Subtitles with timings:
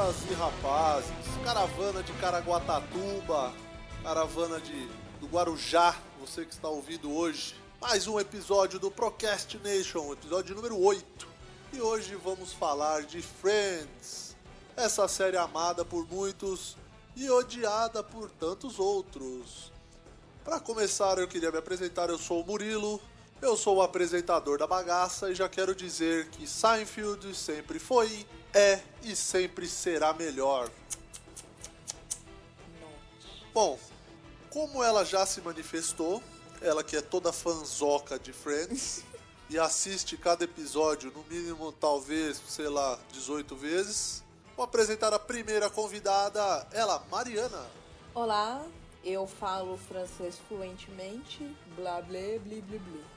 [0.00, 1.12] e rapazes,
[1.44, 3.52] caravana de Caraguatatuba,
[4.02, 4.88] caravana de,
[5.20, 11.28] do Guarujá, você que está ouvindo hoje, mais um episódio do Procrastination, episódio número 8.
[11.74, 14.34] E hoje vamos falar de Friends,
[14.74, 16.78] essa série amada por muitos
[17.14, 19.70] e odiada por tantos outros.
[20.42, 22.98] Para começar, eu queria me apresentar, eu sou o Murilo,
[23.42, 28.80] eu sou o apresentador da bagaça e já quero dizer que Seinfeld sempre foi, é
[29.02, 30.70] e sempre será melhor.
[33.52, 33.78] Bom,
[34.48, 36.22] como ela já se manifestou,
[36.60, 39.02] ela que é toda fanzoca de Friends
[39.48, 44.22] e assiste cada episódio no mínimo talvez, sei lá, 18 vezes,
[44.56, 47.66] vou apresentar a primeira convidada, ela, Mariana.
[48.14, 48.64] Olá,
[49.04, 51.44] eu falo francês fluentemente,
[51.74, 53.09] blá blá blá blá blá.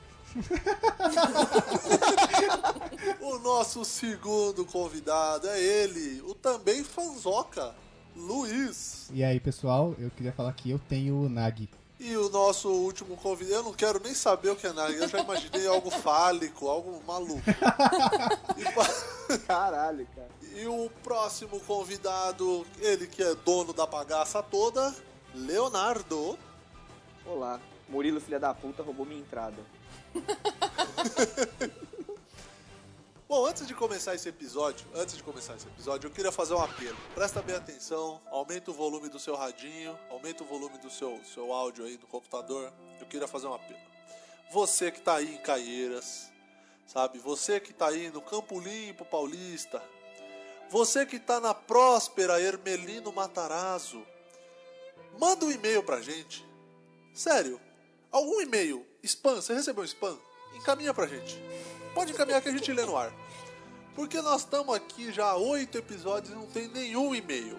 [3.22, 7.76] O nosso segundo convidado é ele, o também fanzoca,
[8.16, 9.10] Luiz.
[9.12, 11.70] E aí, pessoal, eu queria falar que eu tenho o Nag.
[12.00, 15.08] E o nosso último convidado, eu não quero nem saber o que é Nag, eu
[15.08, 17.42] já imaginei algo fálico, algo maluco.
[18.58, 18.64] E,
[19.48, 20.30] Caralho, cara.
[20.56, 24.94] E o próximo convidado, ele que é dono da bagaça toda,
[25.34, 26.38] Leonardo.
[27.26, 29.58] Olá, Murilo, filha da puta, roubou minha entrada.
[33.28, 36.62] Bom, antes de começar esse episódio, antes de começar esse episódio, eu queria fazer um
[36.62, 36.96] apelo.
[37.16, 41.52] Presta bem atenção, aumenta o volume do seu radinho, aumenta o volume do seu, seu
[41.52, 42.72] áudio aí no computador.
[43.00, 43.80] Eu queria fazer um apelo.
[44.52, 46.32] Você que tá aí em Caieiras,
[46.86, 47.18] sabe?
[47.20, 49.82] Você que tá aí no Campo Limpo Paulista,
[50.70, 54.06] você que tá na próspera Hermelino Matarazzo,
[55.20, 56.46] manda um e-mail pra gente.
[57.14, 57.60] Sério,
[58.12, 60.18] algum e-mail, spam, você recebeu um spam?
[60.56, 61.40] Encaminha pra gente.
[61.94, 63.12] Pode encaminhar que a gente lê no ar.
[63.96, 67.58] Porque nós estamos aqui já há oito episódios e não tem nenhum e-mail.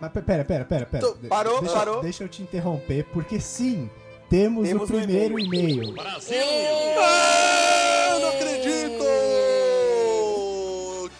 [0.00, 1.00] Mas pera, pera, pera, pera.
[1.00, 2.02] Tô, parou, deixa, parou.
[2.02, 3.90] Deixa eu te interromper, porque sim,
[4.30, 5.92] temos, Temos o primeiro e-mail.
[5.92, 6.36] Brasil!
[6.98, 9.04] Ah, não acredito!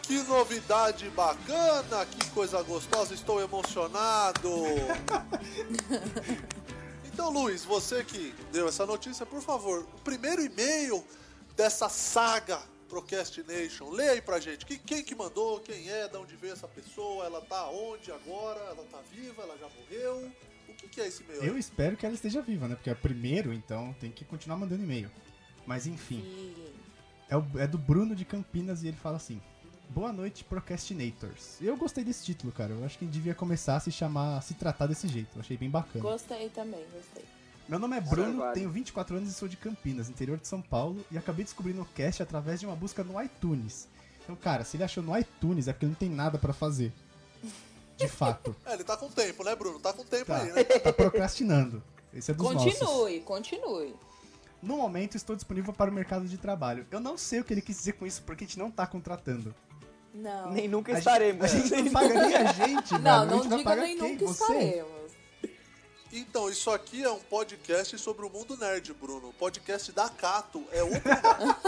[0.02, 4.50] Que novidade bacana, que coisa gostosa, estou emocionado.
[7.16, 11.02] Então, Luiz, você que deu essa notícia, por favor, o primeiro e-mail
[11.56, 12.60] dessa saga
[12.90, 14.66] Procrastination, lê aí pra gente.
[14.66, 18.60] Quem, quem que mandou, quem é, de onde veio essa pessoa, ela tá onde agora,
[18.60, 20.30] ela tá viva, ela já morreu?
[20.68, 21.40] O que, que é esse e-mail?
[21.40, 21.48] aí?
[21.48, 22.74] Eu espero que ela esteja viva, né?
[22.74, 25.10] Porque é primeiro, então tem que continuar mandando e-mail.
[25.64, 26.74] Mas enfim, Sim.
[27.30, 29.40] é, é do Bruno de Campinas e ele fala assim:
[29.90, 31.56] Boa noite, Procrastinators.
[31.60, 32.72] Eu gostei desse título, cara.
[32.72, 35.28] Eu acho que devia começar a se chamar, a se tratar desse jeito.
[35.36, 36.02] Eu achei bem bacana.
[36.02, 37.24] Gostei também, gostei.
[37.68, 38.54] Meu nome é Bruno, vale.
[38.54, 41.84] tenho 24 anos e sou de Campinas, interior de São Paulo, e acabei descobrindo o
[41.86, 43.88] cast através de uma busca no iTunes.
[44.22, 46.92] Então, cara, se ele achou no iTunes é porque não tem nada pra fazer.
[47.96, 48.54] De fato.
[48.66, 49.80] É, ele tá com tempo, né, Bruno?
[49.80, 50.62] Tá com tempo Tá, aí, né?
[50.64, 51.82] tá procrastinando.
[52.12, 52.78] Esse é dos nossos.
[52.78, 53.94] Continue, continue.
[54.62, 56.86] No momento, estou disponível para o mercado de trabalho.
[56.90, 58.86] Eu não sei o que ele quis dizer com isso, porque a gente não tá
[58.86, 59.54] contratando.
[60.16, 60.50] Não.
[60.52, 61.50] Nem nunca A estaremos.
[61.50, 64.12] gente, a gente não paga nem a gente, não, a não vai diga nem quem?
[64.12, 64.42] nunca Você?
[64.42, 64.96] estaremos.
[66.12, 69.28] Então, isso aqui é um podcast sobre o mundo nerd, Bruno.
[69.28, 71.60] O podcast da Cato é outro lugar.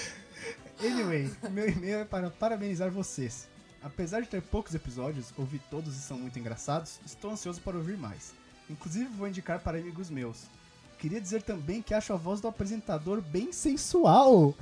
[0.82, 3.46] Anyway, meu e-mail é para parabenizar vocês.
[3.82, 7.98] Apesar de ter poucos episódios, ouvi todos e são muito engraçados, estou ansioso para ouvir
[7.98, 8.32] mais.
[8.68, 10.44] Inclusive vou indicar para amigos meus.
[11.00, 14.54] Queria dizer também que acho a voz do apresentador bem sensual.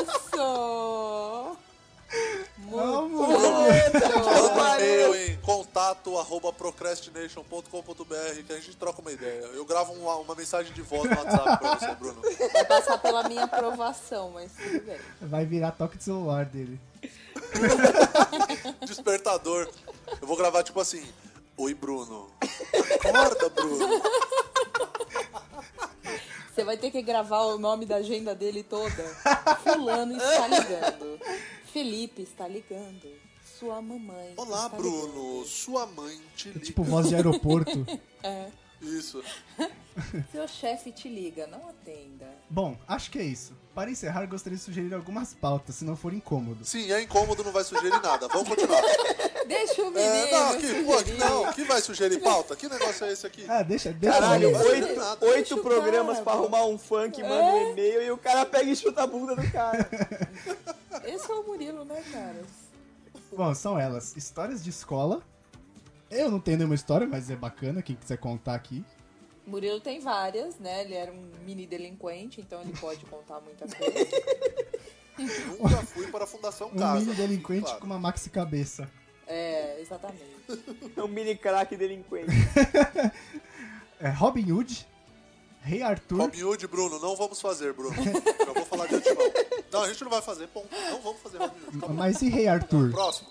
[0.00, 1.56] Isso!
[2.56, 3.18] Muito
[4.54, 9.42] Manda e-mail em contato arroba procrastination.com.br que a gente troca uma ideia.
[9.54, 12.22] Eu gravo uma, uma mensagem de voz no WhatsApp pra você, Bruno.
[12.52, 15.00] Vai passar pela minha aprovação, mas tudo bem.
[15.20, 16.80] Vai virar toque de celular dele.
[18.86, 19.68] Despertador.
[20.20, 21.04] Eu vou gravar tipo assim.
[21.56, 22.30] Oi, Bruno.
[23.04, 24.02] Acorda, Bruno.
[26.54, 29.02] Você vai ter que gravar o nome da agenda dele toda.
[29.62, 31.20] Fulano está ligando.
[31.72, 33.08] Felipe está ligando.
[33.58, 34.34] Sua mamãe.
[34.36, 35.44] Olá, está Bruno.
[35.46, 36.64] Sua mãe te É liga.
[36.66, 37.86] tipo voz de aeroporto.
[38.80, 39.22] Isso.
[39.58, 39.72] ligando.
[40.32, 42.26] Seu chefe te liga, não atenda.
[42.50, 43.52] Bom, acho que é isso.
[43.74, 46.64] Para encerrar, gostaria de sugerir algumas pautas, se não for incômodo.
[46.64, 48.26] Sim, é incômodo, não vai sugerir nada.
[48.26, 48.82] Vamos continuar.
[49.46, 50.02] Deixa o menino.
[50.02, 51.18] É, não, que, pô, sugerir.
[51.18, 52.56] não, que vai sugerir pauta?
[52.56, 53.44] Que negócio é esse aqui?
[53.48, 54.66] Ah, deixa, deixa Caralho, aí.
[54.66, 55.26] oito, nada.
[55.26, 58.76] oito programas cara, pra arrumar um funk, manda um e-mail e o cara pega e
[58.76, 59.88] chuta a bunda do cara.
[61.04, 62.42] Esse é o Murilo, né, cara?
[63.34, 64.16] Bom, são elas.
[64.16, 65.22] Histórias de escola.
[66.10, 68.84] Eu não tenho nenhuma história, mas é bacana, quem quiser contar aqui.
[69.46, 70.82] Murilo tem várias, né?
[70.82, 74.08] Ele era um mini delinquente, então ele pode contar muita coisa.
[75.58, 77.00] Nunca fui para a Fundação Um Casa.
[77.00, 77.80] mini delinquente claro.
[77.80, 78.88] com uma maxi cabeça.
[79.26, 80.22] É, exatamente.
[80.96, 82.30] É um mini crack delinquente.
[84.00, 84.84] É, Robin Hood,
[85.60, 87.94] Rei Arthur, Robin Hood, Bruno, não vamos fazer, Bruno.
[87.94, 89.30] Já vou falar de antemão.
[89.70, 90.68] Não, a gente não vai fazer, ponto.
[90.90, 91.92] Não vamos fazer Robin Hood.
[91.92, 92.90] Mas e Rei Arthur?
[92.90, 93.28] Próximo.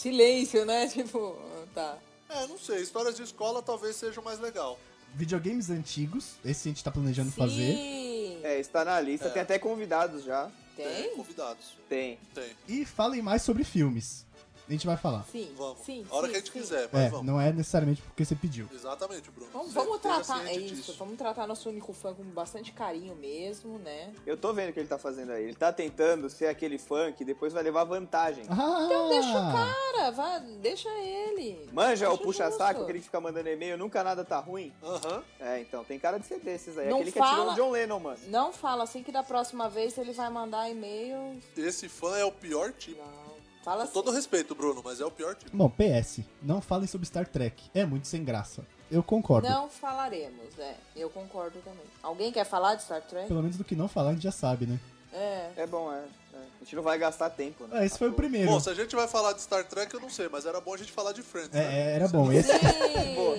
[0.00, 0.86] Silêncio, né?
[0.94, 1.36] Tipo,
[1.74, 1.98] tá.
[2.28, 2.80] É, não sei.
[2.80, 4.78] Histórias de escola talvez seja o mais legal.
[5.14, 7.74] Videogames antigos, esse a gente tá planejando fazer.
[7.74, 8.40] Sim.
[8.42, 9.26] É, está na lista.
[9.26, 9.30] É.
[9.30, 10.50] Tem até convidados já.
[10.82, 11.16] Tem?
[11.16, 11.76] convidados.
[11.88, 12.18] Tem.
[12.34, 12.50] Tem.
[12.68, 14.26] E falem mais sobre filmes.
[14.70, 15.24] A gente vai falar.
[15.32, 15.52] Sim.
[15.58, 15.78] Vamos.
[15.84, 16.58] Sim, a hora sim, que a gente sim.
[16.60, 17.26] quiser, mas É, vamos.
[17.26, 18.68] não é necessariamente porque você pediu.
[18.72, 19.50] Exatamente, Bruno.
[19.52, 20.96] Vamos, vamos tratar, é ciente isso, disso.
[20.96, 24.12] vamos tratar nosso único fã com bastante carinho mesmo, né?
[24.24, 25.42] Eu tô vendo o que ele tá fazendo aí.
[25.42, 28.44] Ele tá tentando ser aquele fã que depois vai levar vantagem.
[28.48, 31.68] Ah, Então deixa o cara, vai, deixa ele.
[31.72, 34.72] Manja o Acho puxa-saco, aquele que fica mandando e-mail, nunca nada tá ruim.
[34.84, 35.22] Aham.
[35.40, 36.88] É, então, tem cara de ser desses aí.
[36.88, 38.18] Não aquele que fala- atirou no John Lennon, mano.
[38.28, 41.40] Não fala assim que da próxima vez ele vai mandar e-mail.
[41.56, 43.00] Esse fã é o pior tipo.
[43.02, 43.29] Não.
[43.62, 43.92] Fala Com assim.
[43.92, 45.54] todo respeito, Bruno, mas é o pior tipo.
[45.56, 47.70] Bom, PS, não falem sobre Star Trek.
[47.74, 48.64] É muito sem graça.
[48.90, 49.48] Eu concordo.
[49.48, 50.74] Não falaremos, é.
[50.96, 51.84] Eu concordo também.
[52.02, 53.28] Alguém quer falar de Star Trek?
[53.28, 54.80] Pelo menos do que não falar, a gente já sabe, né?
[55.12, 55.50] É.
[55.58, 55.98] É bom, é.
[55.98, 56.38] é.
[56.60, 57.78] A gente não vai gastar tempo, né?
[57.80, 58.50] Ah, esse foi o primeiro.
[58.50, 60.74] Bom, se a gente vai falar de Star Trek, eu não sei, mas era bom
[60.74, 61.62] a gente falar de Friends, né?
[61.62, 62.32] É, é, era bom.
[62.32, 62.50] Esse,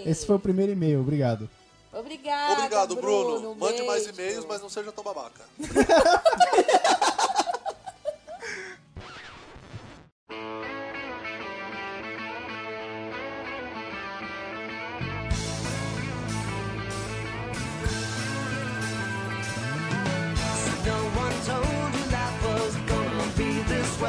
[0.05, 1.49] esse foi o primeiro e-mail, obrigado.
[1.93, 3.51] Obrigada, Obrigado, Bruno.
[3.51, 4.21] Um Mande mais beijo.
[4.21, 5.41] e-mails, mas não seja tão babaca.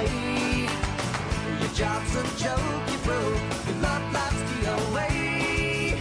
[0.06, 1.58] be this way.
[1.60, 5.98] Your job's a joke you broke, your love life's the away.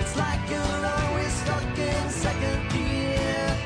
[0.00, 3.56] It's like you're always stuck in second gear.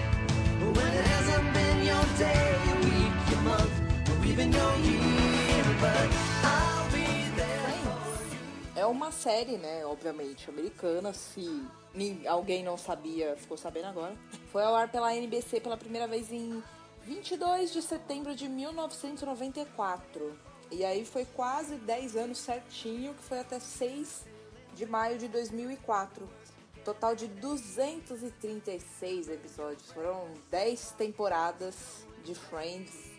[0.77, 3.75] When it hasn't been your day, your week, your month,
[4.11, 5.65] or even your year.
[5.81, 6.09] But
[6.45, 8.83] I'll be there for you.
[8.83, 9.85] É uma série, né?
[9.87, 11.13] Obviamente, americana.
[11.13, 11.67] Se
[12.27, 14.15] alguém não sabia, ficou sabendo agora.
[14.51, 16.63] Foi ao ar pela NBC pela primeira vez em
[17.05, 20.33] 22 de setembro de 1994.
[20.71, 24.25] E aí foi quase 10 anos certinho, que foi até 6
[24.75, 26.29] de maio de 2004.
[26.85, 29.93] Total de 236 episódios.
[29.93, 33.13] Foram 10 temporadas de Friends.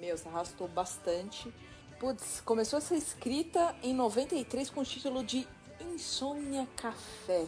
[0.00, 1.52] Meu, se arrastou bastante.
[1.98, 5.46] Putz, começou a ser escrita em 93 com o título de
[5.80, 7.46] Insônia Café.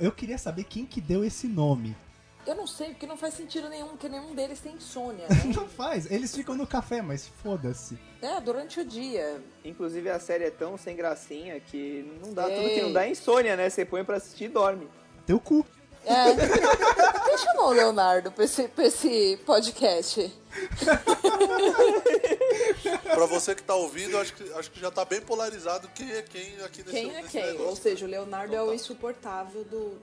[0.00, 1.96] Eu queria saber quem que deu esse nome.
[2.50, 5.36] Eu não sei, porque não faz sentido nenhum, porque nenhum deles tem insônia, né?
[5.54, 7.96] Não faz, eles ficam no café, mas foda-se.
[8.20, 9.40] é, durante o dia.
[9.64, 12.74] Inclusive, a série é tão sem gracinha que não dá tudo Ei.
[12.74, 13.70] que não dá é insônia, né?
[13.70, 14.88] Você põe pra assistir e dorme.
[15.24, 15.64] Teu cu.
[16.04, 16.24] É.
[17.24, 20.32] Quem chamou o Leonardo pra esse, pra esse podcast?
[23.14, 26.22] Pra você que tá ouvindo, acho que, acho que já tá bem polarizado quem é
[26.22, 27.46] quem aqui nesse Quem é nesse quem?
[27.46, 27.68] negócio.
[27.68, 28.74] Ou seja, o Leonardo é Então o tá.
[28.74, 29.98] insuportável do,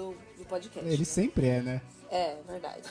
[0.00, 0.88] do, do podcast.
[0.88, 1.82] Ele sempre é, né?
[2.10, 2.88] É, verdade.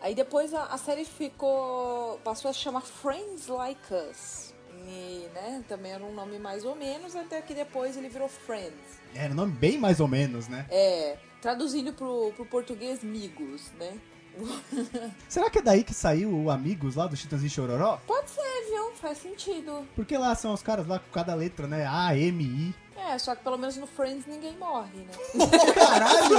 [0.00, 2.20] Aí depois a, a série ficou.
[2.22, 4.54] passou a se chamar Friends Like Us.
[4.88, 9.00] E, né, também era um nome mais ou menos, até que depois ele virou Friends.
[9.14, 10.66] Era um nome bem mais ou menos, né?
[10.70, 13.98] É, traduzindo pro, pro português, Migos, né?
[15.28, 17.98] Será que é daí que saiu o Amigos lá do Titãs e Chororó?
[18.06, 18.92] Pode ser, viu?
[18.96, 19.86] Faz sentido.
[19.96, 21.86] Porque lá são os caras lá com cada letra, né?
[21.88, 22.74] A, M, I.
[22.96, 25.12] É, só que pelo menos no Friends ninguém morre, né?
[25.74, 26.36] Caralho!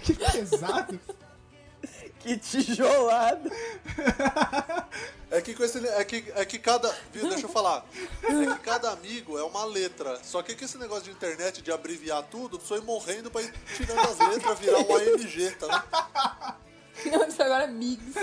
[0.02, 1.00] que pesado.
[2.20, 3.50] Que tijolada!
[5.30, 6.90] É que, com esse, é, que, é que cada.
[7.12, 7.84] Viu, deixa eu falar.
[8.22, 10.18] É que cada amigo é uma letra.
[10.22, 13.52] Só que com esse negócio de internet de abreviar tudo, só ir morrendo pra ir
[13.76, 16.56] tirando as letras, virar um AMG, tá?
[17.06, 18.14] Não, isso agora é Migs.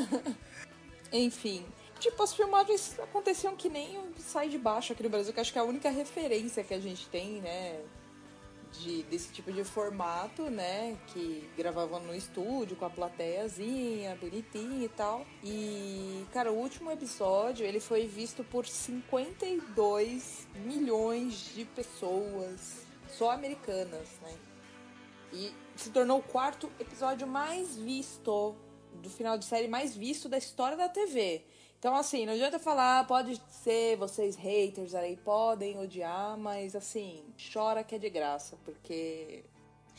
[1.10, 1.66] Enfim.
[2.02, 5.52] Tipo, as filmagens aconteciam que nem um sai de baixo aqui no Brasil, que acho
[5.52, 7.80] que é a única referência que a gente tem, né?
[8.72, 10.98] De, desse tipo de formato, né?
[11.06, 15.24] Que gravavam no estúdio com a plateiazinha, bonitinha e tal.
[15.44, 22.84] E, cara, o último episódio ele foi visto por 52 milhões de pessoas,
[23.16, 24.34] só americanas, né?
[25.32, 28.56] E se tornou o quarto episódio mais visto
[29.00, 31.44] do final de série mais visto da história da TV.
[31.82, 37.24] Então, assim, não adianta falar, ah, pode ser vocês haters aí, podem odiar, mas assim,
[37.52, 39.44] chora que é de graça, porque.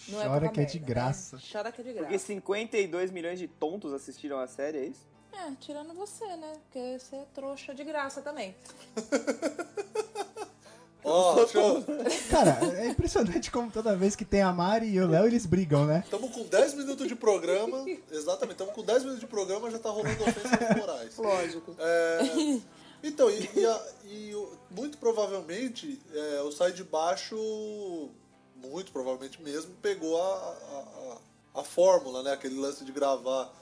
[0.07, 0.85] Não é Chora pouca que é merda, de né?
[0.87, 1.39] graça.
[1.51, 2.05] Chora que é de graça.
[2.07, 5.05] Porque 52 milhões de tontos assistiram a série, é isso?
[5.33, 6.53] É, tirando você, né?
[6.63, 8.55] Porque você é trouxa de graça também.
[11.05, 11.35] Ó.
[12.29, 15.85] Cara, é impressionante como toda vez que tem a Mari e o Léo, eles brigam,
[15.85, 16.01] né?
[16.05, 17.85] Estamos com 10 minutos de programa.
[18.11, 21.17] Exatamente, estamos com 10 minutos de programa já tá rolando ofensas morais.
[21.17, 21.75] Lógico.
[21.79, 22.19] É,
[23.03, 27.35] então, e, e a- e muito provavelmente é, o Sai de Baixo,
[28.55, 30.77] muito provavelmente mesmo, pegou a, a,
[31.57, 32.31] a- a fórmula, né?
[32.31, 33.53] Aquele lance de gravar,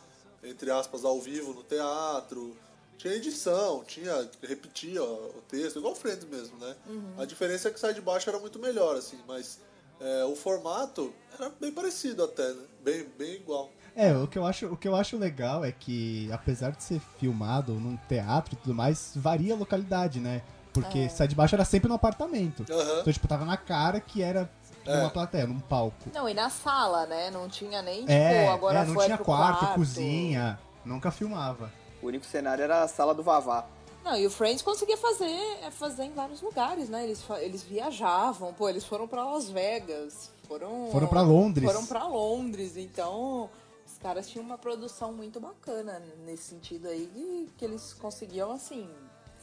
[0.43, 2.55] entre aspas, ao vivo no teatro.
[3.01, 6.75] Tinha edição, tinha, repetia o texto, igual o Friends mesmo, né?
[7.17, 9.59] A diferença é que Sai de Baixo era muito melhor, assim, mas
[9.99, 12.61] é, o formato era bem parecido até, né?
[12.83, 13.71] Bem, bem igual.
[13.95, 17.01] É, o que, eu acho, o que eu acho legal é que, apesar de ser
[17.19, 20.43] filmado num teatro e tudo mais, varia a localidade, né?
[20.71, 22.63] Porque Sai de Baixo era sempre no apartamento.
[22.71, 22.99] Aham.
[23.01, 24.47] Então, tipo, tava na cara que era
[24.85, 24.95] É.
[24.95, 25.97] numa plateia, num palco.
[26.13, 27.31] Não, e na sala, né?
[27.31, 31.80] Não tinha nem, tipo, É, agora é, não foi tinha pro quarto, cozinha, nunca filmava.
[32.01, 33.67] O único cenário era a sala do Vavá.
[34.03, 35.29] Não, e o Friends conseguia fazer,
[35.61, 37.03] é, fazer em vários lugares, né?
[37.03, 40.89] Eles, eles viajavam, pô, eles foram pra Las Vegas, foram...
[40.91, 41.65] Foram pra Londres.
[41.71, 43.49] Foram pra Londres, então
[43.85, 48.89] os caras tinham uma produção muito bacana nesse sentido aí, de que eles conseguiam, assim,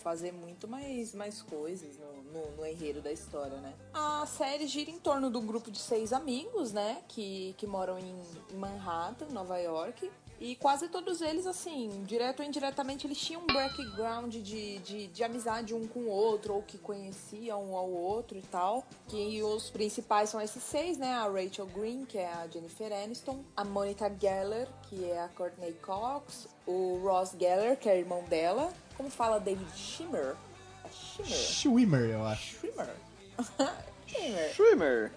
[0.02, 3.72] fazer muito mais, mais coisas no, no, no enredo da história, né?
[3.94, 7.02] A série gira em torno do grupo de seis amigos, né?
[7.06, 8.20] Que, que moram em
[8.54, 10.10] Manhattan, Nova York.
[10.40, 15.24] E quase todos eles, assim, direto ou indiretamente, eles tinham um background de, de, de
[15.24, 18.84] amizade um com o outro, ou que conheciam um ao outro e tal.
[19.08, 21.12] Que os principais são esses seis, né?
[21.12, 25.72] A Rachel Green, que é a Jennifer Aniston, a Monica Geller, que é a Courtney
[25.82, 28.72] Cox, o Ross Geller, que é irmão dela.
[28.96, 30.36] Como fala David Schimmer?
[30.84, 31.36] É Schimmer?
[31.36, 32.58] Schwimmer, eu acho.
[32.58, 32.94] Schwimmer.
[34.06, 34.54] Schwimmer.
[34.54, 35.12] Schwimmer.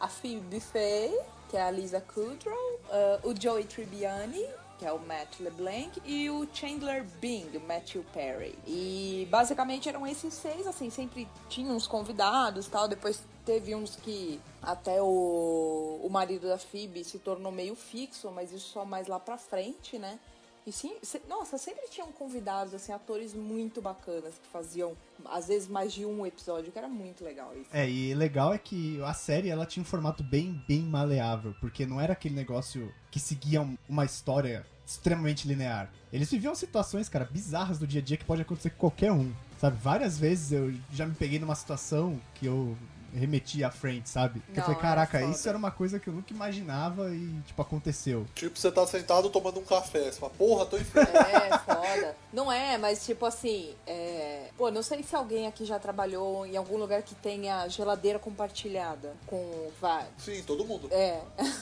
[0.00, 1.12] A Phoebe Buffet,
[1.48, 4.44] que é a Lisa Kudrow, uh, o Joey Tribbiani,
[4.78, 8.58] que é o Matt LeBlanc, e o Chandler Bing, o Matthew Perry.
[8.66, 12.88] E basicamente eram esses seis, assim, sempre tinham uns convidados tal.
[12.88, 18.52] Depois teve uns que até o, o marido da Phoebe se tornou meio fixo, mas
[18.52, 20.18] isso só mais lá pra frente, né?
[20.66, 25.68] E sim, se- nossa, sempre tinham convidados, assim, atores muito bacanas que faziam, às vezes,
[25.68, 27.68] mais de um episódio, que era muito legal isso.
[27.72, 31.84] É, e legal é que a série ela tinha um formato bem, bem maleável, porque
[31.84, 35.90] não era aquele negócio que seguia um- uma história extremamente linear.
[36.12, 39.32] Eles viviam situações, cara, bizarras do dia a dia que pode acontecer com qualquer um.
[39.58, 42.76] Sabe, várias vezes eu já me peguei numa situação que eu
[43.14, 44.40] remeti à frente, sabe?
[44.40, 47.60] Que eu Não, falei, caraca, isso era uma coisa que eu nunca imaginava e, tipo,
[47.62, 48.26] aconteceu.
[48.34, 50.10] Tipo, você tá sentado tomando um café.
[50.10, 51.10] Você fala, porra, tô em frente.
[51.14, 52.16] É, foda.
[52.32, 54.48] Não é, mas tipo assim, é...
[54.56, 59.14] pô, não sei se alguém aqui já trabalhou em algum lugar que tenha geladeira compartilhada
[59.26, 60.06] com vai.
[60.18, 60.88] Sim, todo mundo.
[60.90, 61.20] É.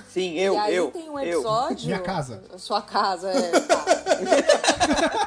[0.09, 1.41] Sim, eu, e aí eu, tem um eu.
[1.41, 1.87] episódio.
[1.87, 2.43] Minha casa.
[2.59, 3.61] Sua casa, é.
[3.61, 3.85] tá.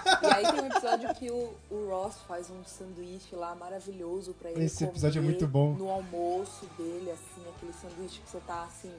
[0.22, 4.51] e aí tem um episódio que o, o Ross faz um sanduíche lá maravilhoso pra
[4.51, 4.65] ele.
[4.65, 5.74] Esse episódio é muito bom.
[5.74, 8.91] No almoço dele, assim, aquele sanduíche que você tá assim,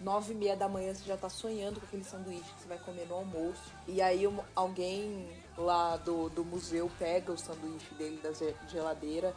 [0.00, 2.78] nove e meia da manhã, você já tá sonhando com aquele sanduíche que você vai
[2.78, 3.72] comer no almoço.
[3.86, 9.34] E aí um- alguém lá do, do museu pega o sanduíche dele da ge- geladeira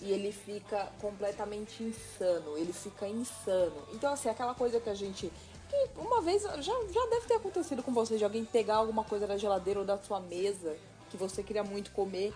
[0.00, 2.56] e ele fica completamente insano.
[2.58, 3.72] Ele fica insano.
[3.94, 5.32] Então, assim, aquela coisa que a gente.
[5.68, 9.26] Que uma vez já, já deve ter acontecido com você de alguém pegar alguma coisa
[9.26, 10.76] da geladeira ou da sua mesa
[11.10, 12.32] que você queria muito comer.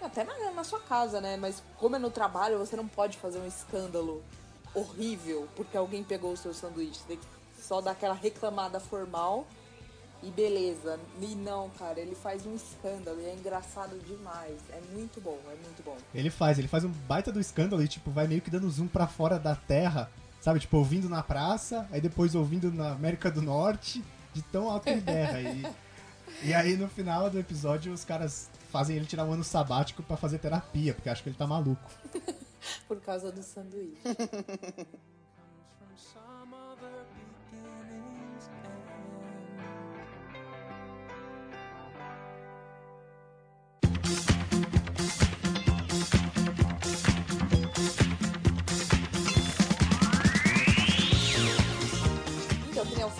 [0.00, 1.36] Até na, na sua casa, né?
[1.36, 4.22] Mas como é no trabalho, você não pode fazer um escândalo
[4.74, 7.00] horrível porque alguém pegou o seu sanduíche.
[7.00, 7.26] Você tem que
[7.58, 9.46] só dar aquela reclamada formal
[10.22, 10.98] e beleza.
[11.20, 14.58] E não, cara, ele faz um escândalo e é engraçado demais.
[14.70, 15.96] É muito bom, é muito bom.
[16.14, 18.86] Ele faz, ele faz um baita do escândalo e, tipo, vai meio que dando zoom
[18.86, 20.10] pra fora da Terra,
[20.44, 20.60] sabe?
[20.60, 24.90] Tipo, ouvindo na praça, aí depois ouvindo na América do Norte, de tão alto que
[24.90, 25.40] ele berra.
[25.40, 25.66] E,
[26.42, 30.18] e aí, no final do episódio, os caras fazem ele tirar um ano sabático pra
[30.18, 31.90] fazer terapia, porque acham que ele tá maluco.
[32.86, 33.96] Por causa do sanduíche.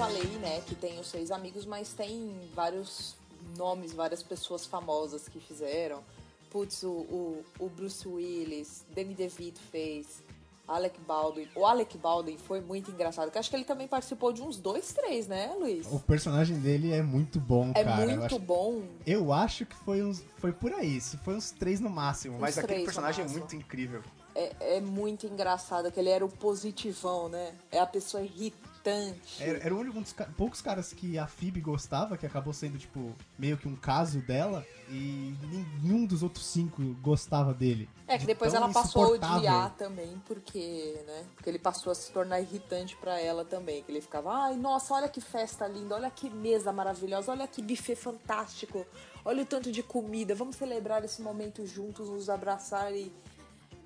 [0.06, 3.14] falei, né, que tem os seis amigos, mas tem vários
[3.56, 6.02] nomes, várias pessoas famosas que fizeram.
[6.50, 10.22] Putz, o, o, o Bruce Willis, Danny DeVito fez,
[10.68, 11.48] Alec Baldwin.
[11.56, 14.92] O Alec Baldwin foi muito engraçado, que acho que ele também participou de uns dois,
[14.92, 15.86] três, né, Luiz?
[15.90, 18.02] O personagem dele é muito bom, É cara.
[18.02, 18.82] eu, muito acho, bom.
[19.06, 22.54] eu acho que foi, uns, foi por aí, se foi uns três no máximo, mas
[22.56, 24.02] Uns aquele três no personagem é muito incrível.
[24.34, 27.54] É, é muito engraçado que ele era o positivão, né?
[27.70, 29.42] É a pessoa irri- irritante.
[29.42, 32.78] Era, era o único um dos poucos caras que a Phoebe gostava, que acabou sendo,
[32.78, 35.34] tipo, meio que um caso dela, e
[35.82, 37.88] nenhum dos outros cinco gostava dele.
[38.06, 41.24] É que De depois tão ela passou a odiar também, porque, né?
[41.34, 43.82] Porque ele passou a se tornar irritante pra ela também.
[43.82, 47.62] Que ele ficava, ai, nossa, olha que festa linda, olha que mesa maravilhosa, olha que
[47.62, 48.86] buffet fantástico,
[49.24, 53.12] olha o tanto de comida, vamos celebrar esse momento juntos, nos abraçar e.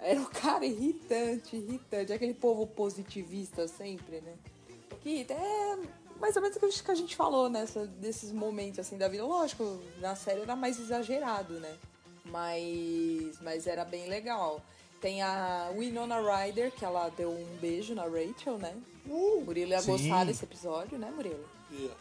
[0.01, 2.13] Era um cara irritante, irritante.
[2.13, 4.35] Aquele povo positivista sempre, né?
[5.03, 5.27] Que.
[5.31, 5.79] É
[6.21, 9.25] mais ou menos o que a gente falou nessa, desses momentos assim da vida.
[9.25, 11.77] Lógico, na série era mais exagerado, né?
[12.25, 14.61] Mas, mas era bem legal.
[15.01, 18.77] Tem a Winona Ryder, que ela deu um beijo na Rachel, né?
[19.07, 19.93] Uh, Murilo ia sim.
[19.93, 21.49] gostar desse episódio, né, Murilo?
[21.71, 21.93] Ia.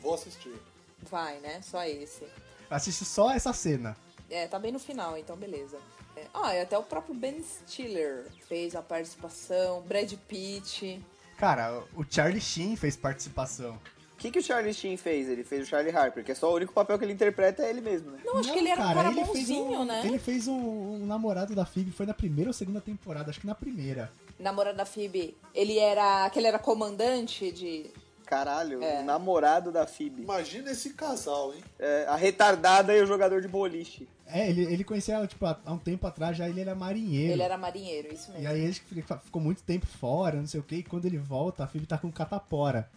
[0.00, 0.54] Vou assistir.
[1.02, 1.60] Vai, né?
[1.62, 2.26] Só esse.
[2.70, 3.96] Assiste só essa cena.
[4.30, 5.78] É, tá bem no final, então beleza.
[6.16, 11.04] É, ah, e até o próprio Ben Stiller fez a participação, Brad Pitt.
[11.40, 13.78] Cara, o Charlie Sheen fez participação.
[14.12, 15.26] O que, que o Charlie Sheen fez?
[15.26, 17.70] Ele fez o Charlie Harper, que é só o único papel que ele interpreta é
[17.70, 18.18] ele mesmo, né?
[18.22, 20.02] Não, acho que ele era um cara bonzinho, um, né?
[20.04, 23.46] Ele fez um, um namorado da Phoebe, foi na primeira ou segunda temporada, acho que
[23.46, 24.12] na primeira.
[24.38, 25.34] Namorado da Phoebe.
[25.54, 26.28] Ele era.
[26.28, 27.86] que ele era comandante de.
[28.30, 29.00] Caralho, É.
[29.00, 30.22] o namorado da Phoebe.
[30.22, 31.64] Imagina esse casal, hein?
[31.80, 34.08] É, a retardada e o jogador de boliche.
[34.24, 37.32] É, ele, ele conhecia ela, tipo, há, um tempo atrás, já ele era marinheiro.
[37.32, 38.44] Ele era marinheiro, isso mesmo.
[38.44, 41.64] E aí ele ficou muito tempo fora, não sei o que, e quando ele volta,
[41.64, 42.88] a Phoebe tá com catapora.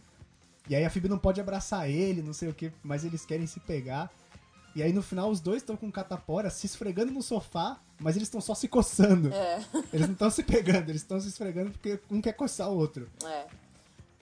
[0.70, 3.48] E aí a Phoebe não pode abraçar ele, não sei o que, mas eles querem
[3.48, 4.12] se pegar.
[4.76, 8.28] E aí no final os dois estão com catapora, se esfregando no sofá, mas eles
[8.28, 9.34] estão só se coçando.
[9.34, 9.60] É.
[9.92, 13.10] Eles não estão se pegando, eles estão se esfregando porque um quer coçar o outro.
[13.26, 13.63] É.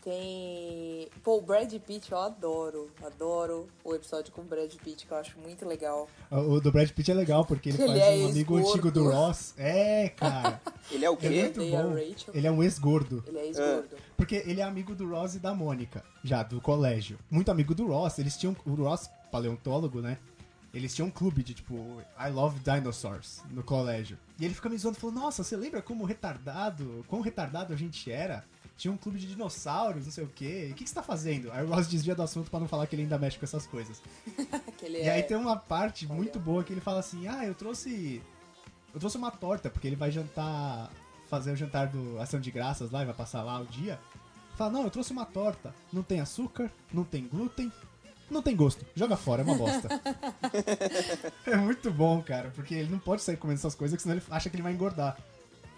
[0.04, 1.08] Tem.
[1.24, 2.90] Pô, o Brad Pitt eu adoro.
[3.06, 6.10] Adoro o episódio com o Brad Pitt, que eu acho muito legal.
[6.32, 9.10] O, do Brad Pitt é legal, porque ele Ele faz é um amigo antigo do
[9.12, 9.54] Ross.
[9.58, 10.60] É, cara.
[10.92, 11.30] Ele é o É quê?
[11.44, 11.98] muito Odeia a bom.
[12.34, 13.24] Ele é um ex-gordo.
[13.28, 13.96] Ele é ex-gordo.
[14.18, 17.18] Porque ele é amigo do Ross e da Mônica, já do colégio.
[17.30, 18.20] Muito amigo do Ross.
[18.20, 18.56] Eles tinham.
[18.66, 20.18] O Ross, paleontólogo, né?
[20.74, 21.76] Eles tinham um clube de tipo,
[22.20, 24.18] I love dinosaurs no colégio.
[24.40, 28.12] E ele fica me zoando falou: Nossa, você lembra como retardado, quão retardado a gente
[28.12, 28.44] era?
[28.82, 30.70] Tinha um clube de dinossauros, não sei o quê.
[30.72, 31.52] O que, que você tá fazendo?
[31.52, 33.68] Aí o Ross desvia do assunto pra não falar que ele ainda mexe com essas
[33.68, 34.02] coisas.
[34.82, 35.12] E é...
[35.12, 38.20] aí tem uma parte muito boa que ele fala assim: Ah, eu trouxe.
[38.92, 40.90] Eu trouxe uma torta, porque ele vai jantar.
[41.30, 44.00] Fazer o jantar do Ação de Graças lá e vai passar lá o dia.
[44.58, 45.76] Fala, não, eu trouxe uma torta.
[45.94, 47.72] Não tem açúcar, não tem glúten,
[48.32, 48.84] não tem gosto.
[48.96, 49.88] Joga fora, é uma bosta.
[51.46, 54.50] é muito bom, cara, porque ele não pode sair comendo essas coisas, senão ele acha
[54.50, 55.16] que ele vai engordar.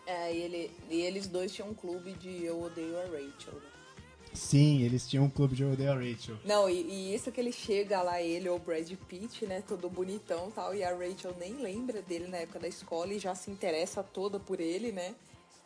[0.06, 3.54] É, e, ele, e eles dois tinham um clube de Eu Odeio a Rachel.
[3.54, 3.70] né?
[4.34, 6.38] Sim, eles tinham um clube de Eu Odeio a Rachel.
[6.44, 9.63] Não, e, e isso que ele chega lá, ele ou o Brad Pitt, né?
[9.66, 10.76] Todo bonitão e tal.
[10.76, 14.39] E a Rachel nem lembra dele na época da escola e já se interessa toda
[14.39, 15.16] por ele, né?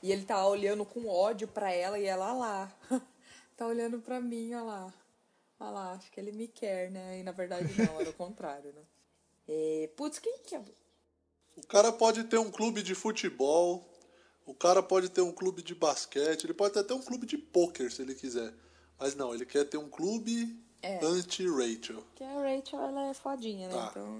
[0.03, 2.71] E ele tá olhando com ódio pra ela e ela lá.
[3.57, 4.93] tá olhando pra mim, olha lá.
[5.59, 7.19] Olha lá, acho que ele me quer, né?
[7.19, 8.81] E na verdade não, era o contrário, né?
[9.49, 10.61] É, putz, quem que é?
[11.55, 13.83] O cara pode ter um clube de futebol,
[14.47, 17.37] o cara pode ter um clube de basquete, ele pode até ter um clube de
[17.37, 18.51] pôquer se ele quiser.
[18.99, 20.97] Mas não, ele quer ter um clube É.
[21.05, 22.03] anti-Rachel.
[22.15, 23.73] Que a Rachel, ela é fodinha, né?
[23.75, 23.89] Tá.
[23.91, 24.17] Então.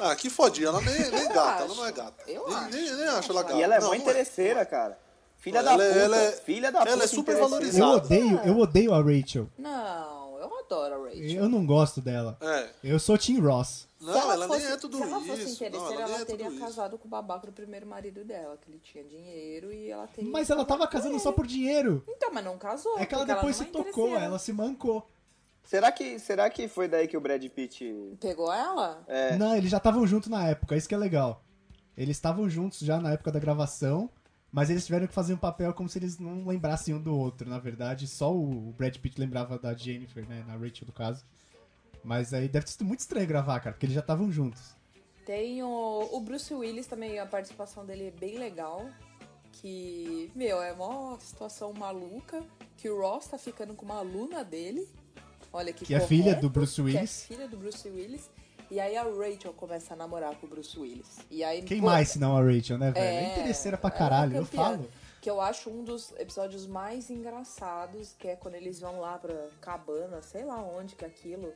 [0.00, 2.24] Ah, que fodinha, ela nem, nem Eu gata, ela não é gata.
[2.30, 2.70] Eu nem, acho.
[2.70, 3.54] nem, nem acho ela gata.
[3.56, 4.98] E ela é Não, mó não interesseira, cara.
[5.36, 5.98] Filha Ela da é- puta.
[6.00, 7.04] ela é- Filha da ela puta.
[7.04, 7.44] é super interesseira.
[7.44, 7.92] Eu valorizada.
[7.96, 9.48] odeio, eu odeio a Rachel.
[9.56, 11.22] Não, eu adoro a Rachel.
[11.42, 12.36] Eu não gosto dela.
[12.40, 12.70] É.
[12.82, 13.86] Eu sou Team Ross.
[14.00, 15.26] Não, Se ela, fosse, nem é tudo se ela isso.
[15.26, 16.64] fosse não, interesseira, ela ela, é teria tudo isso.
[16.64, 20.30] casado com o babaca do primeiro marido dela, que ele tinha dinheiro e ela teria.
[20.30, 21.22] Mas ela tava casado casando ele.
[21.22, 22.04] só por dinheiro.
[22.08, 22.98] Então, mas não casou.
[22.98, 25.06] É que ela depois se é tocou, ela se mancou.
[25.64, 28.16] Será que, será que foi daí que o Brad Pitt...
[28.20, 29.04] Pegou ela?
[29.06, 31.42] É, Não, eles já estavam juntos na época, isso que é legal.
[31.96, 34.08] Eles estavam juntos já na época da gravação,
[34.50, 37.48] mas eles tiveram que fazer um papel como se eles não lembrassem um do outro,
[37.48, 38.06] na verdade.
[38.06, 41.24] Só o Brad Pitt lembrava da Jennifer, né, na Rachel do caso.
[42.02, 44.76] Mas aí deve ter sido muito estranho gravar, cara, porque eles já estavam juntos.
[45.26, 48.88] Tem o, o Bruce Willis também, a participação dele é bem legal.
[49.52, 52.42] Que, meu, é uma situação maluca.
[52.76, 54.88] Que o Ross tá ficando com uma aluna dele.
[55.52, 57.26] Olha que Que é filha correto, do Bruce Willis.
[57.26, 58.30] Que é filha do Bruce Willis.
[58.70, 61.18] E aí a Rachel começa a namorar com o Bruce Willis.
[61.30, 63.04] E aí, Quem pô, mais senão a Rachel, né, velho?
[63.06, 64.62] É, É, interesseira pra é caralho, eu campeã.
[64.64, 64.90] falo.
[65.20, 69.34] Que eu acho um dos episódios mais engraçados, que é quando eles vão lá pra
[69.60, 71.52] cabana, sei lá onde que é aquilo.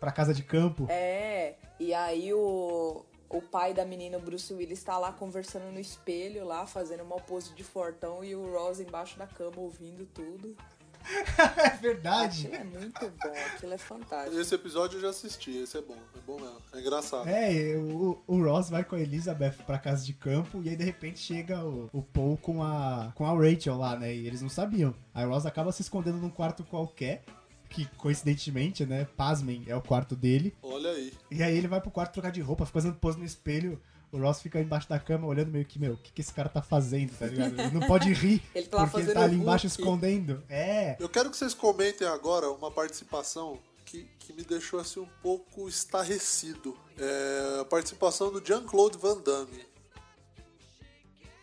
[0.00, 0.86] Pra casa de campo.
[0.88, 5.78] É, e aí o, o pai da menina, o Bruce Willis, tá lá conversando no
[5.78, 10.56] espelho, lá, fazendo uma pose de fortão, e o Ross embaixo da cama ouvindo tudo.
[11.56, 12.46] é verdade.
[12.46, 14.40] Aquilo é muito bom, aquilo é fantástico.
[14.40, 17.28] Esse episódio eu já assisti, esse é bom, é bom mesmo, é engraçado.
[17.28, 20.84] É, o, o Ross vai com a Elizabeth pra casa de campo e aí de
[20.84, 24.14] repente chega o, o Paul com a, com a Rachel lá, né?
[24.14, 24.94] E eles não sabiam.
[25.14, 27.22] Aí o Ross acaba se escondendo num quarto qualquer,
[27.68, 29.06] que coincidentemente, né?
[29.16, 30.54] Pasmem, é o quarto dele.
[30.62, 31.12] Olha aí.
[31.30, 33.80] E aí ele vai pro quarto trocar de roupa, fica fazendo pose no espelho.
[34.12, 36.46] O Ross fica embaixo da cama olhando meio que, meu, o que, que esse cara
[36.48, 37.58] tá fazendo, tá ligado?
[37.58, 40.42] Ele não pode rir, Ele tá porque ele tá ali embaixo escondendo.
[40.50, 40.96] É.
[41.00, 45.66] Eu quero que vocês comentem agora uma participação que, que me deixou assim um pouco
[45.66, 46.76] estarrecido.
[46.98, 49.64] É a participação do Jean-Claude Van Damme.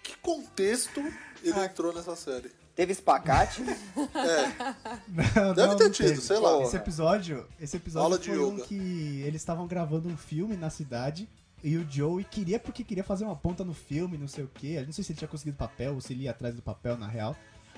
[0.04, 1.00] Que contexto
[1.44, 1.66] ele Ah.
[1.66, 2.52] entrou nessa série?
[2.76, 3.62] Teve espacate?
[5.36, 6.22] Não, Deve não, ter não tido, teve.
[6.22, 6.62] sei lá.
[6.64, 11.28] Esse episódio, esse episódio Aula foi um que eles estavam gravando um filme na cidade
[11.64, 14.82] e o Joey queria porque queria fazer uma ponta no filme, não sei o quê.
[14.86, 17.08] Não sei se ele tinha conseguido papel ou se ele ia atrás do papel na
[17.08, 17.36] real.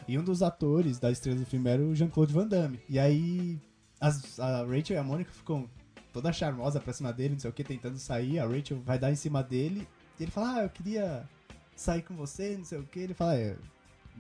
[0.08, 2.80] E um dos atores da estrela do filme era o Jean-Claude Van Damme.
[2.89, 3.60] E aí
[4.00, 5.70] as- a Rachel e a Mônica ficam
[6.12, 8.39] toda charmosa pra cima dele, não sei o que, tentando sair.
[8.39, 9.88] A Rachel vai dar em cima dele
[10.20, 11.28] e ele fala: Ah, eu queria
[11.76, 13.00] sair com você, não sei o que.
[13.00, 13.56] Ele fala: é,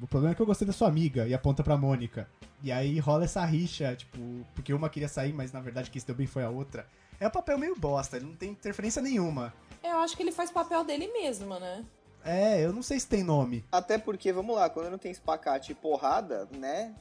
[0.01, 2.27] o problema é que eu gostei da sua amiga e aponta pra Mônica.
[2.63, 4.19] E aí rola essa rixa, tipo,
[4.53, 6.85] porque uma queria sair, mas na verdade quem se deu bem foi a outra.
[7.21, 9.53] É um papel meio bosta, ele não tem interferência nenhuma.
[9.83, 11.85] Eu acho que ele faz papel dele mesmo, né?
[12.25, 13.63] É, eu não sei se tem nome.
[13.71, 16.95] Até porque, vamos lá, quando não tem espacate e porrada, né?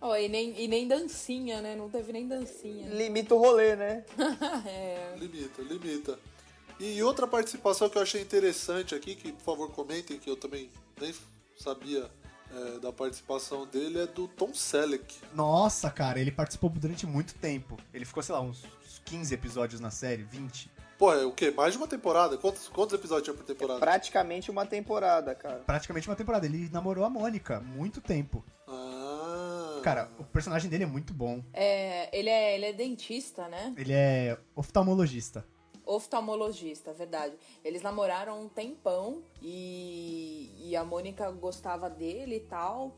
[0.00, 1.76] Ó, e, nem, e nem dancinha, né?
[1.76, 2.88] Não teve nem dancinha.
[2.96, 4.06] Limita o rolê, né?
[4.66, 6.18] É, Limita, limita.
[6.80, 10.70] E outra participação que eu achei interessante aqui, que por favor comentem, que eu também
[10.98, 11.14] nem
[11.58, 12.10] sabia
[12.54, 15.16] é, da participação dele, é do Tom Selleck.
[15.34, 17.76] Nossa, cara, ele participou durante muito tempo.
[17.92, 18.64] Ele ficou, sei lá, uns
[19.04, 20.70] 15 episódios na série, 20.
[20.98, 21.50] Pô, é o quê?
[21.52, 22.36] Mais de uma temporada?
[22.36, 23.78] Quantos, quantos episódios tinha por temporada?
[23.78, 25.60] Praticamente uma temporada, cara.
[25.60, 26.44] Praticamente uma temporada.
[26.44, 28.44] Ele namorou a Mônica, muito tempo.
[28.66, 29.80] Ah.
[29.82, 31.42] Cara, o personagem dele é muito bom.
[31.52, 33.72] é, ele, é, ele é dentista, né?
[33.76, 35.46] Ele é oftalmologista.
[35.88, 37.34] Oftalmologista, verdade.
[37.64, 42.94] Eles namoraram um tempão e, e a Mônica gostava dele e tal.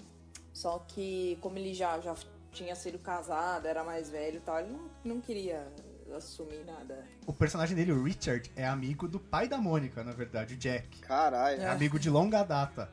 [0.52, 2.16] Só que, como ele já, já
[2.50, 5.72] tinha sido casado, era mais velho e tal, ele não, não queria
[6.16, 7.06] assumir nada.
[7.24, 10.98] O personagem dele, o Richard, é amigo do pai da Mônica, na verdade, o Jack.
[11.02, 11.62] Caralho.
[11.62, 12.90] É amigo de longa data.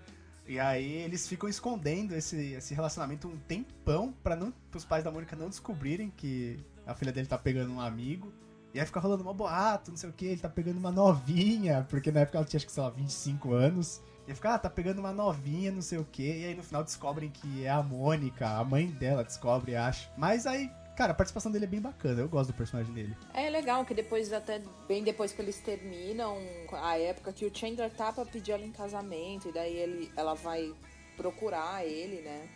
[0.47, 5.11] E aí eles ficam escondendo esse, esse relacionamento um tempão pra não os pais da
[5.11, 8.31] Mônica não descobrirem que a filha dele tá pegando um amigo.
[8.73, 11.85] E aí fica rolando uma boato, não sei o que, ele tá pegando uma novinha,
[11.89, 14.01] porque na época ela tinha acho que, sei lá, 25 anos.
[14.27, 16.41] E aí fica, ah, tá pegando uma novinha, não sei o que.
[16.41, 20.09] E aí no final descobrem que é a Mônica, a mãe dela descobre, acho.
[20.17, 23.15] Mas aí, cara, a participação dele é bem bacana, eu gosto do personagem dele.
[23.33, 26.37] É legal que depois, até bem depois que eles terminam,
[26.73, 30.33] a época que o Chandler tá pra pedir ela em casamento, e daí ele, ela
[30.33, 30.73] vai
[31.15, 32.47] procurar ele, né?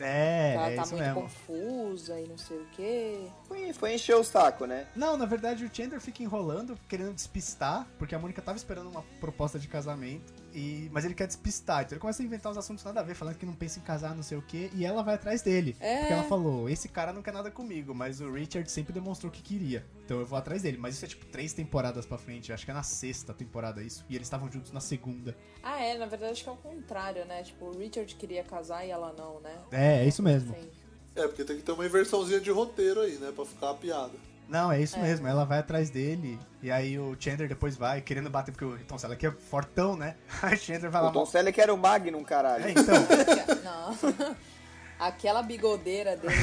[0.00, 1.22] É, ela é tá isso muito mesmo.
[1.22, 3.28] confusa e não sei o quê.
[3.46, 4.86] Foi, foi encher o saco, né?
[4.94, 9.02] Não, na verdade o Chandler fica enrolando, querendo despistar, porque a Mônica tava esperando uma
[9.20, 11.82] proposta de casamento, e mas ele quer despistar.
[11.82, 13.82] Então ele começa a inventar uns assuntos nada a ver, falando que não pensa em
[13.82, 15.76] casar, não sei o quê, e ela vai atrás dele.
[15.80, 15.98] É.
[15.98, 19.42] Porque ela falou: esse cara não quer nada comigo, mas o Richard sempre demonstrou que
[19.42, 19.86] queria.
[20.04, 20.76] Então eu vou atrás dele.
[20.78, 24.04] Mas isso é tipo três temporadas pra frente, acho que é na sexta temporada isso.
[24.08, 25.36] E eles estavam juntos na segunda.
[25.62, 27.42] Ah, é, na verdade acho que é o contrário, né?
[27.42, 29.56] Tipo, o Richard queria casar e ela não, né?
[29.70, 30.54] É, é isso mesmo.
[30.54, 30.70] Sim.
[31.14, 33.32] É, porque tem que ter uma inversãozinha de roteiro aí, né?
[33.34, 34.27] Pra ficar a piada.
[34.48, 35.02] Não, é isso É.
[35.02, 35.26] mesmo.
[35.28, 38.96] Ela vai atrás dele, e aí o Chandler depois vai, querendo bater, porque o Tom
[38.98, 40.16] Selleck é fortão, né?
[40.42, 41.08] Aí o Chandler vai lá.
[41.10, 42.64] O Tom Selleck era o Magnum, caralho.
[42.64, 42.94] É, então.
[43.62, 44.36] Não.
[44.98, 46.34] Aquela bigodeira dele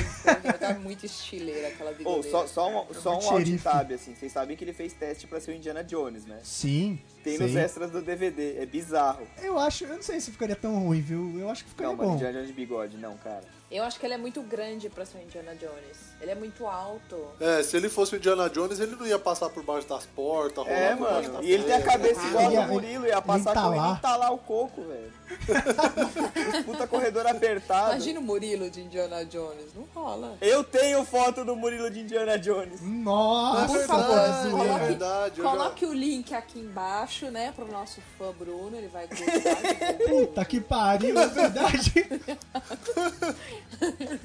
[0.57, 2.29] tá muito estileira, aquela bigodeira.
[2.31, 4.15] só, só um, só muito um alt tab, assim.
[4.15, 6.39] Vocês sabem que ele fez teste pra ser o Indiana Jones, né?
[6.41, 6.97] Sim.
[7.21, 7.47] Tem sei.
[7.47, 8.57] nos extras do DVD.
[8.57, 9.27] É bizarro.
[9.41, 11.37] Eu acho, eu não sei se ficaria tão ruim, viu?
[11.37, 12.15] Eu acho que ficaria Não, mano, bom.
[12.15, 13.43] Indiana Jones de bigode, não, cara.
[13.71, 15.97] Eu acho que ele é muito grande pra ser o Indiana Jones.
[16.21, 17.17] Ele é muito alto.
[17.41, 20.63] É, se ele fosse o Indiana Jones, ele não ia passar por baixo das portas,
[20.63, 21.41] rolar É, por baixo mano.
[21.41, 23.59] da E ele tem a cabeça igual a Ele ia- do Murilo, ia passar ele
[23.61, 25.13] correndo e entalar o coco, velho.
[26.65, 27.91] Puta corredor apertado.
[27.93, 29.73] Imagina o Murilo de Indiana Jones.
[29.75, 30.37] Não rola.
[30.39, 32.79] Eu tenho foto do Murilo de Indiana Jones.
[32.81, 34.63] Nossa, Por favor, verdade, zoeira.
[34.63, 38.77] é coloque, verdade, eu já- coloque o link aqui embaixo, né, pro nosso fã Bruno.
[38.77, 39.25] Ele vai gostar.
[40.07, 41.93] Puta que pariu, é verdade.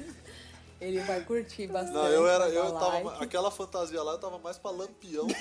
[0.79, 1.93] ele vai curtir bastante.
[1.93, 2.49] Não, eu era.
[2.49, 2.99] Eu tava.
[2.99, 3.23] like.
[3.23, 5.27] Aquela fantasia lá eu tava mais pra lampião.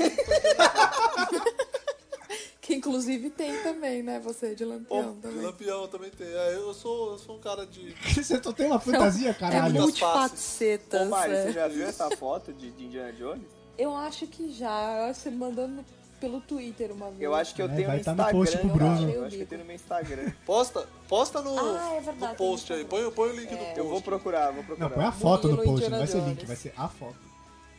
[2.60, 4.20] Que inclusive tem também, né?
[4.20, 5.44] Você de Pô, lampião também.
[5.44, 6.28] lampião também tem.
[6.28, 7.92] É, eu sou, eu sou um cara de.
[8.14, 9.64] Você só tem uma fantasia, É caralho.
[9.74, 11.00] muito- multifacetas.
[11.00, 11.42] Ô, Mário, é.
[11.46, 13.50] você já viu essa foto de, de Indiana Jones?
[13.76, 14.98] Eu acho que já.
[14.98, 15.84] Eu acho que você mandando
[16.20, 17.20] pelo Twitter uma vez.
[17.22, 18.38] Eu acho que eu É, tenho vai no tá no Instagram.
[18.38, 19.10] post pro eu Bruno.
[19.10, 20.32] Eu o acho que eu tenho no meu Instagram.
[20.46, 22.82] Posta, posta no, Ah, é verdade, no post no aí.
[22.82, 23.10] Instagram.
[23.10, 23.58] Põe, põe o link do É.
[23.64, 23.78] post.
[23.78, 24.88] Eu vou procurar, vou procurar.
[24.88, 27.30] Não, põe a foto no post, não vai ser link, vai ser a foto.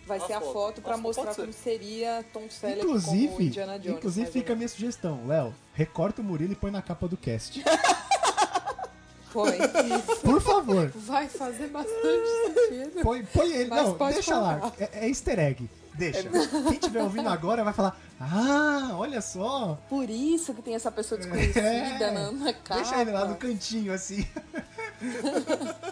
[0.07, 0.53] Vai A ser a foto.
[0.53, 1.41] foto pra Pode mostrar ser.
[1.41, 3.97] como seria Tom Selleck como Inclusive, Indiana Jones.
[3.97, 7.63] inclusive fica a minha sugestão, Léo, recorta o Murilo e põe na capa do cast.
[9.31, 9.57] Põe.
[9.57, 10.19] Isso.
[10.25, 13.01] Por favor, Vai fazer bastante sentido.
[13.01, 13.69] põe, põe ele.
[13.69, 14.73] Mas Não, deixa lá.
[14.77, 15.69] É, é easter egg.
[15.93, 16.23] Deixa.
[16.29, 19.77] Quem estiver ouvindo agora vai falar: Ah, olha só.
[19.89, 21.59] Por isso que tem essa pessoa desconhecida
[22.05, 22.11] É.
[22.11, 22.75] na, na capa.
[22.81, 24.25] Deixa ele lá no cantinho assim.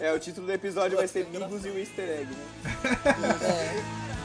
[0.00, 2.40] É, o título do episódio vai ser Migos e o Easter Egg, né?
[3.42, 4.19] É.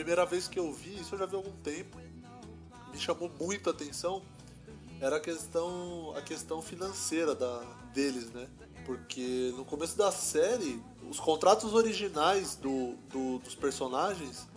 [0.00, 1.98] primeira vez que eu vi, isso eu já vi há algum tempo,
[2.92, 4.22] me chamou muito a atenção,
[5.00, 8.46] era a questão, a questão financeira da, deles, né?
[8.86, 14.48] Porque no começo da série, os contratos originais do, do- dos personagens,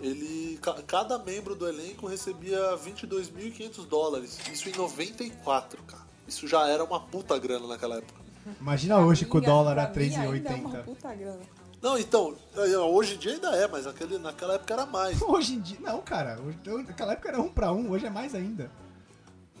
[0.00, 4.38] ele, ca- cada membro do elenco recebia 22.500 dólares.
[4.52, 6.02] Isso em 94, cara.
[6.28, 8.20] Isso já era uma puta grana naquela época.
[8.60, 10.84] Imagina hoje com o dólar a pra mim ainda É uma 3,80.
[10.84, 11.40] puta grana.
[11.82, 12.36] Não, então,
[12.94, 15.20] hoje em dia ainda é, mas aquele, naquela época era mais.
[15.22, 15.78] Hoje em dia.
[15.80, 16.38] Não, cara.
[16.40, 18.70] hoje- Naquela época era um pra um, hoje é mais ainda.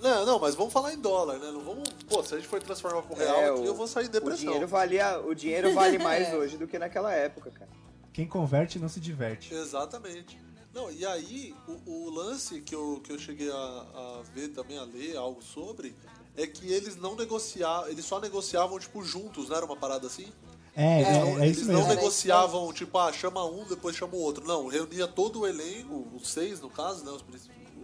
[0.00, 1.50] Não, não, mas vamos falar em dólar, né?
[1.50, 1.88] Não vamos.
[2.08, 4.08] Pô, se a gente for transformar pro real, É, aqui o- eu vou sair em
[4.08, 4.44] O depressão.
[4.46, 6.34] dinheiro, valia, o dinheiro vale mais É.
[6.38, 7.70] hoje do que naquela época, cara.
[8.12, 9.52] Quem converte não se diverte.
[9.54, 10.40] Exatamente.
[10.72, 14.78] Não, e aí, o, o lance que eu, que eu cheguei a, a ver também,
[14.78, 15.94] a ler algo sobre,
[16.36, 20.32] é que eles não negociavam, eles só negociavam, tipo, juntos, não era uma parada assim?
[20.74, 21.90] É, Eles é, não, é eles isso não mesmo.
[21.92, 24.46] Era negociavam, tipo, ah, chama um, depois chama o outro.
[24.46, 27.10] Não, reunia todo o elenco, os seis no caso, né?
[27.10, 27.22] os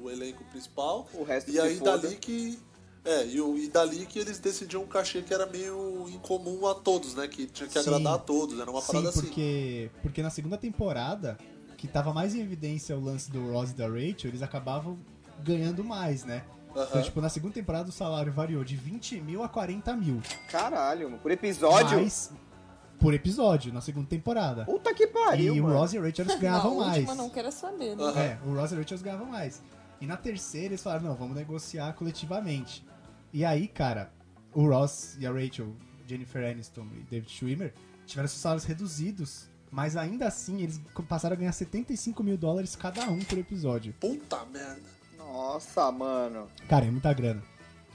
[0.00, 1.06] o elenco principal.
[1.12, 1.98] O resto E aí foda.
[1.98, 2.58] dali que.
[3.04, 6.74] É, e, o- e dali que eles decidiam um cachê que era meio incomum a
[6.74, 7.26] todos, né?
[7.26, 7.80] Que tinha que Sim.
[7.80, 9.20] agradar a todos, era uma Sim, parada assim.
[9.22, 11.36] porque, porque na segunda temporada,
[11.76, 14.98] que tava mais em evidência o lance do Ross e da Rachel, eles acabavam
[15.42, 16.44] ganhando mais, né?
[16.70, 20.20] Então, tipo, na segunda temporada o salário variou de 20 mil a 40 mil.
[20.50, 21.20] Caralho, mano.
[21.20, 21.98] Por episódio?
[21.98, 22.30] Mas,
[22.98, 24.64] por episódio, na segunda temporada.
[24.64, 25.78] Puta que pariu, e o mano.
[25.78, 26.96] Ross e a Rachel eles ganhavam Na mais.
[26.98, 28.02] última não quero saber, né?
[28.04, 28.20] Aham.
[28.20, 29.62] É, o Ross e a Rachel eles ganhavam mais.
[30.00, 32.84] E na terceira eles falaram, não, vamos negociar coletivamente.
[33.32, 34.10] E aí, cara,
[34.52, 35.74] o Ross e a Rachel,
[36.06, 37.74] Jennifer Aniston e David Schwimmer,
[38.06, 39.48] tiveram seus salários reduzidos.
[39.70, 43.92] Mas ainda assim, eles passaram a ganhar 75 mil dólares cada um por episódio.
[44.00, 44.80] Puta merda.
[45.18, 46.48] Nossa, mano.
[46.68, 47.42] Cara, é muita grana.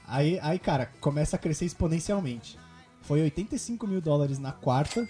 [0.06, 2.58] Aí, aí, cara, começa a crescer exponencialmente.
[3.04, 5.06] Foi 85 mil dólares na quarta,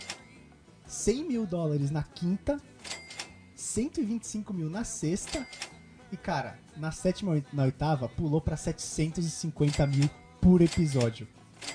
[0.87, 2.61] 100 mil dólares na quinta,
[3.55, 5.47] 125 mil na sexta,
[6.11, 11.27] e, cara, na sétima e na oitava pulou pra 750 mil por episódio.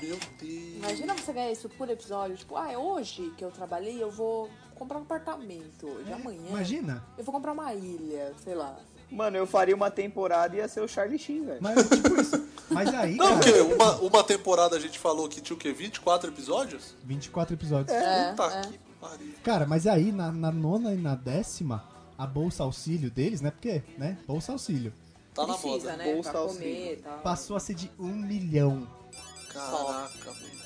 [0.02, 0.76] Meu Deus.
[0.78, 2.38] Imagina você ganhar isso por episódio.
[2.38, 5.88] Tipo, ah, é hoje que eu trabalhei, eu vou comprar um apartamento.
[6.06, 6.48] De amanhã.
[6.50, 8.78] Imagina, Eu vou comprar uma ilha, sei lá.
[9.12, 11.60] Mano, eu faria uma temporada e ia ser o Charlie Sheen, velho.
[11.62, 12.48] mas é tipo isso.
[12.70, 15.74] Mas aí, Não, cara, porque uma, uma temporada a gente falou que tinha o quê?
[15.74, 16.96] 24 episódios?
[17.04, 17.92] 24 episódios.
[17.96, 18.62] É, Puta é.
[18.62, 19.34] que pariu.
[19.44, 21.84] Cara, mas aí na, na nona e na décima,
[22.18, 23.50] a bolsa auxílio deles, né?
[23.50, 24.18] Porque, né?
[24.28, 24.94] Bolsa auxílio.
[25.34, 25.98] Tá na Precisa, moda.
[25.98, 26.14] né?
[26.14, 26.64] Bolsa pra auxílio.
[26.64, 27.20] comer e tal.
[27.20, 28.88] Passou a ser de um milhão.
[29.52, 30.59] Caraca, velho.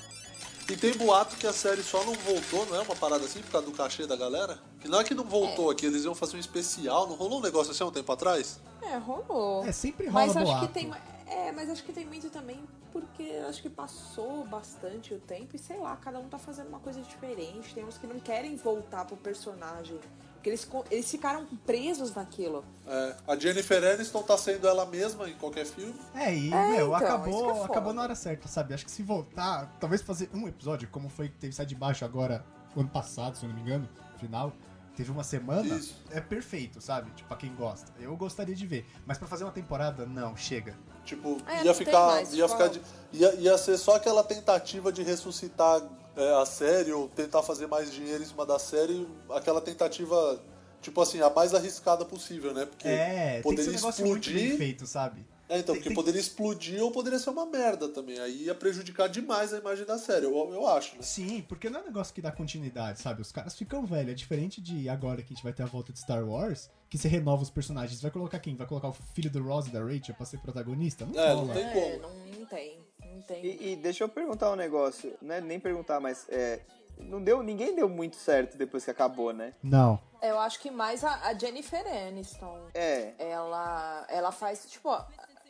[0.69, 3.51] E tem boato que a série só não voltou, não é uma parada assim por
[3.51, 4.57] causa do cachê da galera?
[4.79, 7.41] Que não é que não voltou aqui, eles iam fazer um especial, não rolou um
[7.41, 8.59] negócio assim há um tempo atrás?
[8.81, 9.65] É, rolou.
[9.65, 10.67] É, sempre rola Mas acho boato.
[10.67, 10.93] que tem.
[11.27, 15.59] É, mas acho que tem muito também porque acho que passou bastante o tempo e
[15.59, 17.73] sei lá, cada um tá fazendo uma coisa diferente.
[17.73, 19.99] Tem uns que não querem voltar pro personagem.
[20.43, 22.65] Porque eles, eles ficaram presos naquilo.
[22.85, 25.95] É, a Jennifer Aniston tá sendo ela mesma em qualquer filme.
[26.13, 28.73] É, e, É, meu, então, acabou, é acabou na hora certa, sabe?
[28.73, 32.03] Acho que se voltar, talvez fazer um episódio, como foi que teve Sai de Baixo
[32.03, 32.43] agora,
[32.75, 34.51] ano passado, se eu não me engano, final,
[34.97, 35.95] teve uma semana, Isso.
[36.11, 37.09] é perfeito, sabe?
[37.11, 37.89] Tipo, pra quem gosta.
[37.97, 38.85] Eu gostaria de ver.
[39.05, 40.75] Mas pra fazer uma temporada, não, chega.
[41.05, 42.05] Tipo, É, ia ficar.
[42.07, 42.81] mais, ia, ficar de-
[43.13, 45.81] ia, ia ser só aquela tentativa de ressuscitar
[46.15, 49.07] é, a série ou tentar fazer mais dinheiro em cima da série.
[49.29, 50.41] Aquela tentativa
[50.81, 52.65] tipo assim, a mais arriscada possível, né?
[52.65, 54.57] Porque É, tem que ser poderia um negócio muito bem explodir.
[54.57, 55.25] feito, sabe?
[55.47, 58.17] É, então, Tem- porque tem- poderia explodir ou poderia ser uma merda também.
[58.19, 61.01] Aí ia prejudicar demais a imagem da série, eu, eu acho, né?
[61.01, 63.21] Sim, porque não é um negócio que dá continuidade, sabe?
[63.21, 64.11] Os caras ficam velhos.
[64.11, 66.97] É diferente de agora que a gente vai ter a volta de Star Wars, que
[66.97, 68.01] você renova os personagens.
[68.01, 68.55] Vai colocar quem?
[68.55, 71.05] Vai colocar o filho do Ross e da Rachel pra ser protagonista?
[71.05, 71.45] Não É, rola.
[71.47, 72.01] não tem É, como.
[72.01, 72.79] não, não tem.
[73.13, 73.45] Não tem.
[73.45, 76.59] E, e deixa eu perguntar um negócio, não é nem perguntar, mas é,
[76.97, 79.53] não deu, ninguém deu muito certo depois que acabou, né?
[79.61, 79.99] Não.
[80.21, 82.67] Eu acho que mais a, a Jennifer Aniston.
[82.73, 85.05] É, Ela, ela faz, tipo, ó,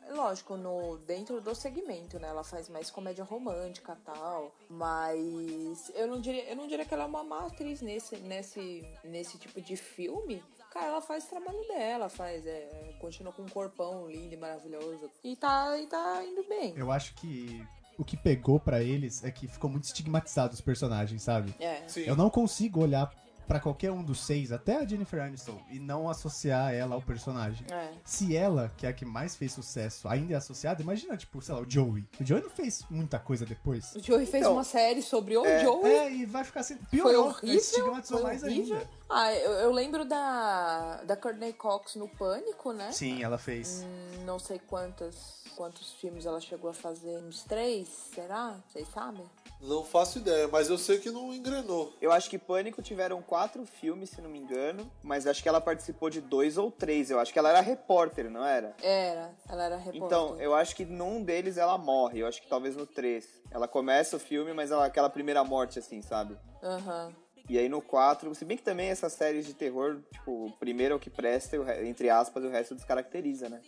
[0.09, 2.27] lógico, no, dentro do segmento, né?
[2.27, 4.51] Ela faz mais comédia romântica e tal.
[4.69, 8.83] Mas eu não diria, eu não diria que ela é uma má atriz nesse, nesse,
[9.03, 10.43] nesse tipo de filme.
[10.73, 15.11] Cara, ela faz o trabalho dela, faz, é, continua com um corpão lindo e maravilhoso.
[15.23, 16.73] E tá, e tá indo bem.
[16.75, 17.63] Eu acho que
[17.95, 21.53] o que pegou pra eles é que ficou muito estigmatizado os personagens, sabe?
[21.59, 21.87] É.
[21.87, 22.01] Sim.
[22.01, 23.13] Eu não consigo olhar
[23.47, 27.65] pra qualquer um dos seis, até a Jennifer Aniston, e não associar ela ao personagem.
[27.71, 27.91] É.
[28.03, 31.53] Se ela, que é a que mais fez sucesso, ainda é associada, imagina, tipo, sei
[31.55, 32.07] lá, o Joey.
[32.19, 33.93] O Joey não fez muita coisa depois.
[33.95, 35.91] O Joey fez Então, uma série sobre o é, Joey.
[35.91, 36.75] É, e vai ficar assim.
[36.77, 37.55] Foi Piorou, horrível.
[37.57, 38.75] estigmatizou foi mais horrível.
[38.77, 38.89] ainda.
[39.09, 42.91] Ah, eu, eu lembro da, da Courtney Cox no Pânico, né?
[42.91, 43.83] Sim, ela fez.
[43.85, 47.17] Hum, Não sei quantos, quantos filmes ela chegou a fazer.
[47.19, 48.57] Uns três, será?
[48.67, 49.25] Vocês sabem?
[49.63, 51.93] Não faço ideia, mas eu sei que não engrenou.
[52.01, 55.61] eu acho que Pânico tiveram quatro filmes, se não me engano, mas acho que ela
[55.61, 57.09] participou de dois ou três.
[57.09, 58.75] Eu acho que ela era repórter, não era?
[58.81, 60.05] Era, ela era repórter.
[60.05, 62.19] Então, eu acho que num deles ela morre.
[62.19, 63.41] Eu acho que talvez no três.
[63.49, 66.37] Ela começa o filme, mas ela aquela primeira morte, assim, sabe?
[66.61, 67.15] Aham.
[67.49, 70.93] E aí no 4, se bem que também essas séries de terror, tipo, o primeiro
[70.93, 73.61] é o que presta, entre aspas, o resto descaracteriza, né?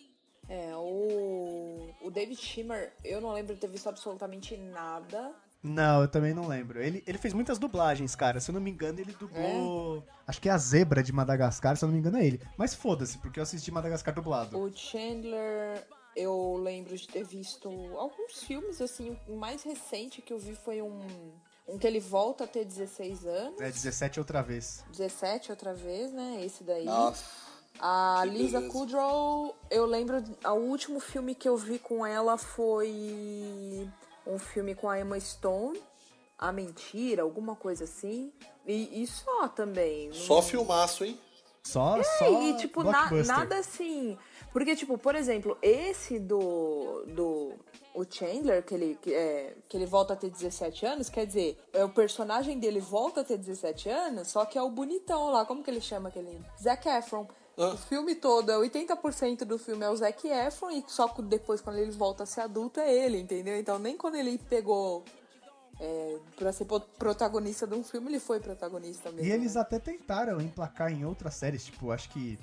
[0.48, 5.34] É, o, o David Schimmer, eu não lembro de ter visto absolutamente nada.
[5.66, 6.80] Não, eu também não lembro.
[6.80, 8.40] Ele, ele fez muitas dublagens, cara.
[8.40, 10.04] Se eu não me engano, ele dublou.
[10.08, 10.14] É?
[10.28, 12.42] Acho que é a zebra de Madagascar, se eu não me engano, é ele.
[12.56, 14.60] Mas foda-se, porque eu assisti Madagascar dublado.
[14.60, 15.84] O Chandler,
[16.16, 20.84] eu lembro de ter visto alguns filmes, assim, o mais recente que eu vi foi
[20.84, 21.02] um,
[21.68, 23.60] um que ele volta a ter 16 anos.
[23.60, 24.86] É 17 outra vez.
[24.92, 26.46] 17 outra vez, né?
[26.46, 26.86] Esse daí.
[26.86, 27.24] Nossa.
[27.80, 28.72] A Que Lisa beleza.
[28.72, 33.90] Kudrow, eu lembro, o último filme que eu vi com ela foi
[34.26, 35.82] um filme com a Emma Stone,
[36.38, 38.32] A Mentira, alguma coisa assim.
[38.66, 40.12] E, e só também.
[40.12, 41.20] Só não- filmaço, hein?
[41.64, 42.42] Só, É, só.
[42.44, 44.18] e tipo, na- nada assim.
[44.54, 47.04] Porque, tipo, por exemplo, esse do.
[47.08, 47.54] do
[47.96, 51.58] o Chandler, que ele, que, é, que ele volta a ter 17 anos, quer dizer,
[51.72, 55.46] é, o personagem dele volta a ter 17 anos, só que é o bonitão lá,
[55.46, 56.40] como que ele chama aquele?
[56.62, 57.26] Zac Efron.
[57.58, 57.68] Ah.
[57.68, 61.78] O filme todo, é 80% do filme é o Zac Efron, e só depois, quando
[61.78, 63.58] ele volta a ser adulto, é ele, entendeu?
[63.58, 65.04] Então, nem quando ele pegou
[65.80, 66.66] é, pra ser
[66.98, 69.26] protagonista de um filme, ele foi protagonista mesmo.
[69.26, 69.62] E eles né?
[69.62, 72.38] até tentaram emplacar em outras séries, tipo, acho que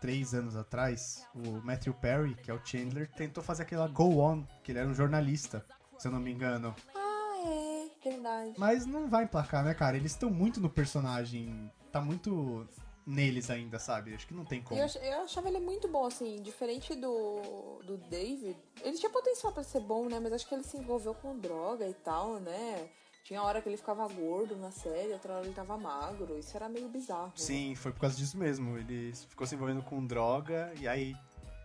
[0.00, 4.42] três anos atrás, o Matthew Perry, que é o Chandler, tentou fazer aquela Go On,
[4.64, 5.64] que ele era um jornalista,
[5.98, 6.74] se eu não me engano.
[6.94, 8.54] Ah, é, verdade.
[8.56, 9.96] Mas não vai emplacar, né, cara?
[9.96, 12.66] Eles estão muito no personagem, tá muito
[13.06, 14.14] neles ainda, sabe?
[14.14, 14.80] Acho que não tem como.
[14.80, 18.56] Eu, eu achava ele muito bom, assim, diferente do, do David.
[18.82, 20.18] Ele tinha potencial pra ser bom, né?
[20.20, 22.88] Mas acho que ele se envolveu com droga e tal, né?
[23.24, 26.38] Tinha hora que ele ficava gordo na série, outra hora ele tava magro.
[26.38, 27.26] Isso era meio bizarro.
[27.26, 27.32] né?
[27.36, 28.76] Sim, foi por causa disso mesmo.
[28.78, 31.14] Ele ficou se envolvendo com droga e aí,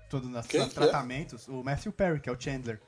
[0.09, 0.67] todo nos é?
[0.67, 2.81] tratamentos, o Matthew Perry, que é o Chandler.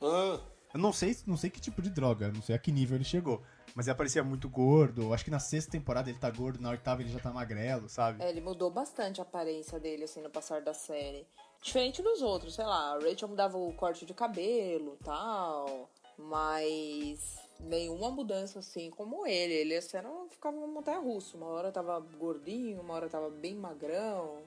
[0.00, 0.38] Ah,
[0.74, 3.04] Eu não sei, não sei que tipo de droga, não sei a que nível ele
[3.04, 3.42] chegou.
[3.74, 5.12] Mas ele aparecia muito gordo.
[5.14, 8.22] Acho que na sexta temporada ele tá gordo, na oitava ele já tá magrelo, sabe?
[8.22, 11.26] É, ele mudou bastante a aparência dele, assim, no passar da série.
[11.62, 18.10] Diferente dos outros, sei lá, a Rachel mudava o corte de cabelo tal, mas nenhuma
[18.10, 19.54] mudança assim como ele.
[19.54, 21.36] Ele assim, era, ficava uma montanha russa.
[21.36, 24.42] Uma hora tava gordinho, uma hora tava bem magrão.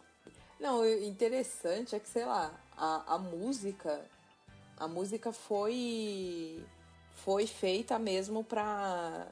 [0.60, 4.06] Não, o interessante é que, sei lá, a, a música.
[4.78, 6.64] A música foi.
[7.16, 9.28] Foi feita mesmo pra,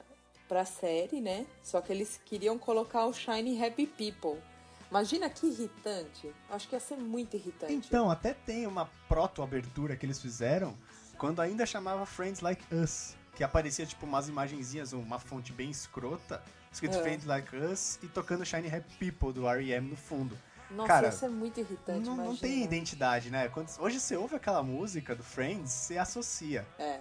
[0.48, 1.46] pra série, né?
[1.62, 4.42] Só que eles queriam colocar o Shiny Happy People.
[4.90, 6.32] Imagina que irritante.
[6.50, 7.74] Acho que ia ser muito irritante.
[7.74, 10.78] Então, até tem uma proto-abertura que eles fizeram
[11.18, 13.16] quando ainda chamava Friends Like Us.
[13.36, 17.02] Que aparecia, tipo, umas imagenzinhas, uma fonte bem escrota, escrito É.
[17.02, 19.90] Friends Like Us e tocando Shiny Happy People do R.E.M.
[19.90, 20.38] no fundo.
[20.70, 22.06] Nossa, cara, ia ser muito irritante.
[22.06, 23.48] Não, não tem identidade, né?
[23.50, 26.68] Quando, hoje você ouve aquela música do Friends, você associa.
[26.78, 27.00] É.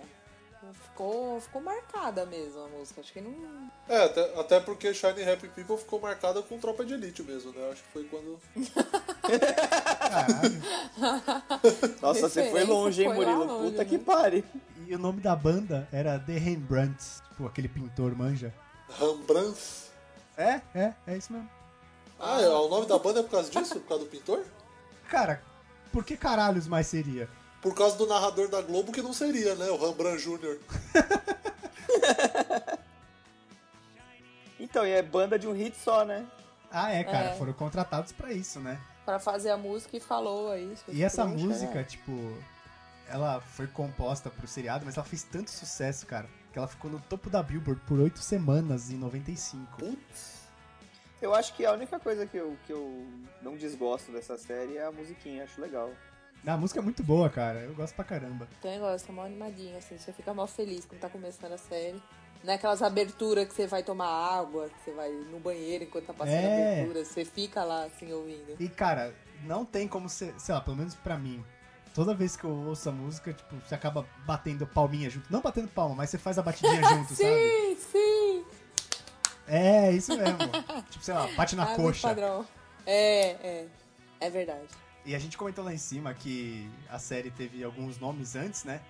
[0.71, 3.01] Ficou, ficou marcada mesmo a música.
[3.01, 3.33] Acho que não.
[3.89, 7.71] é, até, até porque Shiny Happy People ficou marcada com Tropa de Elite mesmo, né?
[7.73, 8.39] Acho que foi quando.
[9.99, 10.63] Caralho.
[12.01, 13.45] Nossa, você foi longe, hein, foi Murilo?
[13.45, 13.85] longe, Puta né?
[13.89, 14.45] que pare.
[14.87, 18.55] e o nome da banda era The Rembrandts, tipo aquele pintor manja.
[19.01, 19.91] Rembrandts.
[20.37, 21.51] É, é, é isso mesmo.
[22.21, 23.81] Ah, é, o nome da banda é por causa disso?
[23.81, 24.45] Por causa do pintor?
[25.09, 25.43] Cara,
[25.93, 27.29] por que caralhos mais seria?
[27.63, 29.71] Por causa do narrador da Globo, que não seria, né?
[29.71, 30.59] O Rembrandt Jr.
[34.59, 36.25] Então, e é banda de um hit só, né?
[36.71, 37.35] Ah, é, cara, É.
[37.35, 38.81] foram contratados pra isso, né?
[39.05, 40.73] Pra fazer a música e falou aí.
[40.89, 41.85] E essa Trouxa, música, né?
[41.85, 42.13] tipo,
[43.09, 47.01] ela foi composta pro seriado, mas ela fez tanto sucesso, cara, que ela ficou no
[47.01, 49.79] topo da Billboard por oito semanas em 95.
[49.79, 50.43] Putz.
[51.21, 53.07] Eu acho que a única coisa que eu, que eu
[53.43, 55.91] não desgosto dessa série é a musiquinha, acho legal.
[56.47, 58.49] A música é muito boa, cara, eu gosto pra caramba.
[58.61, 59.97] Tem negócio, tá mó animadinho, assim.
[59.97, 62.03] Você fica mal feliz quando tá começando a série.
[62.43, 66.07] Não é aquelas aberturas que você vai tomar água, que você vai no banheiro enquanto
[66.07, 66.71] tá passando É.
[66.71, 67.05] a abertura.
[67.05, 68.57] Você fica lá, assim, ouvindo.
[68.59, 69.15] E, cara,
[69.45, 71.45] não tem como ser, sei lá, pelo menos pra mim.
[71.95, 75.31] Toda vez que eu ouço a música, tipo, você acaba batendo palminha junto.
[75.33, 77.31] Não batendo palma, mas você faz a batidinha junto, sabe?
[77.31, 78.45] Sim, sim!
[79.47, 80.39] É, isso mesmo.
[80.91, 82.09] tipo, sei lá, bate na Ah, coxa.
[82.09, 82.45] padrão.
[82.85, 83.67] É, é.
[84.19, 84.67] É verdade.
[85.05, 88.81] E a gente comentou lá em cima que a série teve alguns nomes antes, né?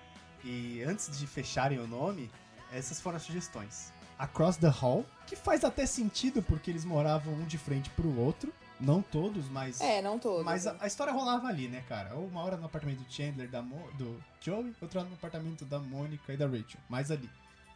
[0.43, 2.29] E antes de fecharem o nome,
[2.71, 3.91] essas foram as sugestões.
[4.19, 8.53] Across the Hall, que faz até sentido porque eles moravam um de frente pro outro.
[8.79, 9.79] Não todos, mas.
[9.81, 10.43] É, não todos.
[10.43, 12.13] Mas a, a história rolava ali, né, cara?
[12.15, 15.79] Ou uma hora no apartamento do Chandler, da Mo, do Joey, outra no apartamento da
[15.79, 16.79] Mônica e da Rachel.
[16.89, 17.29] Mais ali.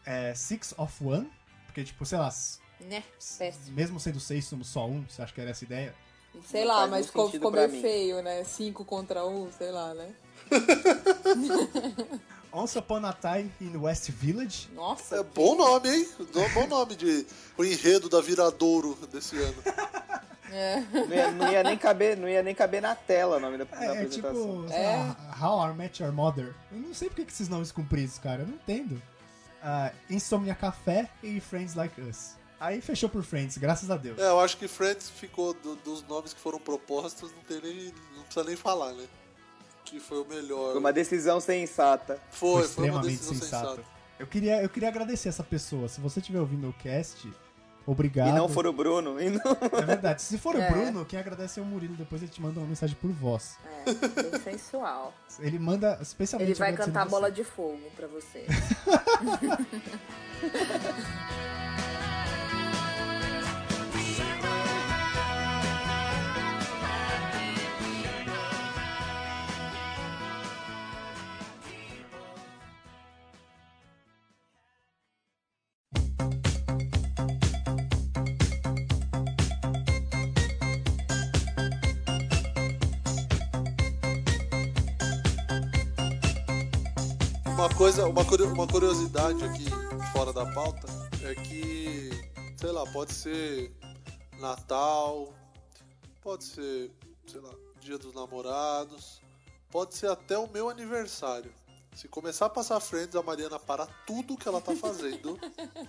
[0.06, 1.30] É, Six of One,
[1.66, 2.30] porque, tipo, sei lá,
[2.80, 3.04] Né?
[3.38, 3.76] Péssimo.
[3.76, 5.96] mesmo sendo seis, somos só um, você acha que era essa ideia?
[6.46, 7.82] Sei Não lá, mas ficou, ficou meio mim.
[7.82, 8.44] feio, né?
[8.44, 10.10] Cinco contra um, sei lá, né?
[12.52, 14.70] Once Upon a Time in West Village.
[14.74, 15.18] Nossa.
[15.18, 16.08] É bom nome, hein?
[16.54, 17.26] Bom nome de
[17.58, 19.56] o enredo da Viradouro desse ano.
[20.50, 20.80] É.
[20.92, 23.66] Não ia, não ia nem caber, não ia nem caber na tela o nome da,
[23.66, 24.66] da É, é apresentação.
[24.66, 26.56] tipo, lá, How I Met Your Mother.
[26.72, 28.44] Eu não sei por que esses nomes compridos, cara.
[28.44, 29.00] Eu não entendo.
[29.62, 32.32] Ah, Insomnia Café e Friends Like Us.
[32.60, 34.18] Aí fechou por Friends, graças a Deus.
[34.18, 37.94] É, eu acho que Friends ficou do- dos nomes que foram propostos, não tem nem.
[38.16, 39.06] não precisa nem falar, né?
[39.86, 40.72] Que foi o melhor.
[40.72, 42.20] Foi uma decisão sensata.
[42.32, 43.70] Foi, Foi foi uma extremamente decisão sensato.
[43.76, 43.88] sensata.
[44.20, 45.88] Eu queria, eu queria agradecer essa pessoa.
[45.88, 47.32] Se você estiver ouvindo o cast,
[47.86, 48.30] obrigado.
[48.30, 49.22] E não for o Bruno.
[49.22, 49.40] E não...
[49.80, 50.24] É verdade.
[50.24, 50.68] Se for É.
[50.68, 51.96] o Bruno, quem agradece é o Murilo.
[51.96, 53.56] Depois ele te manda uma mensagem por voz.
[53.86, 55.14] É, bem sensual.
[55.40, 56.50] Ele manda especialmente.
[56.50, 58.48] Ele vai cantar bola de fogo pra você.
[87.78, 89.66] coisa, uma, uma curiosidade aqui
[90.12, 90.88] fora da pauta
[91.24, 92.10] é que,
[92.60, 93.72] sei lá, pode ser
[94.40, 95.32] Natal,
[96.24, 96.92] pode ser,
[97.28, 99.22] sei lá, Dia dos Namorados,
[99.70, 101.54] pode ser até o meu aniversário.
[101.96, 105.40] Se começar a passar frentes, a Mariana para tudo que ela tá fazendo.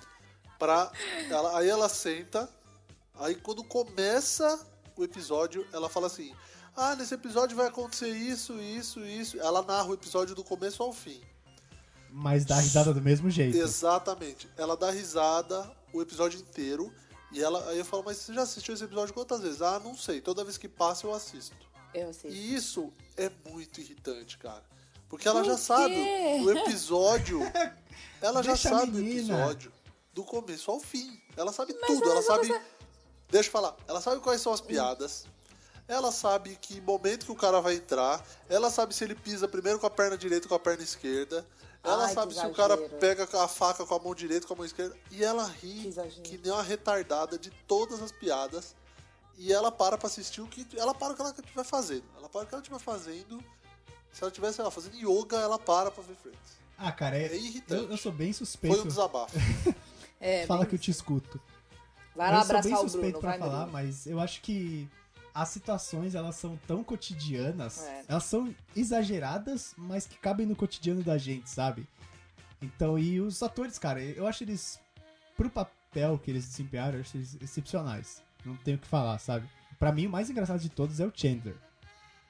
[0.58, 0.92] pra,
[1.30, 2.50] ela, aí ela senta,
[3.14, 4.60] aí quando começa
[4.94, 6.34] o episódio, ela fala assim:
[6.76, 9.40] Ah, nesse episódio vai acontecer isso, isso, isso.
[9.40, 11.22] Ela narra o episódio do começo ao fim.
[12.10, 13.56] Mas dá risada do mesmo jeito.
[13.56, 14.48] Exatamente.
[14.56, 16.92] Ela dá risada o episódio inteiro.
[17.30, 19.60] E ela, aí eu falo, mas você já assistiu esse episódio quantas vezes?
[19.60, 20.20] Ah, não sei.
[20.20, 21.56] Toda vez que passa eu assisto.
[21.94, 22.30] Eu sei.
[22.30, 24.62] E isso é muito irritante, cara.
[25.08, 25.62] Porque ela Por já quê?
[25.62, 25.94] sabe
[26.42, 27.40] o episódio.
[28.20, 29.72] Ela já Deixa sabe o episódio
[30.12, 31.20] do começo ao fim.
[31.36, 32.10] Ela sabe tudo.
[32.10, 32.48] Ela sabe.
[33.30, 33.76] Deixa eu falar.
[33.86, 35.24] Ela sabe quais são as piadas.
[35.86, 38.24] Ela sabe que momento que o cara vai entrar.
[38.48, 41.46] Ela sabe se ele pisa primeiro com a perna direita ou com a perna esquerda.
[41.84, 42.98] Ela Ai, sabe que se o cara exagero.
[42.98, 44.96] pega a faca com a mão direita ou com a mão esquerda.
[45.10, 46.22] E ela Que ri exagero.
[46.22, 48.74] que nem uma retardada de todas as piadas.
[49.36, 50.66] E ela para pra assistir o que.
[50.76, 52.02] Ela para o que ela estiver fazendo.
[52.16, 53.42] Ela para o que ela estiver fazendo.
[54.12, 56.58] Se ela estiver, sei lá, fazendo yoga, ela para pra ver Friends.
[56.76, 57.84] Ah, cara, é, É irritante.
[57.84, 58.80] eu, eu sou bem Foi suspeito.
[58.82, 59.34] um desabafo.
[60.20, 61.40] É, Fala bem- que eu te escuto.
[62.16, 63.72] Vai lá eu sou bem abraçar o suspeito Bruno, pra vai falar, Bruno.
[63.72, 64.88] mas eu acho que
[65.34, 68.04] as situações elas são tão cotidianas, É.
[68.08, 71.86] elas são exageradas, mas que cabem no cotidiano da gente, sabe?
[72.60, 74.80] Então, e os atores, cara, eu acho eles
[75.36, 78.22] pro papel que eles desempenharam, eu acho eles excepcionais.
[78.44, 79.48] Não tenho o que falar, sabe?
[79.78, 81.54] Pra mim, o mais engraçado de todos é o Chandler.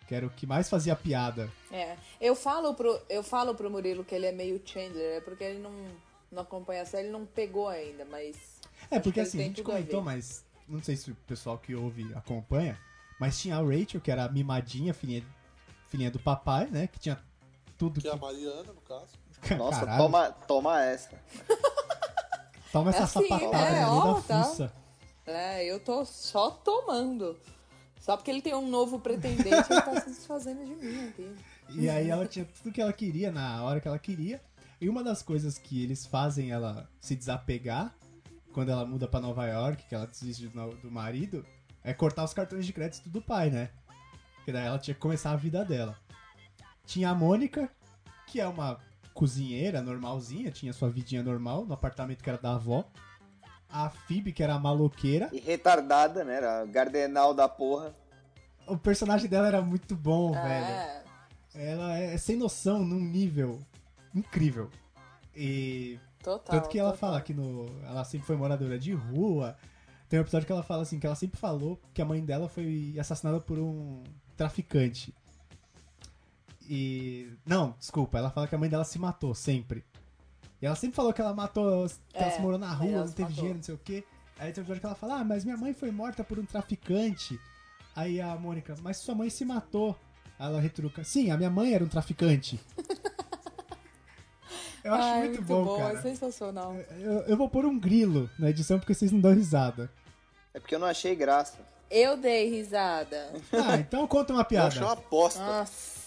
[0.06, 1.50] Que era o que mais fazia piada.
[1.70, 1.96] É.
[2.20, 5.58] Eu falo pro, eu falo pro Murilo que ele é meio Chandler, é porque ele
[5.60, 5.72] não,
[6.32, 8.36] não acompanha a série, ele não pegou ainda, mas.
[8.90, 12.10] É, porque assim, a gente a comentou, mas não sei se o pessoal que ouve
[12.14, 12.78] acompanha,
[13.18, 15.24] mas tinha a Rachel, que era a mimadinha, filhinha,
[15.88, 16.86] filhinha do papai, né?
[16.86, 17.18] Que tinha
[17.76, 18.08] tudo Que que.
[18.08, 19.08] é a Mariana, no caso.
[19.56, 21.10] Nossa, Caralho, toma, toma essa.
[22.72, 23.80] toma essa É assim, sapatada né?
[23.86, 24.44] meio Ó, da tá.
[24.44, 24.72] fuça.
[25.26, 27.38] É, eu tô só tomando.
[28.00, 31.36] Só porque ele tem um novo pretendente, ele tá se desfazendo de mim aqui.
[31.70, 34.40] E aí ela tinha tudo que ela queria na hora que ela queria.
[34.80, 37.94] E uma das coisas que eles fazem ela se desapegar
[38.54, 41.44] quando ela muda pra Nova York, que ela desiste do, do marido,
[41.88, 43.70] é cortar os cartões de crédito do pai, né?
[44.36, 45.96] Porque daí ela tinha que começar a vida dela.
[46.84, 47.70] Tinha a Mônica,
[48.26, 48.78] que é uma
[49.14, 52.84] cozinheira normalzinha, tinha sua vidinha normal no apartamento que era da avó.
[53.70, 55.30] A Phoebe, que era a maloqueira.
[55.32, 56.36] E retardada, né?
[56.36, 57.94] Era Gardenal da porra.
[58.66, 60.44] O personagem dela era muito bom, velho.
[60.44, 61.02] É,
[61.54, 63.60] Ela é sem noção num nível
[64.14, 64.70] incrível.
[65.34, 66.56] E total.
[66.56, 67.10] tanto que ela total.
[67.10, 69.56] fala que no, ela sempre foi moradora de rua.
[70.08, 72.48] Tem um episódio que ela fala assim que ela sempre falou que a mãe dela
[72.48, 74.02] foi assassinada por um
[74.36, 75.14] traficante.
[76.68, 79.84] E não, desculpa, ela fala que a mãe dela se matou sempre.
[80.60, 83.12] E ela sempre falou que ela matou, que ela É, se morou na rua, não
[83.12, 84.04] teve dinheiro, não sei o quê.
[84.38, 86.44] Aí tem um episódio que ela fala: "Ah, mas minha mãe foi morta por um
[86.44, 87.38] traficante".
[87.94, 89.96] Aí a Mônica: "Mas sua mãe se matou".
[90.38, 92.60] Aí ela retruca: "Sim, a minha mãe era um traficante".
[94.88, 95.98] Eu acho Ai, muito, bom, cara.
[95.98, 96.74] é sensacional.
[96.98, 99.90] Eu, eu vou pôr um grilo na edição porque vocês não dão risada.
[100.54, 101.58] É porque eu não achei graça.
[101.90, 103.30] Eu dei risada.
[103.52, 104.68] Ah, então conta uma Eu piada.
[104.68, 105.44] achei uma aposta.
[105.44, 105.98] Nossa.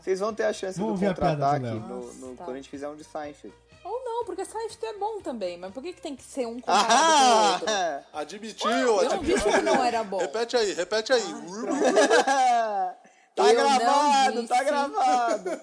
[0.00, 1.80] Vocês vão ter a chance Vamos do ver a piada do contra-ataque Léo.
[1.80, 2.44] no, no- tá.
[2.44, 3.54] quando a gente fizer um de Seinfeld.
[3.82, 6.60] Ou não, porque Seinfeld é bom também, mas por que, que tem que ser um
[6.60, 7.52] comparado com o Ah!
[7.54, 7.66] outro?
[8.20, 9.34] Admitiu, Eu não admitiu.
[9.36, 10.18] disse que não era bom.
[10.18, 11.22] Repete aí, repete aí.
[13.34, 15.60] tá Eu não gravado, tá gravado.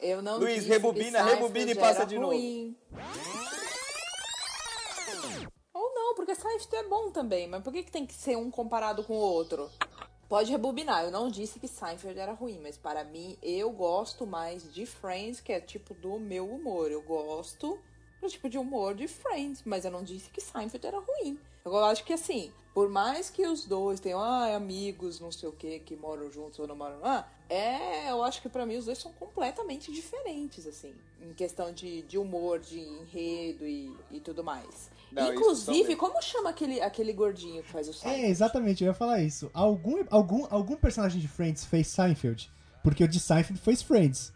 [0.00, 2.32] Eu não Luiz, disse rebobina, rebobina e passa de novo.
[2.32, 2.76] ruim.
[5.72, 8.50] Ou não, porque Seinfeld é bom também, mas por que, que tem que ser um
[8.50, 9.70] comparado com o outro?
[10.28, 14.72] Pode rebobinar, eu não disse que Seinfeld era ruim, mas para mim eu gosto mais
[14.72, 16.90] de Friends, que é tipo do meu humor.
[16.90, 17.78] Eu gosto
[18.20, 21.38] do tipo de humor de Friends, mas eu não disse que Seinfeld era ruim.
[21.64, 25.52] Eu acho que assim, por mais que os dois tenham ah, amigos, não sei o
[25.52, 28.84] que, que moram juntos ou não moram lá, é, eu acho que pra mim os
[28.84, 30.92] dois são completamente diferentes, assim,
[31.22, 34.90] em questão de, de humor, de enredo e, e tudo mais.
[35.10, 38.26] Não, Inclusive, como chama aquele, aquele gordinho que faz o É, Seinfeld?
[38.26, 39.50] exatamente, eu ia falar isso.
[39.54, 42.50] Algum, algum, algum personagem de Friends fez Seinfeld?
[42.82, 44.34] Porque o de Seinfeld fez Friends.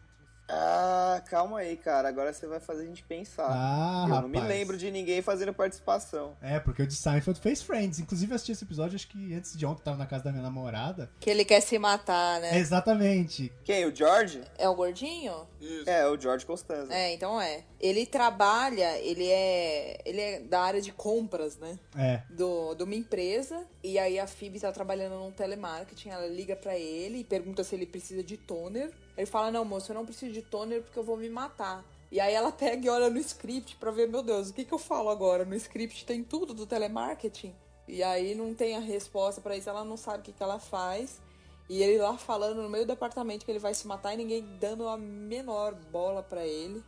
[0.48, 2.08] Ah, calma aí, cara.
[2.08, 3.48] Agora você vai fazer a gente pensar.
[3.50, 4.22] Ah, eu rapaz.
[4.22, 6.36] não me lembro de ninguém fazendo participação.
[6.40, 7.98] É, porque o de Seinfeld fez Friends.
[7.98, 10.42] Inclusive, eu assisti esse episódio, acho que antes de ontem, tava na casa da minha
[10.42, 11.10] namorada.
[11.20, 12.56] Que ele quer se matar, né?
[12.56, 13.52] Exatamente.
[13.62, 13.84] Quem?
[13.84, 14.42] O George?
[14.56, 15.46] É o gordinho?
[15.60, 15.88] Isso.
[15.88, 16.94] É, o George Costanza.
[16.94, 17.64] É, então é.
[17.80, 20.00] Ele trabalha, ele é.
[20.04, 21.78] Ele é da área de compras, né?
[21.96, 22.22] É.
[22.30, 23.66] Do, de uma empresa.
[23.82, 26.08] E aí a Phoebe tá trabalhando num telemarketing.
[26.08, 28.90] Ela liga pra ele e pergunta se ele precisa de toner.
[29.18, 31.84] Ele fala: Não, moço, eu não preciso de toner porque eu vou me matar.
[32.10, 34.72] E aí ela pega e olha no script pra ver, meu Deus, o que, que
[34.72, 35.44] eu falo agora?
[35.44, 37.54] No script tem tudo do telemarketing.
[37.86, 40.60] E aí não tem a resposta pra isso, ela não sabe o que, que ela
[40.60, 41.20] faz.
[41.68, 44.46] E ele lá falando no meio do apartamento que ele vai se matar e ninguém
[44.58, 46.82] dando a menor bola pra ele.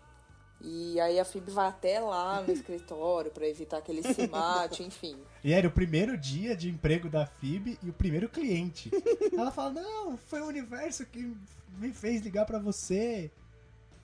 [0.62, 4.82] E aí a Phoebe vai até lá no escritório pra evitar que ele se mate,
[4.84, 5.16] enfim.
[5.42, 8.90] E era o primeiro dia de emprego da Phoebe e o primeiro cliente.
[9.32, 11.34] Ela fala: Não, foi o universo que
[11.78, 13.30] me fez ligar pra você.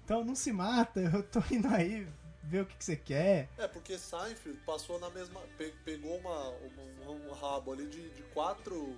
[0.05, 2.07] Então não se mata, eu tô indo aí
[2.45, 3.49] ver o que, que você quer.
[3.59, 5.41] É, porque Seinfeld passou na mesma.
[5.59, 8.97] pe- pegou uma, uma- um rabo ali de, de quatro.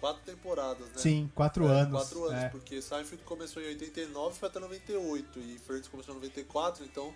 [0.00, 0.94] Quatro temporadas, né?
[0.96, 1.92] Sim, quatro É, anos.
[2.00, 2.48] Quatro anos, é.
[2.48, 5.38] porque Seinfeld começou em 89 e foi até 98.
[5.38, 7.14] E Friends começou em 94, então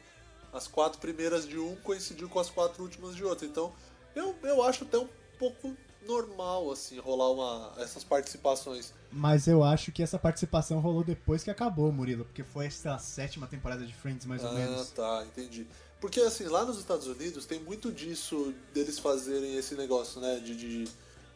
[0.53, 3.45] as quatro primeiras de um coincidiu com as quatro últimas de outro.
[3.45, 3.73] Então
[4.15, 8.93] eu, eu acho até um pouco normal, assim, rolar uma, essas participações.
[9.11, 12.25] Mas eu acho que essa participação rolou depois que acabou, Murilo.
[12.25, 14.91] Porque foi sei lá, a sétima temporada de Friends, mais ou ah, menos.
[14.91, 15.67] tá, entendi.
[16.01, 20.39] Porque assim, lá nos Estados Unidos tem muito disso deles fazerem esse negócio, né?
[20.39, 20.85] De, de,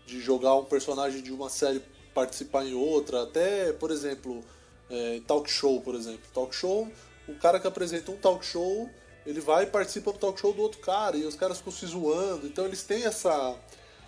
[0.07, 1.83] de jogar um personagem de uma série
[2.15, 3.23] participar em outra.
[3.23, 4.45] Até, por exemplo,
[4.91, 6.23] é, talk show, por exemplo.
[6.35, 6.91] Talk show,
[7.27, 8.89] o cara que apresenta um talk show,
[9.25, 11.17] ele vai e participa do talk show do outro cara.
[11.17, 12.47] E os caras ficam se zoando.
[12.47, 13.57] Então eles têm essa.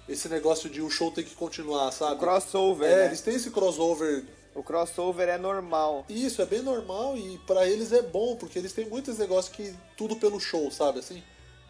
[0.09, 2.17] Esse negócio de o show ter que continuar, sabe?
[2.17, 3.07] O crossover, É, né?
[3.07, 4.25] eles têm esse crossover
[4.55, 6.05] O crossover é normal.
[6.09, 9.75] isso, é bem normal e pra eles é bom, porque eles têm muitos negócios que
[9.97, 11.23] tudo pelo show, sabe assim?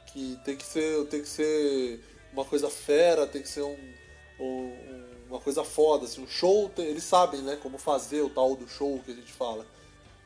[0.07, 2.01] Que tem que ser, tem que ser
[2.33, 3.77] uma coisa fera, tem que ser um,
[4.41, 8.55] um- uma coisa foda, assim, um show, tem- eles sabem, né, como fazer o tal
[8.57, 9.65] do show que a gente fala.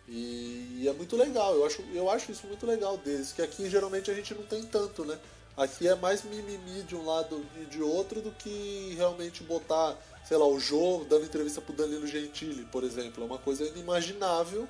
[0.08, 4.10] E, é muito legal, eu acho, eu acho isso muito legal deles, que aqui geralmente
[4.10, 5.18] a gente não tem tanto, né?
[5.56, 10.36] Aqui é mais mimimi de um lado e de outro do que realmente botar, sei
[10.36, 13.22] lá, o Jô dando entrevista pro Danilo Gentili, por exemplo.
[13.22, 14.68] É uma coisa inimaginável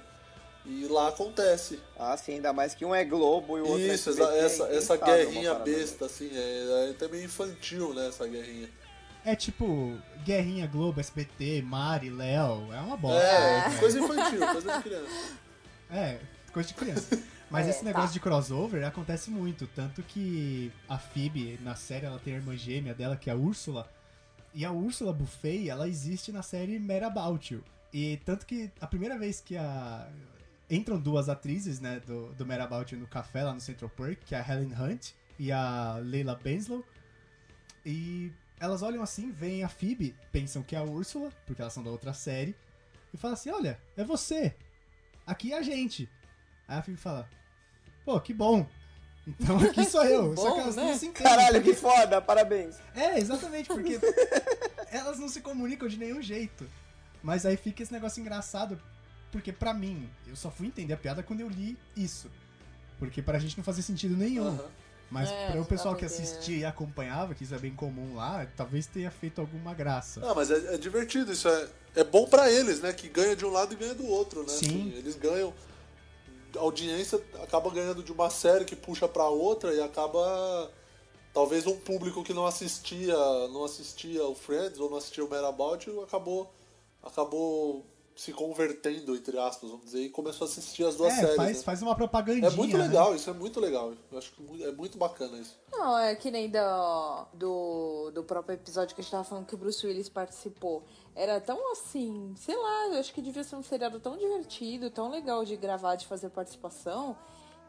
[0.64, 1.80] E lá acontece.
[1.98, 4.44] Ah, sim, ainda mais que um é Globo e o outro Isso, é essa, SBT,
[4.44, 4.64] essa,
[4.94, 8.70] essa guerrinha besta, assim, é, é até meio infantil, né, essa guerrinha.
[9.24, 13.26] É tipo, Guerrinha Globo, SBT, Mari, Léo, é uma bosta.
[13.26, 13.76] É, né?
[13.80, 15.46] coisa infantil, coisa de criança.
[15.88, 16.18] É,
[16.52, 17.22] coisa de criança.
[17.50, 18.12] Mas É, esse negócio tá.
[18.14, 19.66] de crossover acontece muito.
[19.68, 23.36] Tanto que a Phoebe, na série, ela tem a irmã gêmea dela, que é a
[23.36, 23.90] Úrsula.
[24.52, 27.62] E a Úrsula Buffet, ela existe na série About You.
[27.92, 30.08] E tanto que a primeira vez que a...
[30.68, 34.34] Entram duas atrizes, né, do, do About You no café lá no Central Park, que
[34.34, 36.84] é a Helen Hunt e a Leila Benslow.
[37.84, 41.84] E elas olham assim, veem a Phoebe, pensam que é a Úrsula, porque elas são
[41.84, 42.56] da outra série,
[43.14, 44.56] e falam assim, olha, é você.
[45.24, 46.08] Aqui é a gente.
[46.68, 47.28] Aí a Phoebe fala,
[48.04, 48.66] pô, que bom.
[49.26, 50.30] Então aqui sou eu.
[50.30, 50.84] Que Só que bom, elas né?
[50.84, 51.30] não se entendem.
[51.32, 52.76] Caralho, que foda, parabéns.
[52.94, 53.98] É, exatamente, porque
[54.90, 56.68] elas não se comunicam de nenhum jeito.
[57.22, 58.80] Mas aí fica esse negócio engraçado,
[59.32, 62.30] porque pra mim, eu só fui entender a piada quando eu li isso.
[62.98, 64.46] Porque pra gente não fazia sentido nenhum.
[64.48, 64.68] Aham.
[65.08, 68.44] Mas É, para o pessoal que assistia e acompanhava, que isso é bem comum lá,
[68.56, 70.20] talvez tenha feito alguma graça.
[70.24, 72.92] Ah, mas é, é divertido, isso é, é bom pra eles, né?
[72.92, 74.48] Que ganha de um lado e ganha do outro, né?
[74.48, 74.66] Sim.
[74.66, 75.54] Assim, eles ganham.
[76.56, 80.70] A audiência acaba ganhando de uma série que puxa pra outra e acaba.
[81.32, 83.14] Talvez um público que não assistia,
[83.48, 86.50] não assistia o Friends ou não assistia o Mad About You acabou,
[87.02, 87.84] acabou
[88.16, 91.36] se convertendo, entre aspas, vamos dizer, e começou a assistir as duas é, séries.
[91.36, 91.62] faz, né?
[91.62, 92.48] faz uma propagandinha.
[92.48, 92.84] É muito né?
[92.84, 93.92] legal, isso é muito legal.
[94.10, 95.54] Eu acho que é muito bacana isso.
[95.70, 99.54] Não, é que nem do, do, do próprio episódio que a gente tava falando que
[99.54, 100.82] o Bruce Willis participou.
[101.14, 105.10] Era tão assim, sei lá, eu acho que devia ser um seriado tão divertido, tão
[105.10, 107.14] legal de gravar, de fazer participação,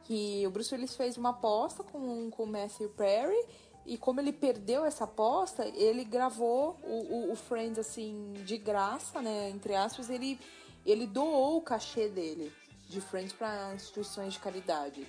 [0.06, 3.46] que o Bruce Willis fez uma aposta com, com o Matthew Perry,
[3.88, 9.22] e como ele perdeu essa aposta, ele gravou o, o, o Friends, assim, de graça,
[9.22, 10.40] né, entre aspas, ele,
[10.86, 12.52] ele doou o cachê dele
[12.90, 15.08] de Friends para instituições de caridade.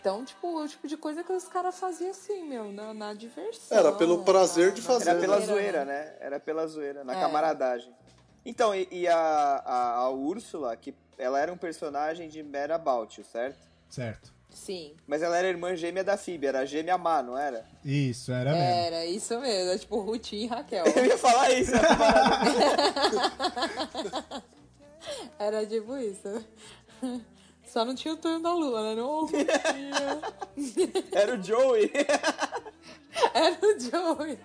[0.00, 3.76] Então, tipo, o tipo de coisa que os caras faziam assim, meu, na, na diversão.
[3.78, 6.16] Era pelo prazer na- de fazer, Era pela zoeira, zoeira, né?
[6.20, 7.20] Era pela zoeira, na É.
[7.20, 7.94] camaradagem.
[8.44, 12.40] Então, e, e a, a, a Úrsula, que ela era um personagem de
[12.74, 13.70] About You, certo?
[13.88, 14.32] Certo.
[14.52, 14.94] Sim.
[15.06, 17.64] Mas ela era irmã gêmea da Phoebe, era a gêmea má, não era?
[17.84, 18.66] Isso, era mesmo.
[18.66, 20.84] Era isso mesmo, é tipo Ruth e Raquel.
[20.94, 21.72] Eu ia falar isso.
[25.36, 26.44] Era tipo isso.
[27.64, 28.94] Só não tinha o turno da lua, né?
[28.94, 29.28] Não.
[31.10, 31.90] Era o Joey.
[33.34, 34.38] Era o Joey.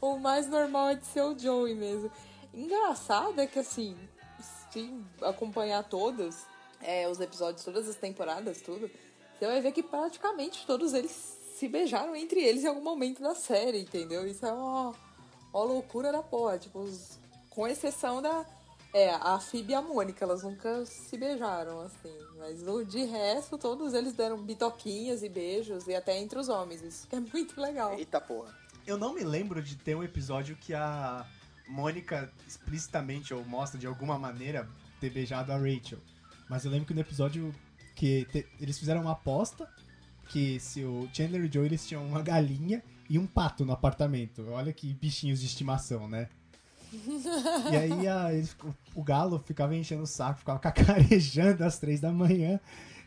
[0.00, 2.12] O mais normal é de ser o Joey mesmo.
[2.52, 3.96] Engraçado é que assim,
[4.70, 4.92] se
[5.22, 6.44] acompanhar todos
[6.82, 8.90] é, os episódios, todas as temporadas, tudo,
[9.46, 11.10] você vai ver que praticamente todos eles
[11.56, 14.26] se beijaram entre eles em algum momento da série, entendeu?
[14.26, 14.94] Isso é uma,
[15.52, 16.58] uma loucura da porra.
[16.58, 17.18] Tipo, os-
[17.50, 18.46] com exceção da.
[18.94, 22.14] É, a Phoebe e a Mônica, elas nunca se beijaram, assim.
[22.38, 26.82] Mas de resto, todos eles deram bitoquinhas e beijos, e até entre os homens.
[26.82, 27.94] Isso que é muito legal.
[27.98, 28.54] Eita porra.
[28.86, 31.26] Eu não me lembro de ter um episódio que a
[31.68, 34.68] Mônica explicitamente ou mostra de alguma maneira
[35.00, 35.98] ter beijado a Rachel.
[36.48, 37.54] Mas eu lembro que no episódio
[37.94, 39.68] que te- eles fizeram uma aposta
[40.28, 43.72] que se o Chandler e o Joe eles tinham uma galinha e um pato no
[43.72, 44.46] apartamento.
[44.50, 46.28] Olha que bichinhos de estimação, né?
[47.70, 48.28] E aí a-
[48.94, 52.60] o galo ficava enchendo o saco, ficava cacarejando às três da manhã.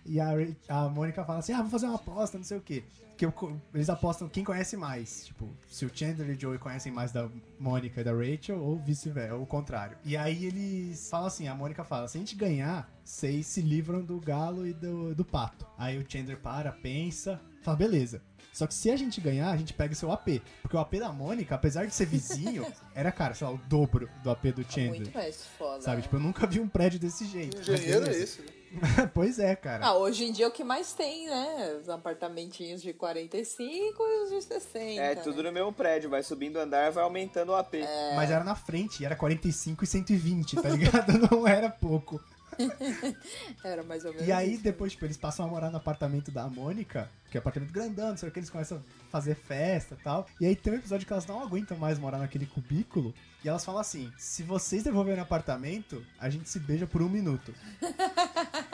[0.06, 0.30] E a,
[0.70, 2.84] a Mônica fala assim: Ah, vou fazer uma aposta, não sei o quê.
[3.18, 3.34] Que eu
[3.74, 5.26] eles apostam quem conhece mais.
[5.26, 8.78] Tipo, se o Chandler e o Joey conhecem mais da Mônica e da Rachel, ou
[8.78, 9.98] vice-versa, ou o contrário.
[10.04, 14.04] E aí eles falam assim: a Mônica fala, se a gente ganhar, vocês se livram
[14.04, 15.66] do galo e do, do pato.
[15.78, 18.22] Aí o Chandler para, pensa, fala, beleza.
[18.56, 20.42] Só que se a gente ganhar, a gente pega o seu AP.
[20.62, 24.10] Porque o AP da Mônica, apesar de ser vizinho, era, cara, sei lá, o dobro
[24.24, 25.02] do AP do Chandler.
[25.02, 25.82] Muito mais foda.
[25.82, 25.98] Sabe?
[25.98, 26.04] né?
[26.04, 27.60] Tipo, eu nunca vi um prédio desse jeito.
[27.60, 28.48] Engenheiro é esse, né?
[29.14, 29.86] pois é, cara.
[29.86, 31.78] Ah, hoje em dia é o que mais tem, né?
[31.82, 35.02] Os apartamentinhos de 45 e os de 60.
[35.02, 35.50] É, tudo né?
[35.50, 37.76] no mesmo prédio, vai subindo o andar, vai aumentando o AP.
[38.16, 41.14] Mas era na frente, e era 45 e 120, tá ligado?
[41.32, 42.22] Não era pouco.
[43.64, 44.64] Era mais ou menos E aí, isso.
[44.64, 48.10] depois, tipo, eles passam a morar no apartamento da Mônica, que é um apartamento grandão,
[48.10, 50.26] não sei o que, eles começam a fazer festa e tal.
[50.40, 53.14] E aí tem um episódio que elas não aguentam mais morar naquele cubículo.
[53.44, 57.10] E elas falam assim: se vocês devolverem o apartamento, a gente se beija por um
[57.10, 57.54] minuto.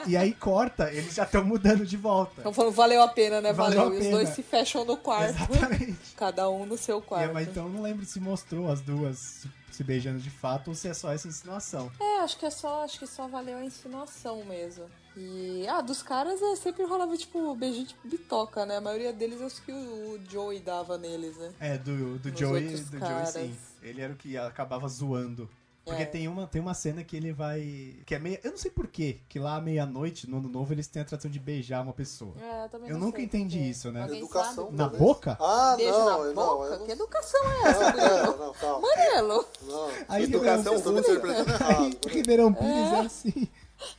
[0.06, 2.40] E aí corta, eles já estão mudando de volta.
[2.40, 3.52] Então falando, valeu a pena, né?
[3.52, 3.92] Valeu Valeu.
[3.92, 4.16] a E os pena.
[4.18, 5.30] dois se fecham no quarto.
[5.52, 5.96] Exatamente.
[6.16, 7.32] Cada um no seu quarto.
[7.34, 10.86] mas então eu não lembro se mostrou as duas se- beijando de fato ou se
[10.88, 11.90] é só essa insinuação.
[12.00, 14.84] É, acho que é só, acho que só valeu a insinuação mesmo.
[15.16, 18.76] E, ah, dos caras é, sempre rolava, tipo, beijinho tipo bitoca, né?
[18.78, 19.74] A maioria deles acho que o,
[20.14, 21.52] o Joey dava neles, né?
[21.60, 23.56] É, do, do Nos Joey, do Joey sim.
[23.82, 25.50] Ele era o que acabava zoando
[25.84, 26.06] Porque É.
[26.06, 27.96] tem, uma, tem uma cena que ele vai.
[28.06, 28.38] Que é meia.
[28.44, 31.28] Eu não sei porquê, que lá à meia-noite, no ano novo, eles têm a tradição
[31.28, 32.34] de beijar uma pessoa.
[32.40, 33.70] É, também Eu não nunca sei entendi por quê.
[33.70, 34.02] isso, né?
[34.02, 34.64] Alguém Educação.
[34.66, 34.76] sabe?
[34.76, 35.02] Na Talvez.
[35.02, 35.36] boca?
[35.40, 36.40] Ah, Beijo não, na eu- boca?
[36.40, 38.06] não, eu não Que educação é essa, Murilo?
[38.06, 38.80] é, não, calma.
[38.88, 39.46] Murilo!
[39.62, 41.98] Não, Aí Educação vocês estão me errado.
[42.08, 43.48] Ribeirão Pires é assim.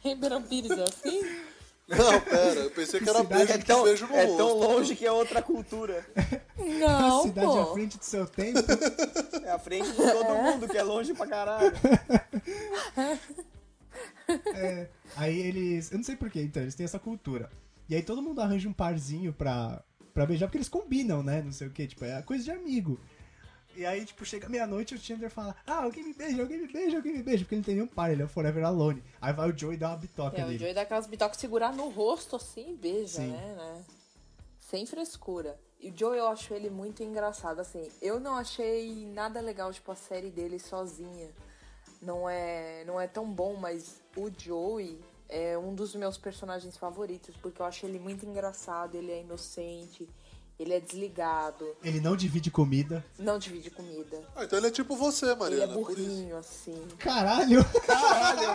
[0.02, 1.22] Ribeirão Pires é assim?
[1.88, 4.38] Não, pera, eu pensei que era Cidade beijo, É tão, beijo no é rosto.
[4.38, 6.06] tão longe que é outra cultura.
[6.80, 7.60] Não, cidade pô.
[7.62, 8.60] à frente do seu tempo.
[9.44, 11.72] É a frente de todo mundo, que é longe pra caralho.
[14.56, 15.92] É, aí eles.
[15.92, 17.50] Eu não sei porquê, então, eles têm essa cultura.
[17.90, 21.42] E aí todo mundo arranja um parzinho pra, pra beijar, porque eles combinam, né?
[21.42, 23.00] Não sei o que, tipo, é coisa de amigo.
[23.76, 26.68] E aí, tipo, chega meia-noite e o Chandler fala: Ah, alguém me beija, alguém me
[26.68, 29.04] beija, alguém me beija, porque ele não tem nenhum par, ele é o Forever Alone.
[29.22, 30.60] Aí vai o Joey dar uma bitoca É, o nele.
[30.60, 33.32] Joey dá aquelas bitocas segurar no rosto assim e beija, Sim.
[33.32, 33.84] né, né?
[34.60, 35.60] Sem frescura.
[35.80, 37.90] E o Joey eu acho ele muito engraçado, assim.
[38.02, 41.30] Eu não achei nada legal, tipo, a série dele sozinha.
[42.02, 45.00] Não é, não é tão bom, mas o Joey
[45.30, 50.08] é um dos meus personagens favoritos, porque eu acho ele muito engraçado, ele é inocente,
[50.60, 53.04] ele é desligado, Ele não divide comida.
[53.18, 54.22] não divide comida.
[54.36, 56.02] Ah, então ele é tipo você, Ele é Mariana, por isso.
[56.02, 56.88] burrinho, assim.
[57.00, 57.60] Caralho!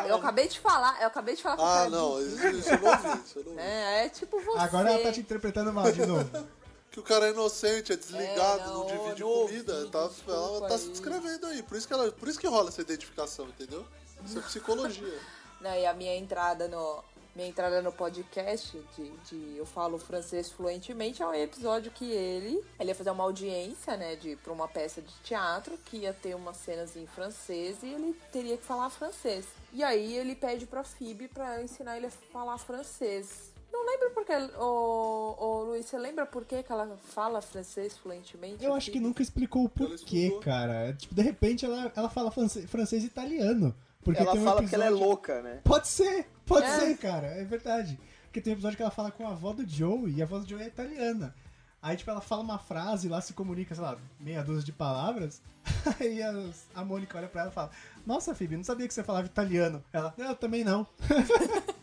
[0.08, 2.68] Eu acabei de falar, eu acabei de falar com o Ah, cara não, isso, isso
[2.70, 3.62] eu não ouvi, isso eu não ouvi.
[3.62, 4.58] É, é tipo você.
[4.58, 6.28] Agora ela tá te interpretando mal de novo.
[6.90, 9.74] Que o cara é inocente, é desligado, É, não, não, divide não comida.
[9.74, 10.90] ouvi, Tá, ela tá se aí.
[10.90, 11.62] descrevendo aí.
[11.62, 13.84] Por isso, que ela, por isso que rola essa identificação, entendeu?
[14.24, 15.18] Isso é psicologia.
[15.60, 20.50] Não, e a minha entrada no minha entrada no podcast de, de eu falo francês
[20.50, 24.66] fluentemente é um episódio que ele ele ia fazer uma audiência né de para uma
[24.66, 28.90] peça de teatro que ia ter umas cenas em francês e ele teria que falar
[28.90, 29.46] francês.
[29.72, 33.52] E aí ele pede pra Phoebe pra ensinar ele a falar francês.
[33.70, 38.64] Não lembro porque ô, ô Luiz você lembra por que que ela fala francês fluentemente?
[38.64, 40.88] Eu acho que nunca explicou o porquê, cara.
[40.88, 43.74] É, Tipo, de repente ela, ela fala francês, francês e italiano.
[44.04, 45.60] Porque ela tem um fala que ela é episódio- louca, né?
[45.64, 46.78] Pode ser, pode É.
[46.80, 47.98] ser, cara, é verdade.
[48.24, 50.38] Porque tem um episódio que ela fala com a avó do Joey e a avó
[50.38, 51.34] do Joey é italiana.
[51.80, 55.40] Aí, tipo, ela fala uma frase lá, se comunica, sei lá, meia dúzia de palavras.
[56.00, 57.70] Aí as- a Mônica olha pra ela e fala:
[58.06, 59.82] Nossa, Phoebe, não sabia que você falava italiano.
[59.92, 60.86] Ela, não, eu também não.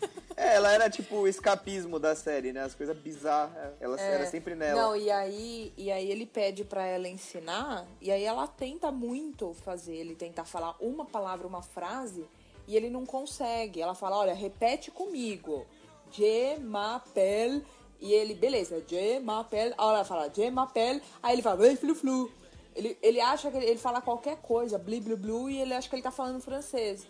[0.56, 2.62] Ela era tipo o escapismo da série, né?
[2.62, 3.74] As coisas bizarras.
[3.80, 4.14] Ela É.
[4.16, 4.82] era sempre nela.
[4.82, 9.54] Não, e aí, e aí ele pede pra ela ensinar, e aí ela tenta muito
[9.66, 12.26] fazer ele tentar falar uma palavra, uma frase,
[12.68, 13.82] e ele não consegue.
[13.82, 15.66] Ela fala, olha, repete comigo.
[16.12, 17.64] Je m'appelle.
[18.00, 19.74] E ele, beleza, je m'appelle.
[19.78, 21.02] Aí ela fala, je m'appelle.
[21.22, 22.32] Aí ele fala, ei, flu, flu.
[22.76, 25.90] Ele, ele acha que ele, ele fala qualquer coisa, bli, blu, blu, e ele acha
[25.90, 27.08] que ele tá falando francês.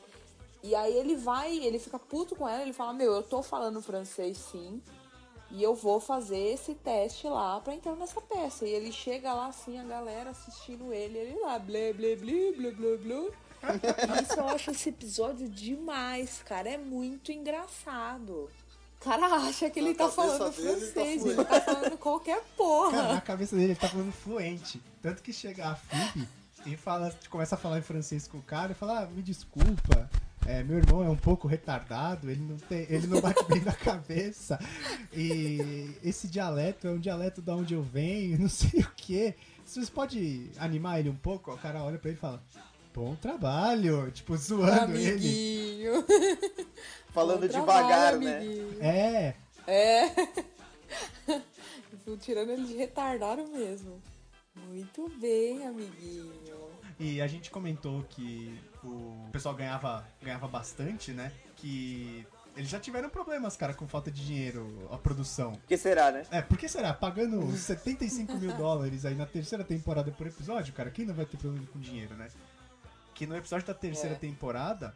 [0.66, 3.84] E aí ele vai, ele fica puto com ela, ele fala, meu, eu tô falando
[3.84, 4.82] francês sim.
[5.51, 8.66] E eu vou fazer esse teste lá pra entrar nessa peça.
[8.66, 12.72] E ele chega lá assim, a galera assistindo ele, ele lá, blé, blé, blé, blé,
[12.72, 13.30] blé, blé.
[14.24, 16.68] Isso eu acho esse episódio demais, cara.
[16.70, 18.49] É muito engraçado.
[18.99, 21.39] O cara acha que ele Na tá falando dele, ele tá francês, fluente.
[21.39, 22.91] ele tá falando qualquer porra.
[22.91, 24.82] Cara, na cabeça dele ele tá falando fluente.
[24.99, 26.28] Tanto que chega a Phoebe
[26.66, 30.09] e fala, começa a falar em francês com o cara e fala, ah, me desculpa.
[30.45, 33.73] É, meu irmão é um pouco retardado, ele não, tem, ele não bate bem na
[33.73, 34.59] cabeça.
[35.13, 39.33] E esse dialeto é um dialeto da onde eu venho, não sei o que.
[39.65, 41.51] Vocês podem animar ele um pouco?
[41.51, 42.43] O cara olha pra ele e fala,
[42.93, 45.11] bom trabalho, tipo, zoando ele.
[45.11, 46.05] Amiguinho.
[47.09, 48.37] Falando Bom devagar, trabalho, né?
[48.37, 48.77] amiguinho.
[48.81, 49.35] É,
[49.67, 50.09] É.
[52.05, 53.99] Fui tirando ele de retardado mesmo.
[54.56, 56.32] Muito bem, amiguinho.
[56.99, 61.32] E a gente comentou que o pessoal ganhava, ganhava bastante, né?
[61.58, 62.26] Que
[62.56, 65.53] eles já tiveram problemas, cara, com falta de dinheiro, a produção.
[65.53, 66.26] O que será, né?
[66.32, 66.93] É, por que será?
[66.93, 71.36] Pagando 75 mil dólares aí na terceira temporada por episódio, cara, quem não vai ter
[71.38, 72.30] problema com dinheiro, né?
[73.14, 74.20] Que no episódio da terceira É.
[74.20, 74.95] temporada,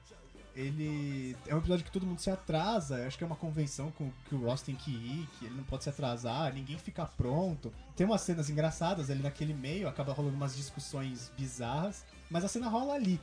[0.55, 1.35] ele.
[1.47, 3.05] É um episódio que todo mundo se atrasa.
[3.05, 5.63] Acho que é uma convenção com, que o Ross tem que ir, que ele não
[5.63, 7.73] pode se atrasar, ninguém fica pronto.
[7.95, 12.67] Tem umas cenas engraçadas ali naquele meio, acaba rolando umas discussões bizarras, mas a cena
[12.67, 13.19] rola ali.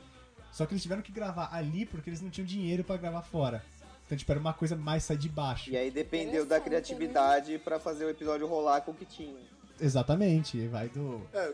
[0.51, 3.63] Só que eles tiveram que gravar ali porque eles não tinham dinheiro pra gravar fora.
[4.05, 5.69] Então, tipo, era uma coisa mais sai de baixo.
[5.69, 9.35] E aí dependeu da Interessante, criatividade pra fazer o episódio rolar com o que tinha.
[9.79, 11.21] Exatamente, vai do.
[11.33, 11.53] É,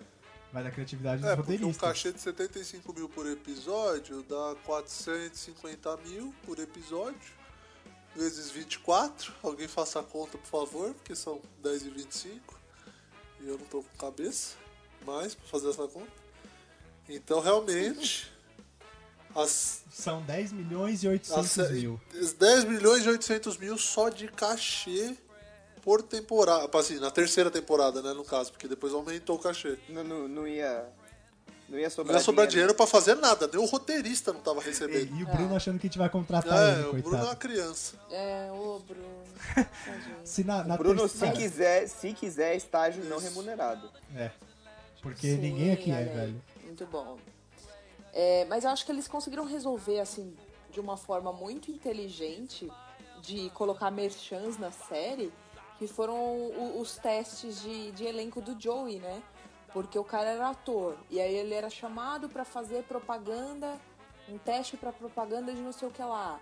[0.53, 1.89] Vai da criatividade dos é porque um roteiristas.
[1.89, 7.33] cachê de 75 mil por episódio dá 450 mil por episódio.
[8.15, 9.33] Vezes 24.
[9.41, 12.59] Alguém faça a conta, por favor, porque são 10 e 25.
[13.41, 14.55] E eu não tô com cabeça
[15.03, 16.11] mais pra fazer essa conta.
[17.09, 18.31] Então, realmente,
[19.35, 22.01] as, São 10 milhões e as 800 mil.
[22.37, 25.17] 10 milhões e 800 mil só de cachê
[25.83, 26.69] por temporada.
[26.77, 29.77] Assim, na terceira temporada, né, no caso, porque depois aumentou o cachê.
[29.89, 30.85] Não, não, não ia.
[31.69, 32.75] Não ia Não sobrar, ia sobrar dinheiro dinheiro.
[32.75, 35.15] pra fazer nada, nem o roteirista não tava recebendo.
[35.17, 37.01] E o Bruno achando que a gente vai contratar É, ele, o coitado.
[37.09, 37.95] Bruno é uma criança.
[38.11, 39.23] É, ô Bruno.
[40.23, 43.89] Se na, na Bruno, se terceira- quiser, se quiser, estágio não remunerado.
[44.15, 44.29] É.
[45.01, 46.05] Porque Sim, ninguém aqui é, aí.
[46.05, 46.41] velho.
[46.63, 47.17] Muito bom.
[48.13, 50.35] É, mas eu acho que eles conseguiram resolver, assim,
[50.69, 52.69] de uma forma muito inteligente
[53.21, 55.31] de colocar merchans na série,
[55.77, 59.21] que foram os testes de, de elenco do Joey, né?
[59.71, 63.79] Porque o cara era ator, e aí ele era chamado pra fazer propaganda,
[64.29, 66.39] um teste pra propaganda de não sei o que lá.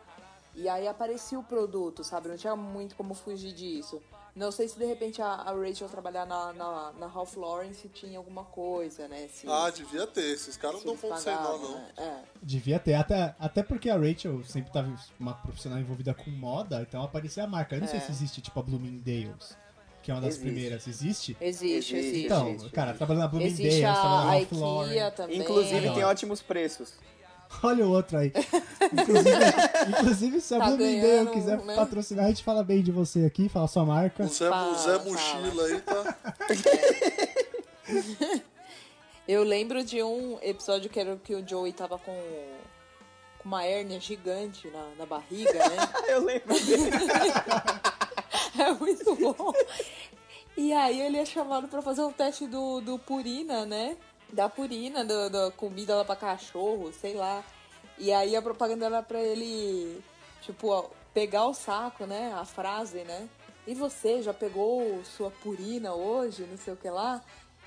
[0.53, 2.27] E aí aparecia o produto, sabe?
[2.27, 4.01] Não tinha muito como fugir disso.
[4.34, 7.89] Não sei se de repente a, a Rachel trabalhar na, na, na Ralph Lauren se
[7.89, 9.27] tinha alguma coisa, né?
[9.27, 10.21] Se, Ah, devia ter.
[10.34, 11.75] Esses caras não estão sem pagavam, não.
[11.79, 11.88] né?
[11.97, 12.17] É.
[12.41, 17.03] Devia ter, até, até porque a Rachel sempre tava uma profissional envolvida com moda, então
[17.03, 17.75] aparecia a marca.
[17.75, 18.01] Eu não sei É.
[18.01, 19.57] se existe, tipo, a Bloomingdale's,
[20.01, 20.45] que é uma das Existe.
[20.45, 20.88] primeiras.
[20.88, 21.38] Existe?
[21.41, 22.25] Existe, Existe.
[22.25, 22.97] Então, existe, cara, existe.
[22.99, 25.11] trabalhando na Bloomingdale's, trabalhando na Ralph Lauren.
[25.11, 25.39] Também.
[25.39, 25.93] Inclusive, Não.
[25.93, 26.93] tem ótimos preços.
[27.64, 28.32] Olha o outro aí.
[28.93, 29.36] Inclusive,
[29.89, 31.76] inclusive se a Tá ganhando, quiser né?
[31.76, 34.24] patrocinar, a gente fala bem de você aqui, fala sua marca.
[34.24, 35.04] O Zé, Fala, o Zé fala.
[35.10, 36.18] Mochila aí tá.
[39.28, 42.12] Eu lembro de um episódio que era que o Joey tava com,
[43.38, 45.78] com uma hérnia gigante na, na barriga, né?
[46.08, 46.91] Eu lembro dele.
[48.60, 49.54] É muito bom.
[50.58, 53.95] E aí ele é chamado pra fazer um teste do, do Purina, né?
[54.32, 57.43] Da Purina, do, da comida lá pra cachorro, sei lá.
[57.97, 60.01] E aí a propaganda era pra ele,
[60.41, 62.34] tipo, ó, pegar o saco, né?
[62.34, 63.27] A frase, né?
[63.67, 67.21] E você já pegou sua Purina hoje, não sei o que lá?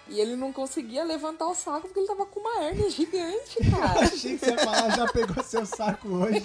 [0.09, 4.01] E ele não conseguia levantar o saco porque ele tava com uma hérnia gigante, cara.
[4.01, 6.45] Achei que você ia falar, já pegou seu saco hoje.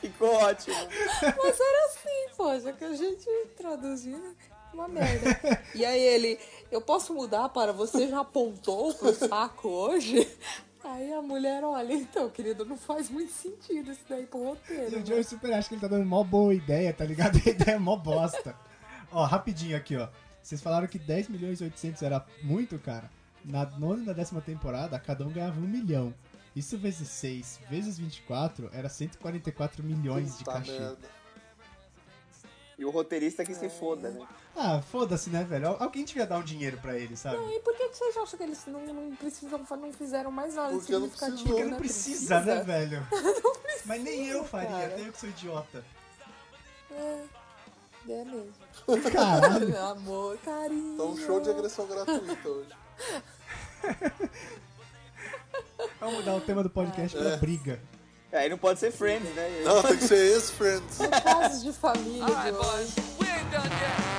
[0.00, 0.76] Ficou ótimo.
[1.22, 4.36] Mas era assim, poxa, que a gente traduzindo
[4.72, 5.38] uma merda.
[5.74, 6.38] E aí ele,
[6.70, 10.28] eu posso mudar para você já apontou pro saco hoje?
[10.84, 14.96] Aí a mulher, olha, então, querido, não faz muito sentido isso daí pro E roteiro.
[14.96, 15.06] o né?
[15.06, 17.36] Joey super acha que ele tá dando mó boa ideia, tá ligado?
[17.46, 18.56] A ideia é mó bosta.
[19.12, 20.08] ó, rapidinho aqui, ó.
[20.42, 23.08] Vocês falaram que 10 milhões e 800 era muito, cara.
[23.44, 26.12] Na nona e na décima temporada, cada um ganhava um milhão.
[26.54, 30.72] Isso vezes 6, vezes 24, era 144 milhões de Puta cachê.
[30.72, 31.08] merda.
[32.76, 34.26] E o roteirista que se foda, né?
[34.54, 35.76] Ah, foda-se, né, velho?
[35.80, 37.36] Alguém devia dar um dinheiro pra ele, sabe?
[37.54, 40.74] E por que, que vocês acham que eles não, não precisam, não fizeram mais nada
[40.74, 41.46] Porque não precisou.
[41.46, 41.78] Porque não né?
[41.78, 43.06] precisa, né, velho?
[43.86, 44.86] Mas nem eu faria, cara.
[44.86, 45.84] até eu que sou idiota.
[46.90, 47.18] É,
[48.08, 48.52] é mesmo.
[49.10, 49.68] Caralho.
[49.68, 50.98] Meu amor, carinho.
[50.98, 52.70] Tá um show de agressão gratuita hoje.
[55.98, 57.80] Vamos mudar o tema do podcast pra briga.
[58.30, 59.62] É, Aí não pode ser Friends, né?
[59.64, 60.98] Não, tem que ser ex-friends.
[61.22, 62.94] Casos de família de hoje.
[63.20, 64.11] We ain't done yet.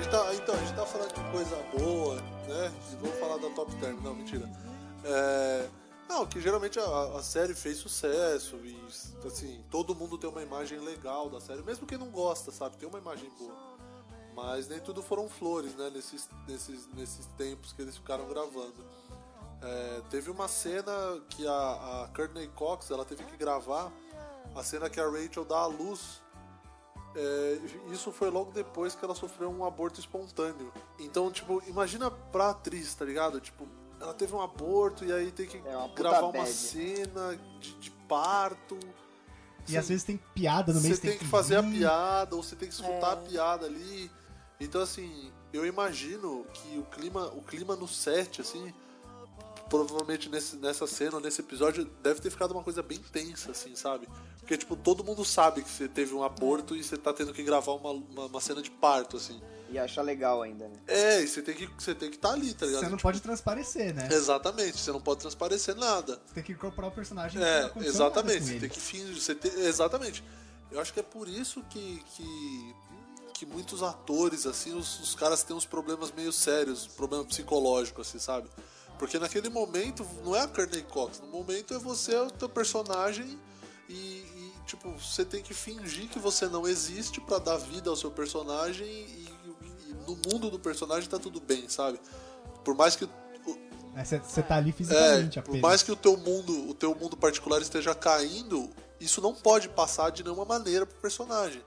[0.00, 2.72] Gente tá, então, a gente tá falando de coisa boa, né?
[3.02, 4.00] Vamos falar da Top Term.
[4.00, 4.50] Não, mentira.
[5.04, 5.68] É,
[6.08, 8.80] não, que geralmente a, a série fez sucesso e,
[9.26, 11.62] assim, todo mundo tem uma imagem legal da série.
[11.62, 12.78] Mesmo quem não gosta, sabe?
[12.78, 13.54] Tem uma imagem boa.
[14.34, 15.90] Mas nem tudo foram flores, né?
[15.90, 18.82] Nesses, nesses, nesses tempos que eles ficaram gravando.
[19.60, 20.92] É, teve uma cena
[21.28, 23.92] que a, a Courtney Cox, ela teve que gravar
[24.56, 26.22] a cena que a Rachel dá à luz
[27.14, 27.58] é,
[27.92, 30.72] isso foi logo depois que ela sofreu um aborto espontâneo.
[30.98, 33.40] Então, tipo, imagina pra atriz, tá ligado?
[33.40, 33.66] Tipo,
[34.00, 36.48] ela teve um aborto e aí tem que É uma gravar uma bad.
[36.50, 38.78] cena de, de parto.
[39.68, 42.56] E às vezes tem piada no meio, Você tem que fazer a piada, ou você
[42.56, 43.28] tem que escutar a É.
[43.28, 44.10] piada ali.
[44.58, 48.72] Então, assim, eu imagino que o clima, o clima no set, assim,
[49.70, 54.06] provavelmente nesse, nessa cena, nesse episódio, deve ter ficado uma coisa bem tensa, assim, sabe?
[54.40, 57.42] Porque, tipo, todo mundo sabe que você teve um aborto e você tá tendo que
[57.42, 59.40] gravar uma, uma, uma cena de parto, assim.
[59.70, 60.74] E acha legal ainda, né?
[60.88, 62.80] É, e você tem que você tem que estar ali, tá ligado?
[62.80, 64.08] Você não Tipo, pode transparecer, né?
[64.10, 66.20] Exatamente, você não pode transparecer nada.
[66.26, 67.38] Você tem que incorporar o personagem.
[67.40, 68.00] que não É, exatamente.
[68.00, 68.60] nada com Você ele.
[68.60, 69.20] tem que fingir.
[69.22, 70.24] Você tem- exatamente.
[70.72, 72.74] Eu acho que é por isso que, que,
[73.34, 78.18] que muitos atores, assim, os, os caras têm uns problemas meio sérios, problema psicológico, assim,
[78.18, 78.48] sabe?
[79.00, 83.38] Porque naquele momento não é a Courtney Cox, no momento é você, o teu personagem
[83.88, 87.96] e, e, tipo, você tem que fingir que você não existe pra dar vida ao
[87.96, 89.26] seu personagem e,
[89.88, 91.98] e no mundo do personagem tá tudo bem, sabe?
[92.62, 93.08] Por mais que
[94.22, 95.60] Você tá ali é, fisicamente por apenas.
[95.62, 98.68] mais que o teu mundo, o teu mundo particular esteja caindo,
[99.00, 101.62] isso não pode passar de nenhuma maneira pro personagem.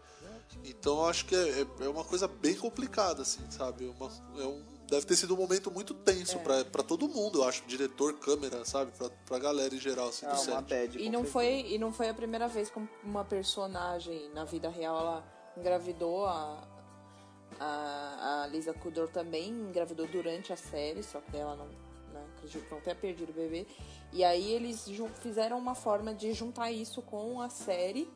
[0.64, 3.86] Então eu acho que é, é- é uma coisa bem complicada, assim, sabe?
[3.86, 7.44] Uma- é um- deve ter sido um momento muito tenso pra, pra todo mundo, eu
[7.46, 8.92] acho, diretor, câmera, sabe?
[8.98, 10.54] Pra, pra galera em geral, assim, É do set.
[10.70, 10.98] bad.
[11.00, 11.32] E não, certeza.
[11.32, 15.24] foi, e não foi a primeira vez que uma personagem na vida real ela
[15.58, 16.26] engravidou.
[16.26, 16.68] A,
[17.60, 22.66] a, a Lisa Kudrow também engravidou durante a série, só que ela não, né, acredito
[22.66, 23.66] que não tenha perdido o bebê.
[24.12, 24.88] E aí eles
[25.22, 28.10] fizeram uma forma de juntar isso com a série.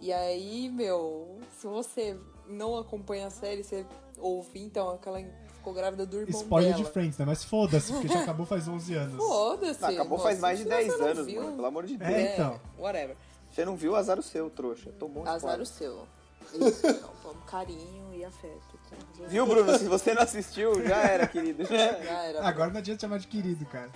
[0.00, 3.86] E aí, meu, se você não acompanha a série, você
[4.18, 5.20] ouve, então, aquela
[5.62, 6.84] ficou grávida do irmão Spoiler dela.
[6.84, 7.24] de Friends, né?
[7.24, 9.16] Mas foda-se, porque já acabou faz 11 anos.
[9.16, 9.84] Foda-se.
[9.84, 11.56] Acabou faz mais de Se 10 você não anos, viu, mano.
[11.56, 12.10] Pelo amor de Deus.
[12.10, 12.60] É, então.
[12.78, 13.16] Whatever.
[13.50, 14.90] Você não viu, azar o seu, trouxa.
[14.98, 16.06] Tomou um Azar o seu.
[16.54, 18.78] Isso, então, vamos carinho e afeto.
[18.90, 18.96] tá?
[19.28, 19.78] Viu, Bruno?
[19.78, 21.64] Se você não assistiu, já era, querido.
[21.70, 22.46] Já era.
[22.46, 23.90] Agora não adianta chamar de querido, cara.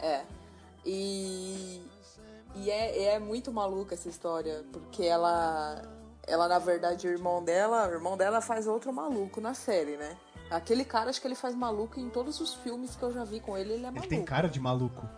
[0.00, 0.22] É.
[0.84, 1.82] E.
[2.54, 5.82] E é, é muito maluca essa história, porque ela.
[6.26, 7.88] Ela, na verdade, o irmão dela.
[7.88, 10.16] O irmão dela faz outro maluco na série, né?
[10.56, 13.40] Aquele cara, acho que ele faz maluco em todos os filmes que eu já vi
[13.40, 14.08] com ele, ele é Ele maluco.
[14.08, 15.08] tem cara de maluco.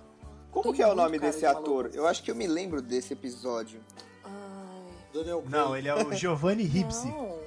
[0.51, 1.85] Como Tem que é o nome desse de ator?
[1.85, 1.97] maluco.
[1.97, 3.81] Eu acho que eu me lembro desse episódio.
[4.25, 4.31] Ai.
[5.13, 5.53] Daniel Craig.
[5.53, 6.65] Não, ele é o Giovanni.
[7.09, 7.39] Não.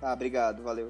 [0.00, 0.88] Ah, obrigado, valeu.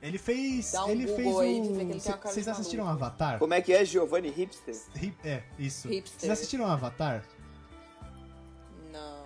[0.00, 0.74] Ele fez.
[0.74, 3.04] Um ele Google fez ele cara Vocês de assistiram maluco.
[3.04, 3.38] Avatar?
[3.38, 4.74] Como é que é Giovanni Hipster?
[4.96, 5.86] Ri- É, isso.
[5.88, 7.22] Vocês assistiram Avatar?
[8.92, 9.22] Não.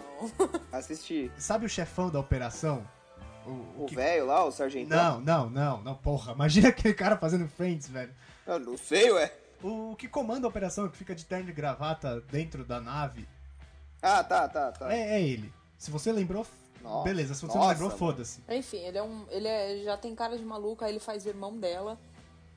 [0.71, 1.31] Assisti.
[1.39, 2.87] Sabe o chefão da operação?
[3.47, 5.21] O, O que- velho lá, o sargentão?
[5.21, 6.33] Não, não, não, não, porra.
[6.33, 8.13] Imagina aquele cara fazendo Friends, velho.
[8.47, 9.33] Eu não sei, ué.
[9.63, 13.27] O que comanda a operação, que fica de terno e gravata dentro da nave,
[14.03, 14.93] Ah, tá, tá, tá.
[14.93, 15.53] é, é ele.
[15.79, 16.47] Se você lembrou,
[16.83, 17.35] Nossa, beleza.
[17.35, 17.99] Se você não nossa, lembrou, mano.
[17.99, 18.41] foda-se.
[18.49, 19.25] Enfim, ele é um.
[19.31, 21.99] Ele é, já tem cara de maluco, aí ele faz irmão dela,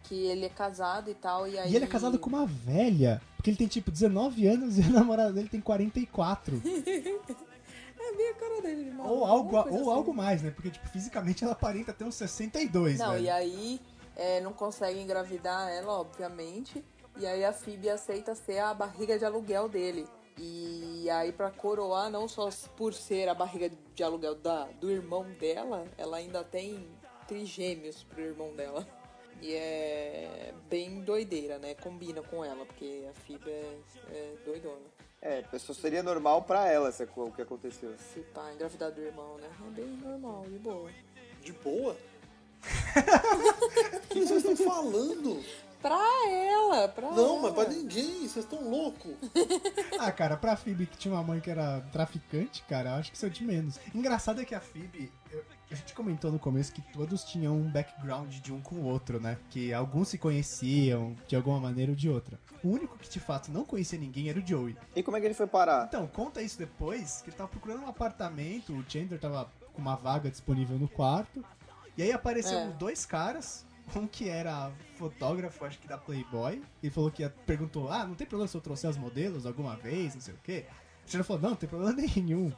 [0.04, 1.72] que ele é casado e tal, e aí.
[1.72, 4.90] E ele é casado com uma velha, porque ele tem tipo 19 anos e a
[4.90, 6.62] namorada dele tem 44.
[8.00, 9.16] É bem a cara dele de maluco.
[9.16, 9.92] ou algo, ou assim.
[9.92, 10.52] algo mais, né?
[10.52, 13.26] Porque tipo, fisicamente ela aparenta ter uns 62, Não, velho.
[13.26, 13.82] e aí
[14.16, 16.84] é, não consegue engravidar ela, obviamente.
[17.18, 20.08] E aí a Phoebe aceita ser a barriga de aluguel dele.
[20.38, 25.30] E aí, pra coroar, não só por ser a barriga de aluguel da, do irmão
[25.34, 26.88] dela, ela ainda tem
[27.28, 28.88] trigêmeos pro irmão dela.
[29.42, 31.74] E é bem doideira, né?
[31.76, 33.80] Combina com ela, porque a Phoebe é,
[34.12, 34.86] é doidona.
[35.22, 37.94] É, pessoa seria normal pra ela essa, co- o que aconteceu.
[38.14, 39.50] Se pá, engravidar do irmão, né?
[39.68, 40.92] É bem normal, de boa.
[41.44, 41.98] De boa?
[42.62, 45.44] O que vocês estão falando?
[45.82, 45.98] Pra
[46.30, 47.42] ela, pra Não, ela.
[47.42, 49.14] mas pra ninguém, vocês estão loucos.
[50.00, 53.18] Ah, cara, pra Phoebe que tinha uma mãe que era traficante, cara, eu acho que
[53.18, 53.78] isso é de menos.
[53.94, 57.70] Engraçado é que a Phoebe, eu- a gente comentou no começo que todos tinham um
[57.70, 59.38] background de um com o outro, né?
[59.50, 62.40] Que alguns se conheciam de alguma maneira ou de outra.
[62.64, 64.76] O único que de fato não conhecia ninguém era o Joey.
[64.96, 65.86] E como é que ele foi parar?
[65.88, 69.96] Então, conta isso depois, que ele tava procurando um apartamento, o Chandler tava com uma
[69.96, 71.44] vaga disponível no quarto,
[71.98, 72.74] e aí apareceram É.
[72.74, 73.66] dois caras,
[73.96, 78.16] um que era fotógrafo, acho que da Playboy, e falou que ia- perguntou, ah, não
[78.16, 80.66] tem problema se eu trouxer os modelos alguma vez, não sei o quê.
[81.06, 82.52] O Chandler falou, não, não tem problema nenhum.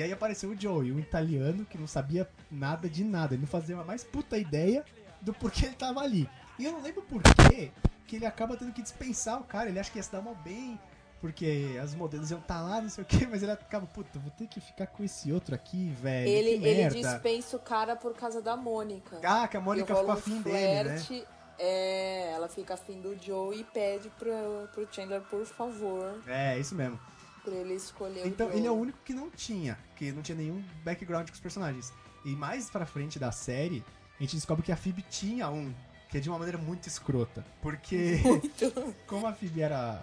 [0.00, 3.46] E aí apareceu o Joey, um italiano que não sabia nada de nada, ele não
[3.46, 4.82] fazia a mais puta ideia
[5.20, 6.26] do porquê ele tava ali.
[6.58, 7.70] E eu não lembro por quê
[8.06, 10.34] que ele acaba tendo que dispensar o cara, ele acha que ia se dar mal
[10.36, 10.80] bem,
[11.20, 14.30] porque as modelos iam estar lá, não sei o que, mas ele acaba, puta, vou
[14.30, 16.30] ter que ficar com esse outro aqui, velho.
[16.30, 19.20] Ele, ele dispensa o cara por causa da Mônica.
[19.22, 21.24] Ah, que a Mônica ficou um afim dele, né?
[21.58, 24.32] É, ela fica afim do Joe e pede pro,
[24.72, 26.98] pro Chandler, por favor, É, isso mesmo.
[27.42, 30.36] Pra ele escolher Então, o ele é o único que não tinha, que não tinha
[30.36, 31.92] nenhum background com os personagens.
[32.24, 33.84] E mais pra frente da série,
[34.18, 35.72] a gente descobre que a Phoebe tinha um,
[36.08, 37.44] que é de uma maneira muito escrota.
[37.62, 38.18] Porque,
[39.06, 40.02] como a Phoebe era,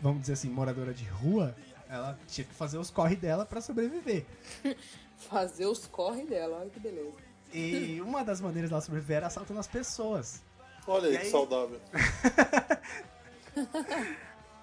[0.00, 1.56] vamos dizer assim, moradora de rua,
[1.88, 4.24] ela tinha que fazer os corre dela pra sobreviver.
[5.30, 7.10] Fazer os corre dela, olha que beleza.
[7.50, 10.42] E uma das maneiras dela sobreviver era assaltando as pessoas.
[10.86, 11.30] Olha aí, E que aí?
[11.30, 11.80] saudável.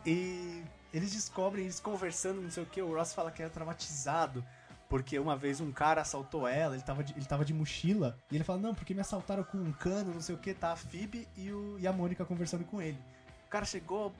[0.05, 0.61] E
[0.93, 4.45] eles descobrem, eles conversando, não sei o que, o Ross fala que era traumatizado.
[4.89, 8.35] Porque uma vez um cara assaltou ela, ele tava de, ele tava de mochila, e
[8.35, 10.75] ele fala, não, porque me assaltaram com um cano, não sei o que, tá a
[10.75, 12.99] Phoebe e, o, e a Mônica conversando com ele.
[13.47, 14.13] O cara chegou,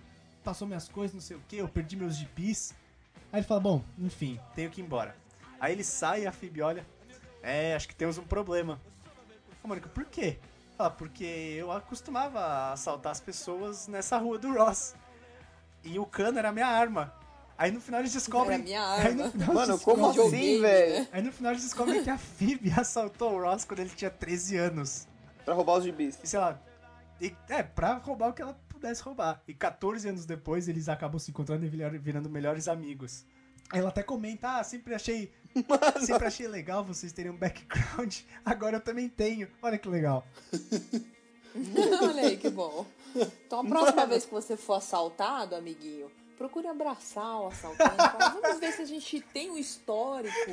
[0.44, 2.74] passou minhas coisas, não sei o que, eu perdi meus gipis.
[3.32, 5.16] Aí ele fala, bom, enfim, tenho que ir embora.
[5.60, 6.86] Aí ele sai e a Phoebe olha,
[7.44, 8.80] É, acho que temos um problema.
[9.62, 10.40] Ô, Mônica, por quê?
[10.78, 14.96] Fala, porque eu acostumava assaltar as pessoas nessa rua do Ross.
[15.84, 17.14] E o cano era a minha arma.
[17.58, 18.56] Aí no final eles descobrem.
[18.56, 19.32] Era minha Aí no arma.
[19.32, 21.00] final Mano, como assim, velho?
[21.02, 21.08] né?
[21.12, 24.58] Aí no final eles descobrem que a Phoebe assaltou o Ross quando ele tinha 13
[24.58, 25.08] anos.
[25.46, 26.18] Pra roubar os gibis.
[26.24, 26.60] E sei lá.
[27.22, 29.42] E, é, pra roubar o que ela pudesse roubar.
[29.48, 33.26] E 14 anos depois eles acabam se encontrando e virando melhores amigos.
[33.72, 35.32] Aí ela até comenta, ah, sempre achei.
[36.06, 38.18] Sempre achei legal vocês terem um background.
[38.44, 39.48] Agora eu também tenho.
[39.62, 40.26] Olha que legal.
[42.02, 42.86] Olha aí, que bom.
[43.46, 47.96] Então a próxima vez que você for assaltado, amiguinho, procure abraçar o assaltante.
[47.96, 50.52] Fala, Vamos ver se a gente tem um histórico,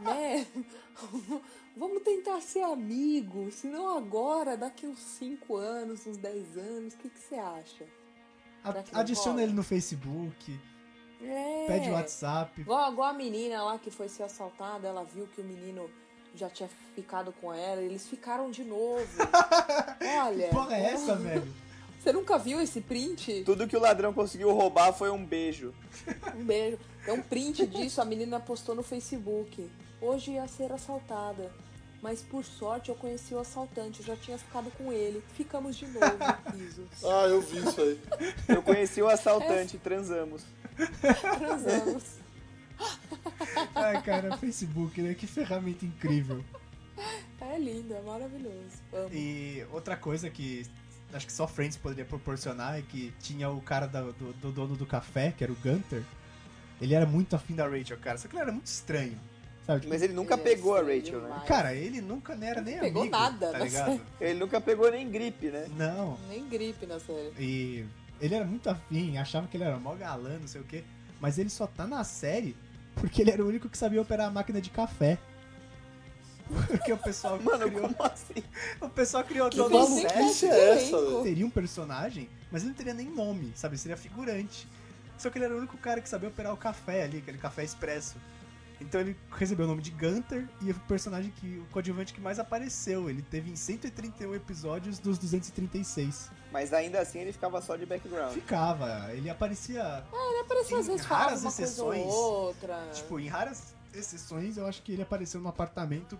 [0.00, 0.46] né?
[1.76, 3.54] Vamos tentar ser amigos.
[3.56, 7.84] Se não agora, daqui uns 5 anos, uns 10 anos, o que, que você acha?
[8.62, 10.58] A- adiciona ele no Facebook,
[11.22, 11.64] É.
[11.66, 12.60] pede WhatsApp.
[12.60, 15.90] Igual, igual a menina lá que foi ser assaltada, ela viu que o menino
[16.34, 19.06] já tinha ficado com ela, eles ficaram de novo.
[20.26, 20.48] Olha.
[20.48, 21.52] Que porra é essa, velho?
[22.04, 23.44] Você nunca viu esse print?
[23.46, 25.72] Tudo que o ladrão conseguiu roubar foi um beijo.
[26.36, 26.78] Um beijo.
[27.06, 29.70] É um print disso, a menina postou no Facebook.
[30.02, 31.50] Hoje ia ser assaltada.
[32.02, 35.24] Mas por sorte eu conheci o assaltante, eu já tinha ficado com ele.
[35.32, 36.06] Ficamos de novo,
[36.54, 36.86] risos.
[37.02, 37.98] Ah, eu vi isso aí.
[38.48, 40.44] Eu conheci o assaltante, transamos.
[41.38, 42.04] Transamos.
[43.74, 45.14] Ai, cara, Facebook, né?
[45.14, 46.44] Que ferramenta incrível.
[47.40, 48.82] É lindo, é maravilhoso.
[48.92, 49.08] Amo.
[49.10, 50.66] E outra coisa que
[51.14, 54.76] acho que só Friends poderia proporcionar é que tinha o cara da- do, do dono
[54.76, 56.02] do café, que era o Gunter.
[56.80, 58.18] Ele era muito afim da Rachel, cara.
[58.18, 59.18] Só que ele era muito estranho.
[59.66, 59.80] Sabe?
[59.80, 61.42] Tipo, Mas ele nunca Ele é pegou a Rachel, né?
[61.46, 64.00] Cara, ele nunca nem era nem pegou amigo, nada tá na ligado?
[64.20, 65.66] Ele nunca pegou nem gripe, né?
[65.76, 66.18] Não.
[66.28, 67.32] Nem gripe na série.
[67.38, 67.86] E
[68.20, 70.84] ele era muito afim, achava que ele era mó galã, não sei o quê.
[71.20, 72.54] Mas ele só tá na série
[72.96, 75.16] porque ele era o único que sabia operar a máquina de café.
[76.66, 78.44] Porque o pessoal Mano, criou, como assim?
[78.80, 81.22] o pessoal criou Que é do essa, velho?
[81.22, 83.74] Teria um personagem, mas ele não teria nem nome, sabe?
[83.74, 84.68] Ele seria figurante.
[85.18, 87.64] Só que ele era o único cara que sabia operar o café ali, aquele café
[87.64, 88.16] expresso.
[88.80, 92.38] Então ele recebeu o nome de Gunter e o personagem que o coadjuvante que mais
[92.38, 93.08] apareceu.
[93.08, 96.30] Ele teve em 131 episódios dos 236.
[96.52, 98.32] Mas ainda assim ele ficava só de background.
[98.32, 102.90] Ficava, ele aparecia Ele apareceu às Em vezes raras uma exceções, ou outra.
[102.92, 106.18] Tipo, em raras exceções, eu acho que ele apareceu no apartamento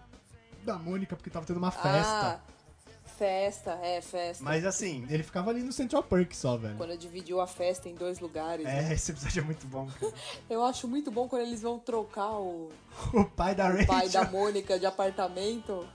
[0.64, 2.40] da Mônica porque tava tendo uma festa.
[2.40, 2.40] Ah,
[3.16, 4.42] festa, é, festa.
[4.42, 6.76] Mas assim, ele ficava ali no Central Park só, velho.
[6.76, 8.64] Quando dividiu a festa em dois lugares.
[8.64, 8.90] né?
[8.90, 9.86] É, esse episódio é muito bom.
[10.00, 10.12] cara.
[10.50, 12.70] Eu acho muito bom quando eles vão trocar o,
[13.14, 13.86] O pai da o Rachel.
[13.86, 15.86] pai da Mônica de apartamento.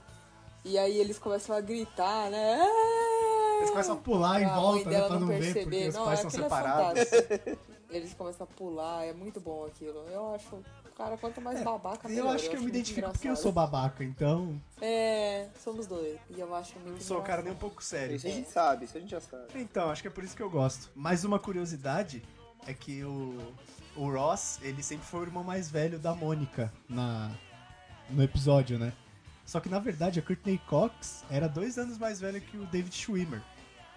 [0.64, 2.58] E aí eles começam a gritar, né?
[2.60, 3.58] É!
[3.58, 5.62] Eles começam a pular em Pra volta, né, pra não ver, perceber.
[5.64, 7.04] porque os Não, pais são aquilo é separados.
[7.04, 7.58] fantástico.
[7.90, 9.98] Eles começam a pular, é muito bom aquilo.
[10.08, 10.62] Eu acho,
[11.04, 12.34] cara, quanto mais babaca, eu melhor.
[12.34, 13.42] acho que eu me muito identifico porque eu engraçado.
[13.42, 16.18] sou babaca, então É, somos dois.
[16.28, 17.60] E eu acho muito eu não sou o cara nem um engraçado.
[17.60, 18.16] pouco sério.
[18.16, 19.44] Isso a gente sabe, isso a gente já sabe.
[19.54, 20.90] Então, acho que é por isso que eu gosto.
[20.94, 22.22] Mais uma curiosidade
[22.66, 23.38] é que o,
[23.96, 27.30] o Ross, ele sempre foi o irmão mais velho da Mônica na,
[28.10, 28.92] no episódio, né?
[29.46, 32.94] Só que na verdade a Courtney Cox era dois anos mais velha que o David
[32.94, 33.42] Schwimmer.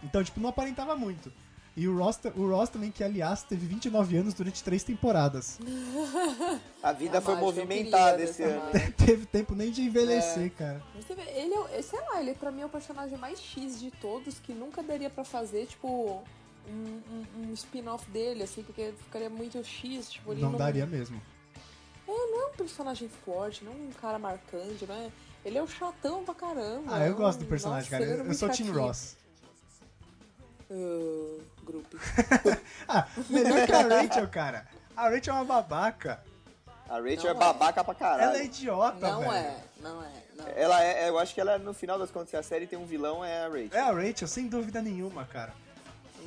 [0.01, 1.32] Então, tipo, não aparentava muito.
[1.76, 5.57] E o Ross, o Ross também, que aliás teve 29 anos durante três temporadas.
[6.84, 8.61] A vida É a foi mágica, movimentada esse ano.
[8.97, 10.84] teve tempo nem de envelhecer, cara.
[10.95, 13.89] Você vê, ele é, sei lá, ele pra mim é o personagem mais X de
[13.89, 16.21] todos que nunca daria pra fazer, tipo,
[16.69, 17.01] um,
[17.41, 21.19] um- um spin-off dele, assim, porque ficaria muito X, tipo, ele Não daria mesmo.
[22.07, 25.11] não é um personagem forte, não é um cara marcante, né?
[25.43, 26.84] Ele é o chatão pra caramba.
[26.95, 28.03] Ah, eu é gosto um- do personagem, nossa, cara.
[28.03, 28.69] ele Eu, eu sou Tim.
[28.69, 29.15] Ross.
[30.74, 31.97] Ah, grupo.
[32.88, 34.67] Ah, melhor que a Rachel, cara.
[34.95, 36.19] A Rachel é uma babaca.
[36.89, 37.34] A Rachel Não é é.
[37.34, 38.23] babaca pra caralho.
[38.23, 39.31] Ela é idiota, Não velho.
[39.34, 40.48] é, não é, não.
[40.56, 42.85] Ela é, eu acho que ela, no final das contas, se a série tem um
[42.85, 43.69] vilão, é a Rachel.
[43.72, 45.53] É a Rachel, sem dúvida nenhuma, cara.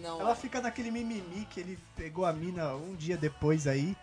[0.00, 0.34] não Ela é.
[0.34, 3.96] fica naquele mimimi que ele pegou a mina um dia depois aí,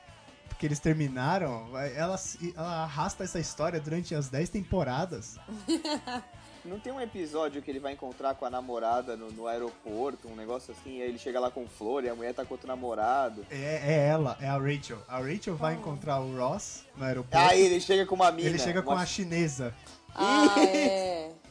[0.47, 1.67] porque eles terminaram.
[1.95, 2.19] Ela,
[2.55, 5.37] ela arrasta essa história durante as 10 temporadas.
[6.65, 10.35] Não tem um episódio que ele vai encontrar com a namorada no, no aeroporto, um
[10.35, 12.67] negócio assim, e aí ele chega lá com flor e a mulher tá com outro
[12.67, 13.45] namorado.
[13.51, 14.97] É, é ela, é a Rachel.
[15.07, 17.37] A Rachel vai encontrar o Ross no aeroporto.
[17.37, 18.47] Aí ele chega com uma mina.
[18.47, 19.01] ele chega com uma...
[19.01, 19.73] a chinesa.
[20.15, 21.31] Ah, é.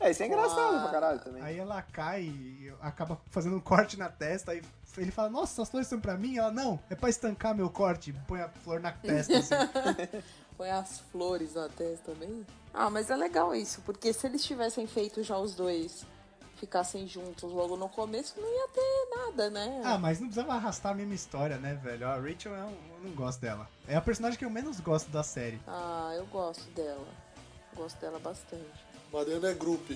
[0.00, 0.80] É, isso é engraçado Ah.
[0.82, 1.42] pra caralho também.
[1.42, 4.52] Aí ela cai e acaba fazendo um corte na testa.
[4.52, 4.60] Aí
[4.98, 6.36] ele fala: Nossa, as flores são pra mim?
[6.36, 8.12] Ela: Não, é pra estancar meu corte.
[8.26, 9.38] Põe a flor na testa.
[9.38, 9.54] Assim.
[10.58, 12.44] Põe as flores na testa também.
[12.74, 16.04] Ah, mas é legal isso, porque se eles tivessem feito já os dois
[16.56, 19.80] ficassem juntos logo no começo, não ia ter nada, né?
[19.84, 22.06] Ah, mas não precisava arrastar a mesma história, né, velho?
[22.08, 23.68] A Rachel é um- eu não gosto dela.
[23.86, 25.60] É a personagem que eu menos gosto da série.
[25.66, 27.06] Ah, eu gosto dela.
[27.76, 28.64] Gosto dela bastante.
[29.12, 29.94] Mariana é grupo.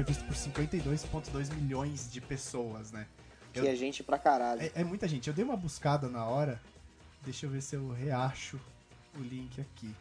[0.00, 3.06] Foi visto por 52,2 milhões de pessoas, né?
[3.52, 4.62] Que é gente pra caralho.
[4.62, 5.28] É, é muita gente.
[5.28, 6.60] Eu dei uma buscada na hora.
[7.22, 8.58] Deixa eu ver se eu reacho
[9.18, 9.94] o link aqui.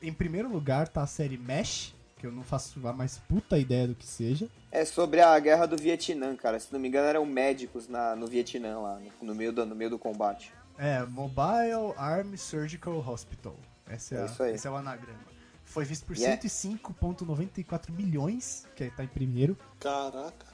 [0.00, 3.88] Em primeiro lugar tá a série Mesh, que eu não faço a mais puta ideia
[3.88, 4.48] do que seja.
[4.70, 6.58] É sobre a guerra do Vietnã, cara.
[6.58, 9.90] Se não me engano, eram médicos na, no Vietnã lá, no, meio do, no meio
[9.90, 10.52] do combate.
[10.78, 13.56] É, Mobile Army Surgical Hospital.
[13.90, 14.54] Esse é, É isso aí.
[14.54, 15.33] esse é o anagrama.
[15.74, 19.58] Foi visto por E é- 105,94 milhões, que tá em primeiro.
[19.80, 20.46] Caraca.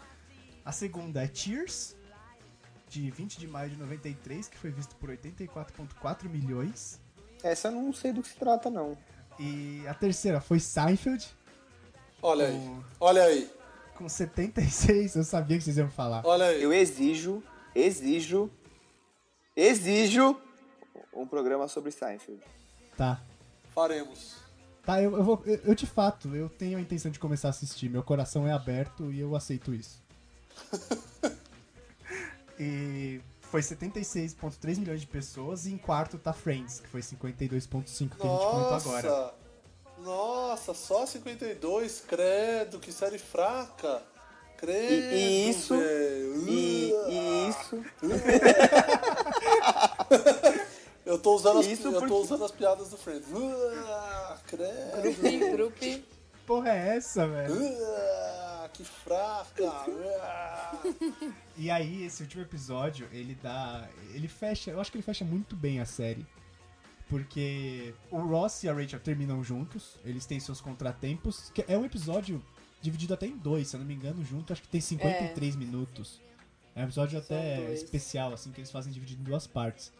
[0.64, 1.94] A segunda é Tears,
[2.88, 6.98] de 20 de maio de 93, que foi visto por 84,4 milhões.
[7.42, 8.96] Essa eu não sei do que se trata, não.
[9.38, 11.28] E a terceira foi Seinfeld,
[12.22, 12.54] Olha aí.
[12.54, 13.50] com, Olha aí.
[13.96, 15.16] com 76.
[15.16, 16.22] Eu sabia que vocês iam falar.
[16.24, 16.62] Olha aí.
[16.62, 17.42] Eu exijo,
[17.74, 18.50] exijo,
[19.54, 20.40] exijo
[21.12, 22.42] um programa sobre Seinfeld.
[22.96, 23.20] Tá.
[23.74, 24.39] Faremos.
[24.84, 25.42] Tá, eu, eu vou.
[25.44, 27.88] Eu, eu, de fato, eu tenho a intenção de começar a assistir.
[27.88, 30.02] Meu coração é aberto e eu aceito isso.
[32.58, 35.66] e foi 76,3 milhões de pessoas.
[35.66, 39.08] E em quarto tá Friends, que foi 52,5 que a gente comentou agora.
[39.08, 39.40] Nossa.
[40.04, 42.04] Nossa, só 52.
[42.06, 44.02] Credo, que série fraca.
[44.56, 47.82] Credo, E, e isso, e, e isso,
[51.10, 53.26] Eu tô usando as, Isso eu porque- tô usando as piadas do Friends.
[53.32, 55.02] Uh, credo.
[55.02, 56.04] Grupi, grupi.
[56.46, 57.52] Porra, é essa, velho?
[57.52, 59.64] Uh, que fraca.
[59.88, 61.32] Uh.
[61.56, 63.88] E aí, esse último episódio, ele dá.
[64.14, 64.70] Ele fecha.
[64.70, 66.24] Eu acho que ele fecha muito bem a série.
[67.08, 71.50] Porque o Ross e a Rachel terminam juntos, eles têm seus contratempos.
[71.52, 72.40] Que é um episódio
[72.80, 76.20] dividido até em dois, se eu não me engano, junto, acho que tem 53 minutos.
[76.72, 77.82] É um episódio até dois.
[77.82, 79.92] especial, assim, que eles fazem dividido em duas partes.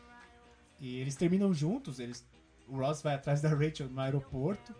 [0.81, 2.27] E eles terminam juntos, eles.
[2.67, 4.75] O Ross vai atrás da Rachel no aeroporto.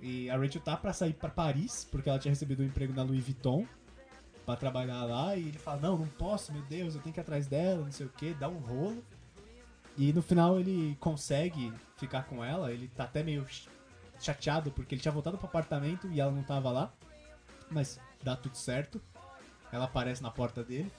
[0.00, 3.02] E a Rachel tá pra sair pra Paris, porque ela tinha recebido um emprego na
[3.02, 3.66] Louis Vuitton
[4.44, 5.34] pra trabalhar lá.
[5.36, 7.92] E ele fala: Não, não posso, meu Deus, eu tenho que ir atrás dela, não
[7.92, 9.02] sei o que, dá um rolo.
[9.96, 13.66] E no final ele consegue ficar com ela, ele tá até meio ch-
[14.20, 16.92] chateado porque ele tinha voltado pro apartamento e ela não tava lá.
[17.70, 19.00] Mas dá tudo certo.
[19.72, 20.92] Ela aparece na porta dele.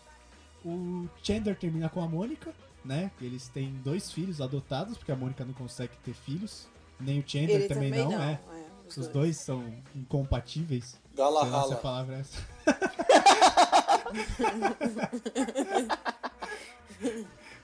[0.66, 2.52] O Chandler termina com a Mônica,
[2.88, 3.12] né?
[3.22, 6.68] Eles têm dois filhos adotados, porque a Mônica não consegue ter filhos.
[7.00, 8.22] Nem o Chandler Ele também, também não, não.
[8.24, 8.34] é.
[8.34, 8.40] é,
[8.88, 9.14] os Os dois.
[9.14, 11.00] dois são incompatíveis.
[11.16, 11.76] Gala Sei lá se a rala.
[11.82, 12.42] palavra é essa.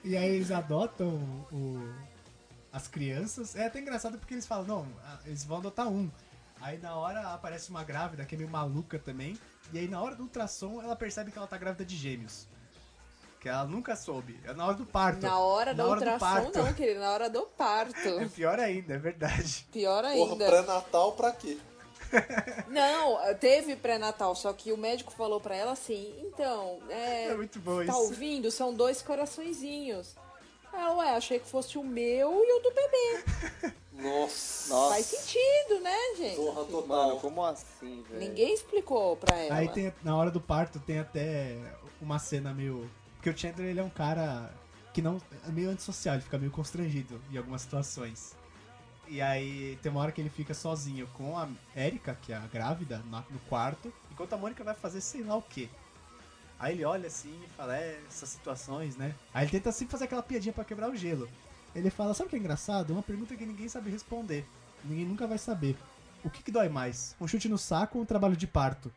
[0.04, 1.08] e aí eles adotam
[1.52, 1.92] o-
[2.72, 3.54] as crianças.
[3.56, 4.86] É até engraçado porque eles falam, não,
[5.24, 6.10] eles vão adotar um.
[6.60, 9.38] Aí na hora aparece uma grávida que é meio maluca também.
[9.72, 12.46] E aí na hora do ultrassom ela percebe que ela tá grávida de gêmeos.
[13.44, 14.40] Que ela nunca soube.
[14.42, 15.20] É na hora do parto.
[15.20, 16.58] Na hora da Na hora do ultrassom, parto.
[16.62, 17.00] não, querido.
[17.00, 18.08] Na hora do parto.
[18.08, 19.66] É pior ainda, é verdade.
[19.70, 20.46] Pior Porra, ainda.
[20.46, 21.58] pré-natal pra quê?
[22.68, 27.58] Não, teve pré-natal, só que o médico falou pra ela assim, então, é, É muito
[27.60, 27.96] bom tá isso.
[27.98, 28.50] ouvindo?
[28.50, 30.14] São dois coraçõezinhos.
[30.72, 33.74] Ela, ué, achei que fosse o meu e o do bebê.
[33.92, 34.72] Nossa.
[34.72, 34.94] Nossa.
[34.94, 36.36] Faz sentido, né, gente?
[36.36, 36.86] Porra total.
[37.08, 38.20] Mano, como assim, velho?
[38.20, 39.54] Ninguém explicou pra ela.
[39.56, 41.58] Aí tem, na hora do parto tem até
[42.00, 42.90] uma cena meio.
[43.24, 44.52] Porque o Chandler ele é um cara
[44.92, 45.18] que não.
[45.48, 48.36] é meio antissocial, ele fica meio constrangido em algumas situações.
[49.08, 52.40] E aí tem uma hora que ele fica sozinho com a Erika, que é a
[52.40, 55.70] grávida, no quarto, enquanto a Mônica vai fazer sei lá o quê.
[56.58, 59.14] Aí ele olha assim e fala, é, essas situações, né?
[59.32, 61.26] Aí ele tenta sempre fazer aquela piadinha pra quebrar o gelo.
[61.74, 62.90] Ele fala, sabe o que é engraçado?
[62.90, 64.46] Uma pergunta que ninguém sabe responder.
[64.84, 65.78] Ninguém nunca vai saber.
[66.22, 67.16] O que, que dói mais?
[67.18, 68.92] Um chute no saco ou um trabalho de parto?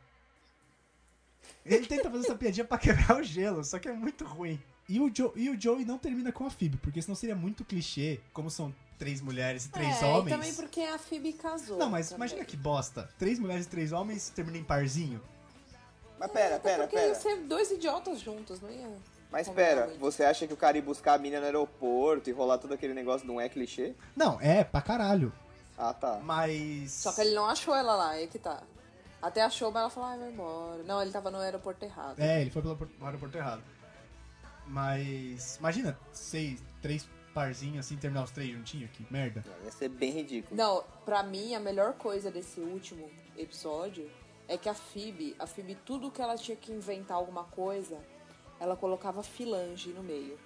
[1.66, 4.62] Ele tenta fazer essa piadinha pra quebrar o gelo, só que é muito ruim.
[4.90, 7.66] E o, Joe, e o Joey não termina com a Phoebe, porque senão seria muito
[7.66, 10.28] clichê, como são três mulheres e três é, homens.
[10.28, 11.78] E também porque a Phoebe casou.
[11.78, 12.28] Não, mas também.
[12.28, 13.10] imagina que bosta.
[13.20, 15.22] Três mulheres e três homens terminam em parzinho.
[16.18, 17.10] Mas pera, Até pera, porque pera.
[17.10, 18.90] ia ser dois idiotas juntos, não ia?
[19.30, 22.58] Mas pera, você acha que o cara ir buscar a mina no aeroporto e rolar
[22.58, 23.94] todo aquele negócio não é clichê?
[24.16, 25.34] Não, é, pra caralho.
[25.78, 26.20] Ah, tá.
[26.24, 26.92] Mas.
[26.92, 28.64] Só que ele não achou ela lá, aí que tá.
[29.22, 30.84] Até achou, mas ela falou, ai, vai embora.
[30.84, 32.20] Não, ele tava no aeroporto errado.
[32.20, 33.64] É, ele foi pelo por- aeroporto errado.
[34.66, 35.58] Mas.
[35.58, 39.44] Imagina, seis, três parzinhos assim, terminar os três juntinhos, que merda.
[39.64, 40.56] Ia ser bem ridículo.
[40.56, 44.10] Não, pra mim, a melhor coisa desse último episódio
[44.48, 47.98] é que a Phoebe, a Phoebe, tudo que ela tinha que inventar alguma coisa,
[48.60, 50.38] ela colocava filange no meio.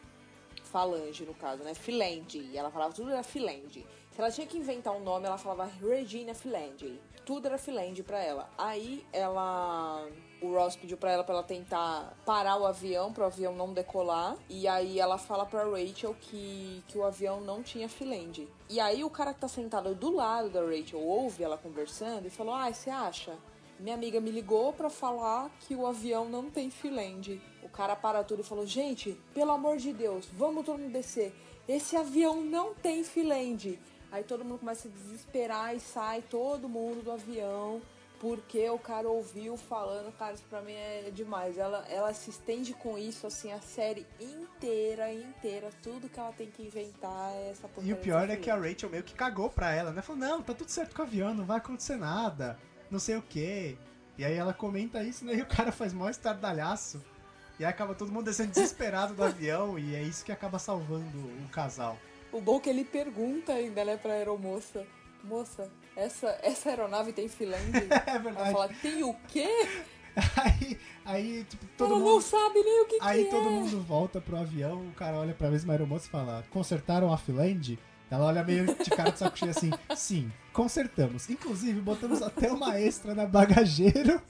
[0.64, 1.73] Falange, no caso, né?
[1.73, 2.56] Filange.
[2.56, 3.85] Ela falava tudo era Filange.
[4.11, 6.99] Se ela tinha que inventar um nome, ela falava Regina Filange.
[7.25, 8.49] Tudo era Filange pra ela.
[8.57, 10.05] Aí ela.
[10.41, 13.73] O Ross pediu pra ela pra ela tentar parar o avião, para o avião não
[13.73, 14.35] decolar.
[14.49, 18.49] E aí ela fala pra Rachel que, que o avião não tinha Filange.
[18.69, 22.29] E aí o cara que tá sentado do lado da Rachel ouve ela conversando e
[22.29, 23.38] falou: Ah, você acha?
[23.79, 27.41] Minha amiga me ligou pra falar que o avião não tem Filange.
[27.63, 31.33] O cara para tudo e falou: Gente, pelo amor de Deus, vamos todo mundo descer.
[31.65, 33.79] Esse avião não tem Filange.
[34.11, 37.81] Aí todo mundo começa a desesperar e sai todo mundo do avião.
[38.19, 41.57] Porque o cara ouviu falando, cara, isso pra mim é demais.
[41.57, 45.71] Ela, ela se estende com isso, assim, a série inteira, inteira.
[45.81, 48.55] Tudo que ela tem que inventar é essa E o pior é que a.
[48.55, 50.03] Rachel meio que cagou pra ela, né?
[50.03, 52.59] Falou, não, tá tudo certo com o avião, não vai acontecer nada,
[52.91, 53.75] não sei o quê.
[54.19, 55.33] E aí ela comenta isso, né?
[55.33, 57.03] E o cara faz mó estardalhaço.
[57.59, 61.17] E aí acaba todo mundo descendo desesperado do avião, e é isso que acaba salvando
[61.17, 61.97] o casal.
[62.32, 64.86] O bom é que ele pergunta ainda, né, pra aeromoça.
[65.24, 67.62] Moça, essa, essa aeronave tem Filange?
[68.08, 68.52] É Ela verdade.
[68.52, 69.48] fala, tem o quê?
[70.44, 72.10] Aí, aí tipo, todo Ela mundo.
[72.14, 73.49] não sabe nem o que, Aí que todo é.
[73.52, 77.78] mundo volta pro avião, o cara olha pra mesma aeromoça e fala: Consertaram a Finland?
[78.10, 81.30] Ela olha meio de cara de saco cheio assim: Sim, consertamos.
[81.30, 84.22] Inclusive, botamos até uma extra na bagageiro.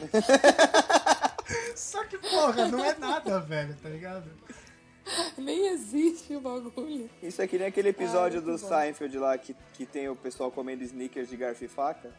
[1.76, 4.24] Só que, porra, não é nada, velho, tá ligado?
[5.36, 7.10] Nem existe o bagulho.
[7.22, 8.58] Isso aqui nem aquele episódio Ah, do bom.
[8.58, 12.10] Seinfeld lá que, que tem o pessoal comendo sneakers de garfo e faca.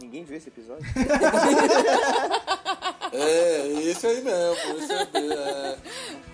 [0.00, 0.84] Ninguém viu esse episódio?
[3.10, 4.78] É, esse aí mesmo.
[4.78, 5.78] Esse é, é.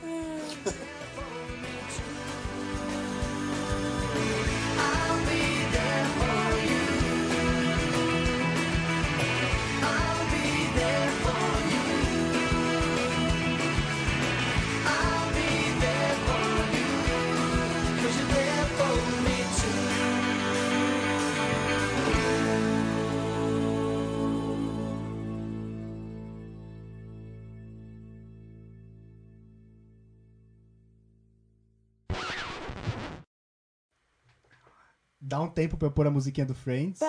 [35.26, 37.00] Dá um tempo pra eu pôr a musiquinha do Friends.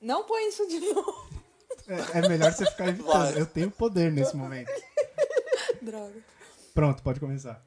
[0.00, 1.28] Não põe isso de novo.
[1.88, 3.12] É, é melhor você ficar evitando.
[3.12, 3.40] Vai.
[3.40, 4.70] Eu tenho poder nesse momento.
[5.82, 6.14] Droga.
[6.72, 7.60] Pronto, pode começar.